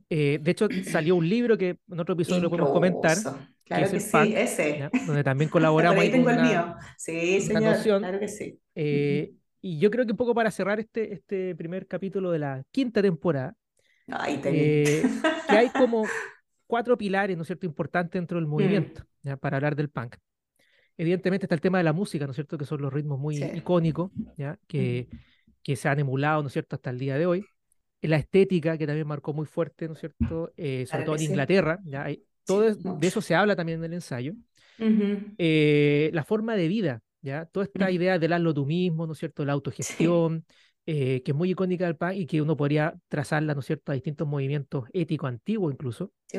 Eh, 0.09 0.39
de 0.41 0.51
hecho, 0.51 0.67
salió 0.81 1.15
un 1.15 1.27
libro 1.27 1.57
que 1.57 1.79
en 1.89 1.99
otro 1.99 2.13
episodio 2.13 2.41
lo 2.43 2.49
podemos 2.49 2.71
comentar, 2.71 3.17
Incluso. 3.17 3.37
que 3.63 3.65
Claro 3.65 3.85
es 3.85 3.91
que 3.91 3.97
el 3.97 4.01
sí, 4.01 4.11
punk, 4.11 4.31
ese. 4.35 4.77
¿ya? 4.79 4.89
Donde 5.05 5.23
también 5.23 5.49
colaboramos 5.49 5.99
ahí 6.03 6.11
tengo 6.11 6.29
el 6.29 6.37
una, 6.37 6.43
mío. 6.43 6.75
Sí, 6.97 7.41
señor, 7.41 7.77
noción. 7.77 7.99
claro 7.99 8.19
que 8.19 8.27
sí. 8.27 8.59
Eh, 8.75 9.33
y 9.61 9.79
yo 9.79 9.89
creo 9.91 10.05
que 10.05 10.11
un 10.11 10.17
poco 10.17 10.35
para 10.35 10.51
cerrar 10.51 10.79
este, 10.79 11.13
este 11.13 11.55
primer 11.55 11.87
capítulo 11.87 12.31
de 12.31 12.39
la 12.39 12.63
quinta 12.71 13.01
temporada, 13.01 13.55
Ay, 14.09 14.39
eh, 14.43 15.03
que 15.47 15.57
hay 15.57 15.69
como 15.71 16.15
cuatro 16.67 16.97
pilares, 16.97 17.35
¿no 17.37 17.43
es 17.43 17.47
cierto?, 17.47 17.65
importantes 17.65 18.13
dentro 18.19 18.37
del 18.37 18.47
Mm, 18.47 18.49
movimiento, 18.49 19.03
¿ya? 19.23 19.37
Para 19.37 19.57
hablar 19.57 19.75
del 19.75 19.89
punk. 19.89 20.15
Evidentemente 20.97 21.45
está 21.45 21.55
el 21.55 21.61
tema 21.61 21.77
de 21.79 21.83
la 21.83 21.93
música, 21.93 22.25
¿no 22.25 22.31
es 22.31 22.35
cierto?, 22.35 22.57
que 22.57 22.65
son 22.65 22.81
los 22.81 22.91
ritmos 22.93 23.19
muy 23.19 23.49
sí. 23.49 23.51
icónicos, 23.53 24.11
¿ya? 24.37 24.59
Que, 24.67 25.07
que 25.63 25.75
se 25.75 25.89
han 25.89 25.99
emulado, 25.99 26.41
¿no 26.41 26.47
es 26.47 26.53
cierto?, 26.53 26.75
hasta 26.75 26.89
el 26.91 26.99
día 26.99 27.17
de 27.17 27.25
hoy. 27.27 27.47
La 28.01 28.17
estética, 28.17 28.77
que 28.77 28.87
también 28.87 29.07
marcó 29.07 29.33
muy 29.33 29.45
fuerte, 29.47 29.87
¿no 29.87 29.93
es 29.93 29.99
cierto?, 29.99 30.51
eh, 30.57 30.85
sobre 30.87 31.03
todo 31.03 31.15
en 31.15 31.21
sí. 31.21 31.23
Inglaterra, 31.23 31.79
¿ya? 31.85 32.05
Hay- 32.05 32.23
todo 32.45 32.63
Sí, 32.63 32.73
de 32.75 33.07
eso 33.07 33.21
se 33.21 33.35
habla 33.35 33.55
también 33.55 33.79
en 33.79 33.85
el 33.85 33.93
ensayo. 33.93 34.33
Ujú, 34.79 35.37
Eh, 35.37 36.09
la 36.13 36.23
forma 36.23 36.55
de 36.55 36.67
vida, 36.67 37.01
¿ya? 37.21 37.45
Toda 37.45 37.65
esta 37.65 37.91
ujú. 37.91 37.91
idea 37.91 38.17
del 38.19 38.33
hazlo 38.33 38.53
tú 38.53 38.65
mismo, 38.65 39.05
¿no 39.07 39.13
es 39.13 39.19
cierto?, 39.19 39.45
la 39.45 39.53
Sí, 39.79 39.95
autogestión, 40.01 40.45
eh, 40.85 41.21
que 41.23 41.31
es 41.31 41.37
muy 41.37 41.51
icónica 41.51 41.85
del 41.85 41.95
punk 41.97 42.13
y 42.15 42.25
que 42.25 42.41
uno 42.41 42.57
podría 42.57 42.95
trazarla, 43.07 43.53
¿no 43.53 43.59
es 43.61 43.65
cierto?, 43.67 43.91
a 43.91 43.95
distintos 43.95 44.27
movimientos 44.27 44.85
éticos 44.93 45.29
antiguos 45.29 45.73
incluso. 45.73 46.11
sí, 46.27 46.37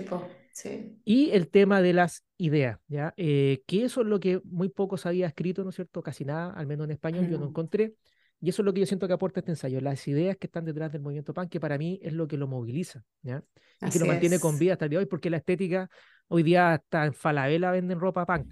sí. 0.62 0.98
Y 1.04 1.30
el 1.30 1.48
tema 1.48 1.80
de 1.80 1.94
las 1.94 2.24
ideas, 2.36 2.78
¿ya? 2.86 3.14
Eh, 3.16 3.62
que 3.66 3.84
eso 3.84 4.02
es 4.02 4.06
lo 4.06 4.20
que 4.20 4.40
muy 4.44 4.68
poco 4.68 4.98
se 4.98 5.08
había 5.08 5.26
escrito, 5.26 5.64
¿no 5.64 5.70
es 5.70 5.76
cierto? 5.76 6.02
Casi 6.02 6.24
nada, 6.24 6.52
al 6.52 6.66
menos 6.66 6.84
en 6.84 6.90
español, 6.92 7.26
yo 7.26 7.38
no 7.38 7.46
encontré. 7.46 7.94
Y 8.40 8.50
eso 8.50 8.62
es 8.62 8.66
lo 8.66 8.72
que 8.74 8.80
yo 8.80 8.86
siento 8.86 9.08
que 9.08 9.14
aporta 9.14 9.40
este 9.40 9.52
ensayo, 9.52 9.80
las 9.80 10.06
ideas 10.06 10.36
que 10.36 10.46
están 10.46 10.64
detrás 10.64 10.92
del 10.92 11.00
movimiento 11.02 11.32
punk, 11.34 11.48
que 11.50 11.60
para 11.60 11.78
mí 11.78 11.98
es 12.02 12.12
lo 12.12 12.28
que 12.28 12.36
lo 12.36 12.46
moviliza, 12.46 13.04
¿ya? 13.22 13.42
Y 13.82 13.90
que 13.90 13.98
lo 13.98 14.06
Así 14.06 14.08
mantiene 14.08 14.38
con 14.38 14.54
es. 14.54 14.58
vida 14.58 14.74
hasta 14.74 14.84
el 14.84 14.90
día 14.90 14.98
de 14.98 15.04
hoy, 15.04 15.08
porque 15.08 15.30
la 15.30 15.38
estética, 15.38 15.88
hoy 16.28 16.42
día 16.42 16.74
hasta 16.74 17.06
en 17.06 17.14
Falabella 17.14 17.70
venden 17.70 17.98
ropa 18.00 18.26
punk, 18.26 18.46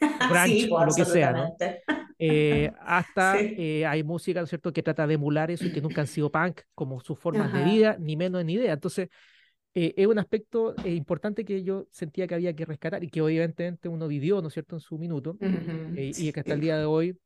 Sí, 0.44 0.66
grunge 0.66 0.68
po, 0.68 0.76
o 0.76 0.84
lo 0.84 0.94
que 0.94 1.04
sea, 1.04 1.32
¿no? 1.32 1.56
Eh, 2.18 2.70
hasta 2.80 3.40
Sí. 3.50 3.54
eh, 3.56 3.84
hay 3.86 4.02
música, 4.02 4.40
¿no 4.40 4.44
es 4.44 4.50
cierto?, 4.50 4.72
que 4.72 4.82
trata 4.82 5.06
de 5.06 5.14
emular 5.14 5.50
eso 5.50 5.68
y 5.68 5.70
que 5.72 5.82
nunca 5.82 6.00
han 6.00 6.06
sido 6.06 6.30
punk 6.30 6.60
como 6.74 7.00
sus 7.00 7.18
formas 7.18 7.52
de 7.52 7.58
Ajá. 7.58 7.64
vida, 7.64 7.96
ni 8.00 8.16
menos 8.16 8.40
en 8.40 8.50
idea. 8.50 8.72
Entonces, 8.72 9.08
eh, 9.78 9.92
es 9.96 10.06
un 10.06 10.18
aspecto 10.18 10.74
eh, 10.82 10.94
importante 10.94 11.44
que 11.44 11.62
yo 11.62 11.86
sentía 11.90 12.26
que 12.26 12.34
había 12.34 12.56
que 12.56 12.64
rescatar 12.64 13.04
y 13.04 13.08
que 13.08 13.20
obviamente 13.20 13.76
uno 13.88 14.08
vivió, 14.08 14.40
¿no 14.40 14.48
es 14.48 14.54
cierto?, 14.54 14.74
en 14.76 14.80
su 14.80 14.96
minuto 14.98 15.36
Ujú, 15.38 15.94
eh, 15.94 16.06
y 16.06 16.12
Sí, 16.14 16.32
que 16.32 16.40
hasta 16.40 16.54
el 16.54 16.60
día 16.60 16.78
de 16.78 16.84
hoy 16.86 17.18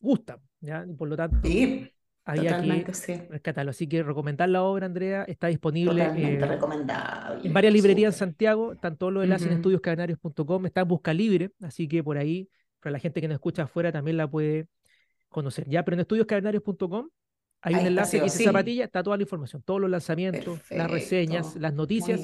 gusta, 0.00 0.38
¿ya? 0.60 0.86
Y 0.88 0.94
por 0.94 1.08
lo 1.08 1.16
tanto, 1.16 1.36
sí. 1.42 1.90
había 2.24 2.52
Totalmente, 2.52 2.84
que 2.86 2.94
sí. 2.94 3.14
rescatarlo. 3.28 3.70
Así 3.70 3.88
que 3.88 4.02
recomendar 4.04 4.48
la 4.48 4.62
obra, 4.62 4.86
Andrea, 4.86 5.24
está 5.24 5.48
disponible 5.48 6.04
recomendable. 6.40 7.40
en 7.44 7.52
varias 7.52 7.72
librerías 7.72 8.14
en. 8.14 8.18
Santiago, 8.18 8.72
están 8.72 8.96
todos 8.96 9.12
los 9.12 9.24
enlaces 9.24 9.46
en 9.46 9.52
Ujú. 9.52 9.58
estudioscadenarios.com, 9.60 10.66
está 10.66 10.82
en 10.82 10.88
busca 10.88 11.12
libre, 11.12 11.50
así 11.62 11.88
que 11.88 12.04
por 12.04 12.16
ahí, 12.16 12.48
para 12.80 12.92
la 12.92 12.98
gente 13.00 13.20
que 13.20 13.28
nos 13.28 13.34
escucha 13.34 13.64
afuera, 13.64 13.90
también 13.90 14.16
la 14.16 14.30
puede 14.30 14.68
conocer. 15.28 15.68
Ya, 15.68 15.84
pero 15.84 15.96
en 15.96 16.00
estudioscadenarios.com 16.02 17.08
hay 17.62 17.78
un 17.78 17.80
Ahí 17.80 17.86
enlace 17.88 18.18
que 18.18 18.24
dice 18.24 18.38
sí. 18.38 18.44
Zapatilla, 18.44 18.84
está 18.84 19.02
toda 19.02 19.16
la 19.16 19.22
información, 19.22 19.62
todos 19.62 19.80
los 19.80 19.90
lanzamientos, 19.90 20.60
las 20.70 20.90
reseñas, 20.90 21.56
las 21.56 21.74
noticias, 21.74 22.20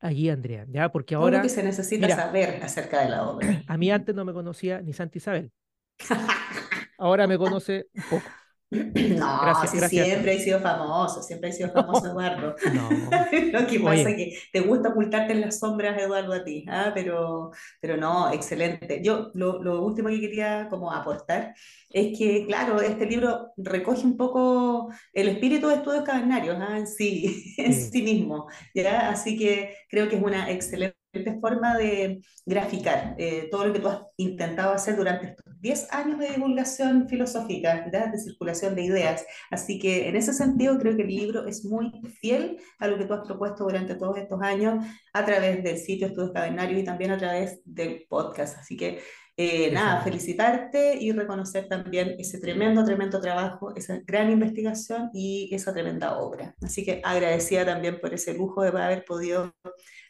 allí, 0.00 0.28
Andrea, 0.30 0.66
ya, 0.68 0.90
porque 0.90 1.14
Todo 1.14 1.30
lo 1.30 1.38
ahora, 1.38 1.42
que 1.42 1.48
se 1.48 1.62
necesita 1.62 2.06
mira, 2.06 2.16
saber 2.16 2.62
acerca 2.62 3.02
de 3.02 3.08
la 3.10 3.28
obra. 3.28 3.62
a 3.66 3.76
mí 3.76 3.90
antes 3.90 4.14
no 4.14 4.24
me 4.24 4.32
conocía 4.32 4.80
ni 4.82 4.92
Santa 4.92 5.18
Isabel, 5.18 5.52
ahora 6.98 7.26
me 7.26 7.38
conoce 7.38 7.88
un 7.94 8.02
poco. 8.04 8.36
No, 8.70 9.40
Gracias, 9.42 9.70
si 9.70 9.76
gracias. 9.78 10.06
siempre 10.06 10.34
he 10.34 10.40
sido 10.40 10.60
famoso, 10.60 11.22
siempre 11.22 11.50
he 11.50 11.52
sido 11.52 11.70
famoso, 11.70 12.06
Eduardo. 12.06 12.56
No, 12.74 12.88
Lo 13.60 13.66
que 13.66 13.80
pasa 13.80 14.10
es 14.10 14.16
que 14.16 14.38
te 14.52 14.60
gusta 14.60 14.88
ocultarte 14.88 15.32
en 15.32 15.40
las 15.42 15.58
sombras, 15.60 16.00
Eduardo, 16.00 16.32
a 16.32 16.42
ti, 16.42 16.64
¿ah? 16.68 16.90
Pero, 16.94 17.52
pero 17.80 17.96
no, 17.96 18.32
excelente. 18.32 19.00
Yo 19.02 19.30
lo, 19.34 19.62
lo 19.62 19.84
último 19.84 20.08
que 20.08 20.20
quería 20.20 20.66
como 20.68 20.92
aportar 20.92 21.54
es 21.90 22.18
que, 22.18 22.44
claro, 22.46 22.80
este 22.80 23.06
libro 23.06 23.52
recoge 23.56 24.04
un 24.04 24.16
poco 24.16 24.92
el 25.12 25.28
espíritu 25.28 25.68
de 25.68 25.76
estudios 25.76 26.04
cavernarios 26.04 26.56
¿ah? 26.60 26.76
en 26.76 26.86
sí, 26.86 27.54
en 27.58 27.72
sí 27.72 28.02
mismo, 28.02 28.48
¿ya? 28.74 29.10
Así 29.10 29.38
que 29.38 29.76
creo 29.88 30.08
que 30.08 30.16
es 30.16 30.22
una 30.22 30.50
excelente 30.50 30.95
forma 31.40 31.76
de 31.76 32.20
graficar 32.44 33.14
eh, 33.18 33.48
todo 33.50 33.66
lo 33.66 33.72
que 33.72 33.80
tú 33.80 33.88
has 33.88 34.02
intentado 34.16 34.72
hacer 34.72 34.96
durante 34.96 35.28
estos 35.28 35.60
10 35.60 35.92
años 35.92 36.18
de 36.18 36.30
divulgación 36.30 37.08
filosófica, 37.08 37.90
¿ya? 37.92 38.06
de 38.06 38.18
circulación 38.18 38.74
de 38.74 38.84
ideas. 38.84 39.24
Así 39.50 39.78
que 39.78 40.08
en 40.08 40.16
ese 40.16 40.32
sentido 40.32 40.78
creo 40.78 40.96
que 40.96 41.02
el 41.02 41.08
libro 41.08 41.46
es 41.46 41.64
muy 41.64 41.90
fiel 42.20 42.58
a 42.78 42.88
lo 42.88 42.98
que 42.98 43.04
tú 43.04 43.14
has 43.14 43.26
propuesto 43.26 43.64
durante 43.64 43.94
todos 43.94 44.16
estos 44.18 44.40
años 44.42 44.84
a 45.12 45.24
través 45.24 45.62
del 45.62 45.78
sitio 45.78 46.06
Estudios 46.06 46.32
Cavernarios 46.32 46.80
y 46.80 46.84
también 46.84 47.10
a 47.10 47.18
través 47.18 47.60
del 47.64 48.06
podcast. 48.08 48.58
Así 48.58 48.76
que 48.76 49.00
eh, 49.38 49.70
nada, 49.70 50.00
felicitarte 50.00 50.96
y 50.98 51.12
reconocer 51.12 51.68
también 51.68 52.14
ese 52.18 52.40
tremendo, 52.40 52.82
tremendo 52.84 53.20
trabajo, 53.20 53.74
esa 53.76 54.00
gran 54.06 54.30
investigación 54.30 55.10
y 55.12 55.54
esa 55.54 55.74
tremenda 55.74 56.18
obra. 56.18 56.54
Así 56.62 56.86
que 56.86 57.02
agradecida 57.04 57.66
también 57.66 58.00
por 58.00 58.14
ese 58.14 58.32
lujo 58.32 58.62
de 58.62 58.68
haber 58.70 59.04
podido 59.04 59.54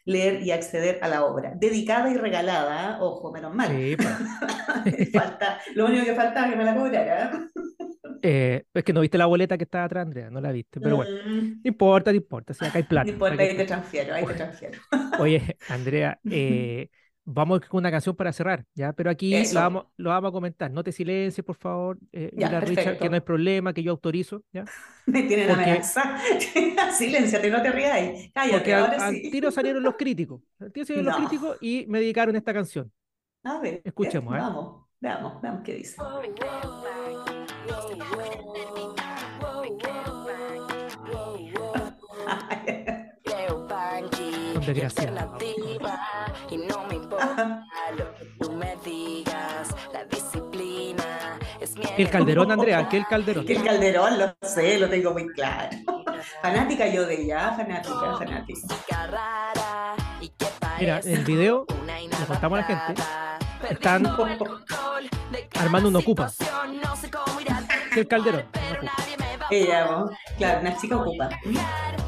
leer 0.07 0.41
y 0.43 0.51
acceder 0.51 0.99
a 1.03 1.09
la 1.09 1.25
obra. 1.25 1.53
Dedicada 1.55 2.09
y 2.11 2.17
regalada, 2.17 2.93
¿eh? 2.93 2.97
ojo, 3.01 3.31
menos 3.31 3.53
mal. 3.53 3.69
sí, 3.69 3.95
pa. 3.97 4.25
Falta, 5.13 5.59
lo 5.75 5.85
único 5.87 6.05
que 6.05 6.15
faltaba 6.15 6.47
es 6.47 6.51
que 6.53 6.57
me 6.57 6.65
la 6.65 6.75
cobrara. 6.75 7.31
Eh, 8.21 8.65
es 8.73 8.83
que 8.83 8.93
no 8.93 9.01
viste 9.01 9.17
la 9.17 9.25
boleta 9.27 9.57
que 9.57 9.63
está 9.65 9.83
atrás, 9.83 10.03
Andrea, 10.05 10.29
no 10.29 10.41
la 10.41 10.51
viste, 10.51 10.81
pero 10.81 10.95
bueno, 10.97 11.11
Mm, 11.25 11.61
no 11.63 11.69
importa, 11.69 12.11
no 12.11 12.17
importa, 12.17 12.53
si 12.53 12.65
acá 12.65 12.79
hay 12.79 12.83
plata. 12.83 13.07
no 13.07 13.13
importa, 13.13 13.41
ahí 13.43 13.55
te 13.55 13.65
transfiero, 13.65 14.13
ahí 14.15 14.25
te 14.25 14.33
transfiero. 14.35 14.79
Oye, 15.15 15.57
Andrea, 15.67 16.19
eh, 16.29 16.89
vamos 17.29 17.59
con 17.67 17.79
una 17.79 17.91
canción 17.91 18.15
para 18.15 18.31
cerrar, 18.31 18.65
¿ya? 18.73 18.93
Pero 18.93 19.09
aquí 19.09 19.31
la 19.53 19.61
vamos, 19.61 19.85
lo 19.97 20.09
vamos 20.11 20.29
a 20.29 20.31
comentar. 20.31 20.71
No 20.71 20.83
te 20.83 20.91
silencies, 20.91 21.45
por 21.45 21.57
favor, 21.57 21.97
eh, 22.13 22.31
Ya, 22.33 22.47
a 22.47 22.59
Richard 22.61 22.97
que 22.97 23.09
no 23.09 23.15
hay 23.15 23.21
problema, 23.21 23.73
que 23.73 23.83
yo 23.83 23.91
autorizo, 23.91 24.43
¿ya? 24.53 24.63
Me 25.05 25.23
tienen 25.23 25.49
Porque- 25.49 25.63
amenaza. 25.63 26.17
Silénciate, 26.97 27.49
no 27.51 27.61
te 27.61 27.71
rías. 27.71 28.29
Cállate, 28.33 28.57
Porque 28.57 28.73
al, 28.73 28.81
ahora 28.85 29.05
al 29.07 29.15
sí. 29.15 29.29
tiro 29.29 29.51
salieron 29.51 29.83
los 29.83 29.95
críticos, 29.95 30.41
al 30.59 30.71
tiro 30.71 30.85
salieron 30.85 31.05
los 31.05 31.17
críticos 31.17 31.57
y 31.61 31.85
me 31.87 31.99
dedicaron 31.99 32.35
esta 32.35 32.53
canción. 32.53 32.91
A 33.43 33.59
ver, 33.59 33.81
Escuchemos, 33.83 34.33
¿eh? 34.33 34.39
Vamos, 34.39 34.85
veamos, 34.99 35.41
veamos 35.41 35.61
qué 35.63 35.75
dice. 35.75 35.95
Y 46.49 46.57
no 47.17 48.51
me 48.53 48.75
lo 48.75 48.81
digas, 48.83 49.69
la 49.93 50.05
disciplina 50.05 51.39
es 51.59 51.75
mi 51.75 51.85
El 51.97 52.09
Calderón, 52.09 52.51
Andrea, 52.51 52.87
que 52.89 52.97
el 52.97 53.07
Calderón. 53.07 53.45
Que 53.45 53.53
el 53.53 53.63
Calderón, 53.63 54.19
lo 54.19 54.35
sé, 54.41 54.79
lo 54.79 54.89
tengo 54.89 55.11
muy 55.13 55.27
claro. 55.29 55.69
Fanática 56.41 56.87
yo 56.87 57.05
de 57.05 57.21
ella, 57.21 57.53
fanática, 57.53 58.17
fanática. 58.17 58.67
Mira, 60.79 60.99
el 60.99 61.23
video, 61.23 61.65
le 61.87 62.25
contamos 62.25 62.59
a 62.59 62.61
la 62.61 62.67
gente, 62.67 63.01
están 63.69 64.05
armando 65.59 65.89
un 65.89 65.95
ocupa. 65.95 66.29
situación, 66.29 66.81
no 66.81 66.95
sé 66.95 67.09
cómo 67.09 67.41
ir 67.41 67.51
a 67.51 67.63
Que 67.93 68.01
el 68.01 68.07
Calderón. 68.07 68.45
pero 68.51 68.81
ocupa. 68.81 69.47
Ella, 69.49 69.85
¿no? 69.85 70.09
claro, 70.37 70.61
una 70.61 70.77
chica 70.77 70.97
ocupa. 70.97 71.29
cambiar 71.29 72.07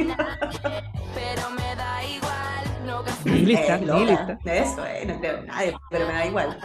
Nihilista, 3.40 3.74
Eh, 3.76 3.80
nihilista. 3.80 4.38
Eso, 4.44 4.86
eh, 4.86 5.04
no 5.06 5.18
creo 5.20 5.42
nadie, 5.44 5.74
pero 5.90 6.06
me 6.06 6.12
da 6.12 6.26
igual. 6.26 6.58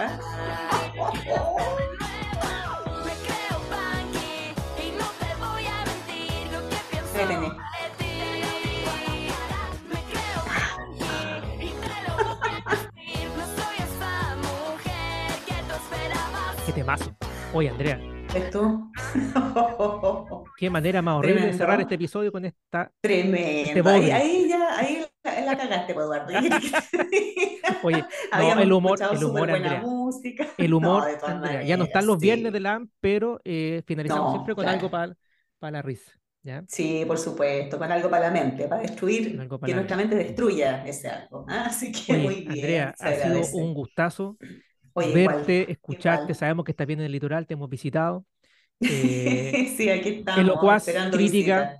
esperabas. 15.75 16.55
Qué 16.65 16.71
temazo. 16.73 17.15
Oye, 17.53 17.69
Andrea, 17.69 17.99
¿Ves 18.33 18.49
tú? 18.51 18.91
qué 20.55 20.69
manera 20.69 21.01
más 21.01 21.15
horrible 21.15 21.47
de 21.47 21.47
Tremendo. 21.47 21.57
cerrar 21.57 21.81
este 21.81 21.95
episodio 21.95 22.31
con 22.31 22.45
esta. 22.45 22.91
Tremendo. 23.01 23.37
Este 23.37 23.81
ahí, 23.81 23.81
bodrio. 23.81 24.15
ahí 24.15 24.47
ya, 24.49 24.77
ahí 24.79 25.05
la, 25.23 25.41
la 25.41 25.57
cagaste, 25.57 25.93
pues, 25.93 26.05
Eduardo. 26.05 26.33
Oye, 27.81 28.03
no, 28.31 28.59
el 28.59 28.71
humor, 28.71 28.99
el 29.11 29.23
humor, 29.23 29.51
Andrea. 29.51 29.81
música. 29.81 30.47
El 30.57 30.73
humor, 30.73 31.03
Andrea. 31.23 31.63
Ya 31.63 31.77
no 31.77 31.83
están 31.85 32.05
los 32.05 32.19
viernes 32.19 32.53
de 32.53 32.59
la 32.59 32.75
AM, 32.75 32.89
pero 32.99 33.39
eh, 33.43 33.83
finalizamos 33.85 34.25
No, 34.25 34.31
siempre 34.31 34.55
con 34.55 34.63
claro. 34.63 34.77
algo 34.77 34.89
para 34.89 35.71
la 35.71 35.81
risa. 35.81 36.11
¿ya? 36.43 36.63
Sí, 36.67 37.03
por 37.05 37.17
supuesto, 37.17 37.77
con 37.77 37.91
algo 37.91 38.09
para 38.09 38.25
la 38.27 38.31
mente, 38.31 38.67
para 38.67 38.81
destruir, 38.81 39.35
para 39.37 39.59
que 39.63 39.73
nuestra 39.73 39.97
mente 39.97 40.15
destruya 40.15 40.85
ese 40.85 41.09
algo. 41.09 41.45
¿ah? 41.49 41.65
Así 41.67 41.91
que 41.91 42.13
Oye, 42.13 42.23
muy 42.23 42.35
bien, 42.47 42.49
Andrea, 42.49 42.95
ha 42.99 43.13
sido 43.13 43.47
un 43.51 43.73
gustazo 43.73 44.37
Oye, 44.93 45.11
verte, 45.13 45.53
igual, 45.53 45.69
escucharte. 45.69 46.33
igual. 46.33 46.35
Sabemos 46.35 46.65
que 46.65 46.71
estás 46.71 46.87
bien 46.87 46.99
en 46.99 47.05
el 47.07 47.11
litoral, 47.11 47.47
te 47.47 47.53
hemos 47.55 47.69
visitado. 47.69 48.25
Eh, 48.81 49.73
sí, 49.77 49.89
aquí 49.89 50.09
estamos, 50.09 50.41
elocuaz, 50.41 50.89
crítica, 51.11 51.77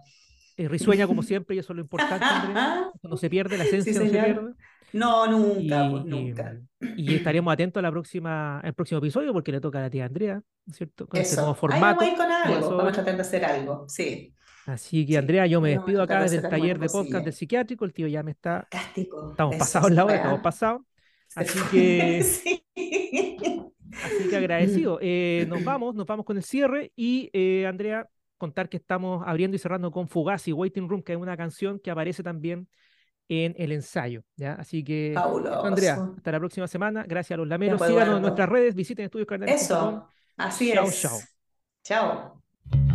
eh, 0.57 0.67
risueña 0.67 1.07
como 1.07 1.21
siempre, 1.23 1.55
y 1.55 1.59
eso 1.59 1.73
es 1.73 1.77
lo 1.77 1.81
importante, 1.81 2.23
Andrea. 2.25 2.89
Eso 2.95 3.07
no 3.09 3.17
se 3.17 3.29
pierde, 3.29 3.57
la 3.57 3.65
esencia 3.65 3.93
Sí, 3.93 3.99
no 3.99 4.05
se 4.05 4.11
pierde. 4.11 4.53
No, 4.93 5.27
nunca, 5.27 5.85
Y, 5.85 5.89
pues 5.91 6.05
y- 6.05 6.07
nunca. 6.09 6.57
y 6.95 7.15
estaremos 7.15 7.53
atentos 7.53 7.79
a 7.79 7.83
la 7.83 7.91
próxima, 7.91 8.59
al 8.61 8.73
próximo 8.73 8.99
episodio 8.99 9.33
porque 9.33 9.51
le 9.51 9.59
toca 9.59 9.83
a 9.83 9.89
ti, 9.89 9.99
Andrea, 9.99 10.41
¿cierto? 10.71 11.07
Con 11.07 11.19
este 11.19 11.33
Eso. 11.33 11.41
nuevo 11.41 11.53
Ahí 11.55 11.59
formato. 11.59 11.99
vamos 11.99 12.03
a 12.03 12.07
ir 12.07 12.15
con 12.17 12.31
algo, 12.31 12.77
vamos 12.77 12.91
a 12.91 12.93
tratar 12.93 13.15
de 13.15 13.21
hacer 13.21 13.43
algo, 13.45 13.85
sí. 13.89 14.33
Así 14.67 15.05
que, 15.05 15.17
Andrea, 15.17 15.45
yo 15.45 15.59
me 15.61 15.71
despido 15.71 16.01
acá 16.01 16.17
de 16.17 16.23
desde 16.23 16.37
el 16.37 16.49
taller 16.49 16.79
de 16.79 16.87
podcast 16.89 17.23
del 17.25 17.33
psiquiátrico. 17.33 17.85
El 17.85 17.93
tío 17.93 18.07
ya 18.07 18.23
me 18.23 18.31
está. 18.31 18.65
Cástico. 18.71 19.29
Estamos 19.31 19.57
pasados 19.57 19.91
la 19.91 20.05
hora, 20.05 20.15
estamos 20.15 20.39
pasados. 20.39 20.81
Así 21.35 21.59
que, 21.69 22.23
Sí. 22.23 22.63
Así 24.03 24.29
que 24.29 24.35
agradecido. 24.35 24.99
Eh, 25.01 25.45
nos 25.47 25.63
vamos, 25.63 25.95
nos 25.95 26.05
vamos 26.05 26.25
con 26.25 26.37
el 26.37 26.43
cierre. 26.43 26.91
Y, 26.95 27.29
eh, 27.33 27.65
Andrea, 27.67 28.07
contar 28.37 28.69
que 28.69 28.77
estamos 28.77 29.23
abriendo 29.25 29.55
y 29.55 29.59
cerrando 29.59 29.91
con 29.91 30.07
Fugazi, 30.07 30.51
Waiting 30.51 30.89
Room, 30.89 31.03
que 31.03 31.13
es 31.13 31.19
una 31.19 31.37
canción 31.37 31.79
que 31.79 31.91
aparece 31.91 32.23
también 32.23 32.67
en 33.29 33.55
el 33.57 33.71
ensayo. 33.71 34.23
¿ya? 34.35 34.53
Así 34.53 34.83
que, 34.83 35.11
Fabuloso. 35.13 35.65
Andrea, 35.65 36.09
hasta 36.15 36.31
la 36.31 36.39
próxima 36.39 36.67
semana. 36.67 37.03
Gracias 37.07 37.35
a 37.35 37.37
los 37.37 37.47
lameros. 37.47 37.81
Síganos 37.81 38.17
en 38.17 38.21
nuestras 38.21 38.49
redes, 38.49 38.75
visiten 38.75 39.05
estudioscardenales.com. 39.05 39.87
Eso, 39.87 40.09
así 40.37 40.71
Chao, 40.73 40.85
es. 40.85 41.01
chao. 41.01 41.19
Chao. 41.83 42.94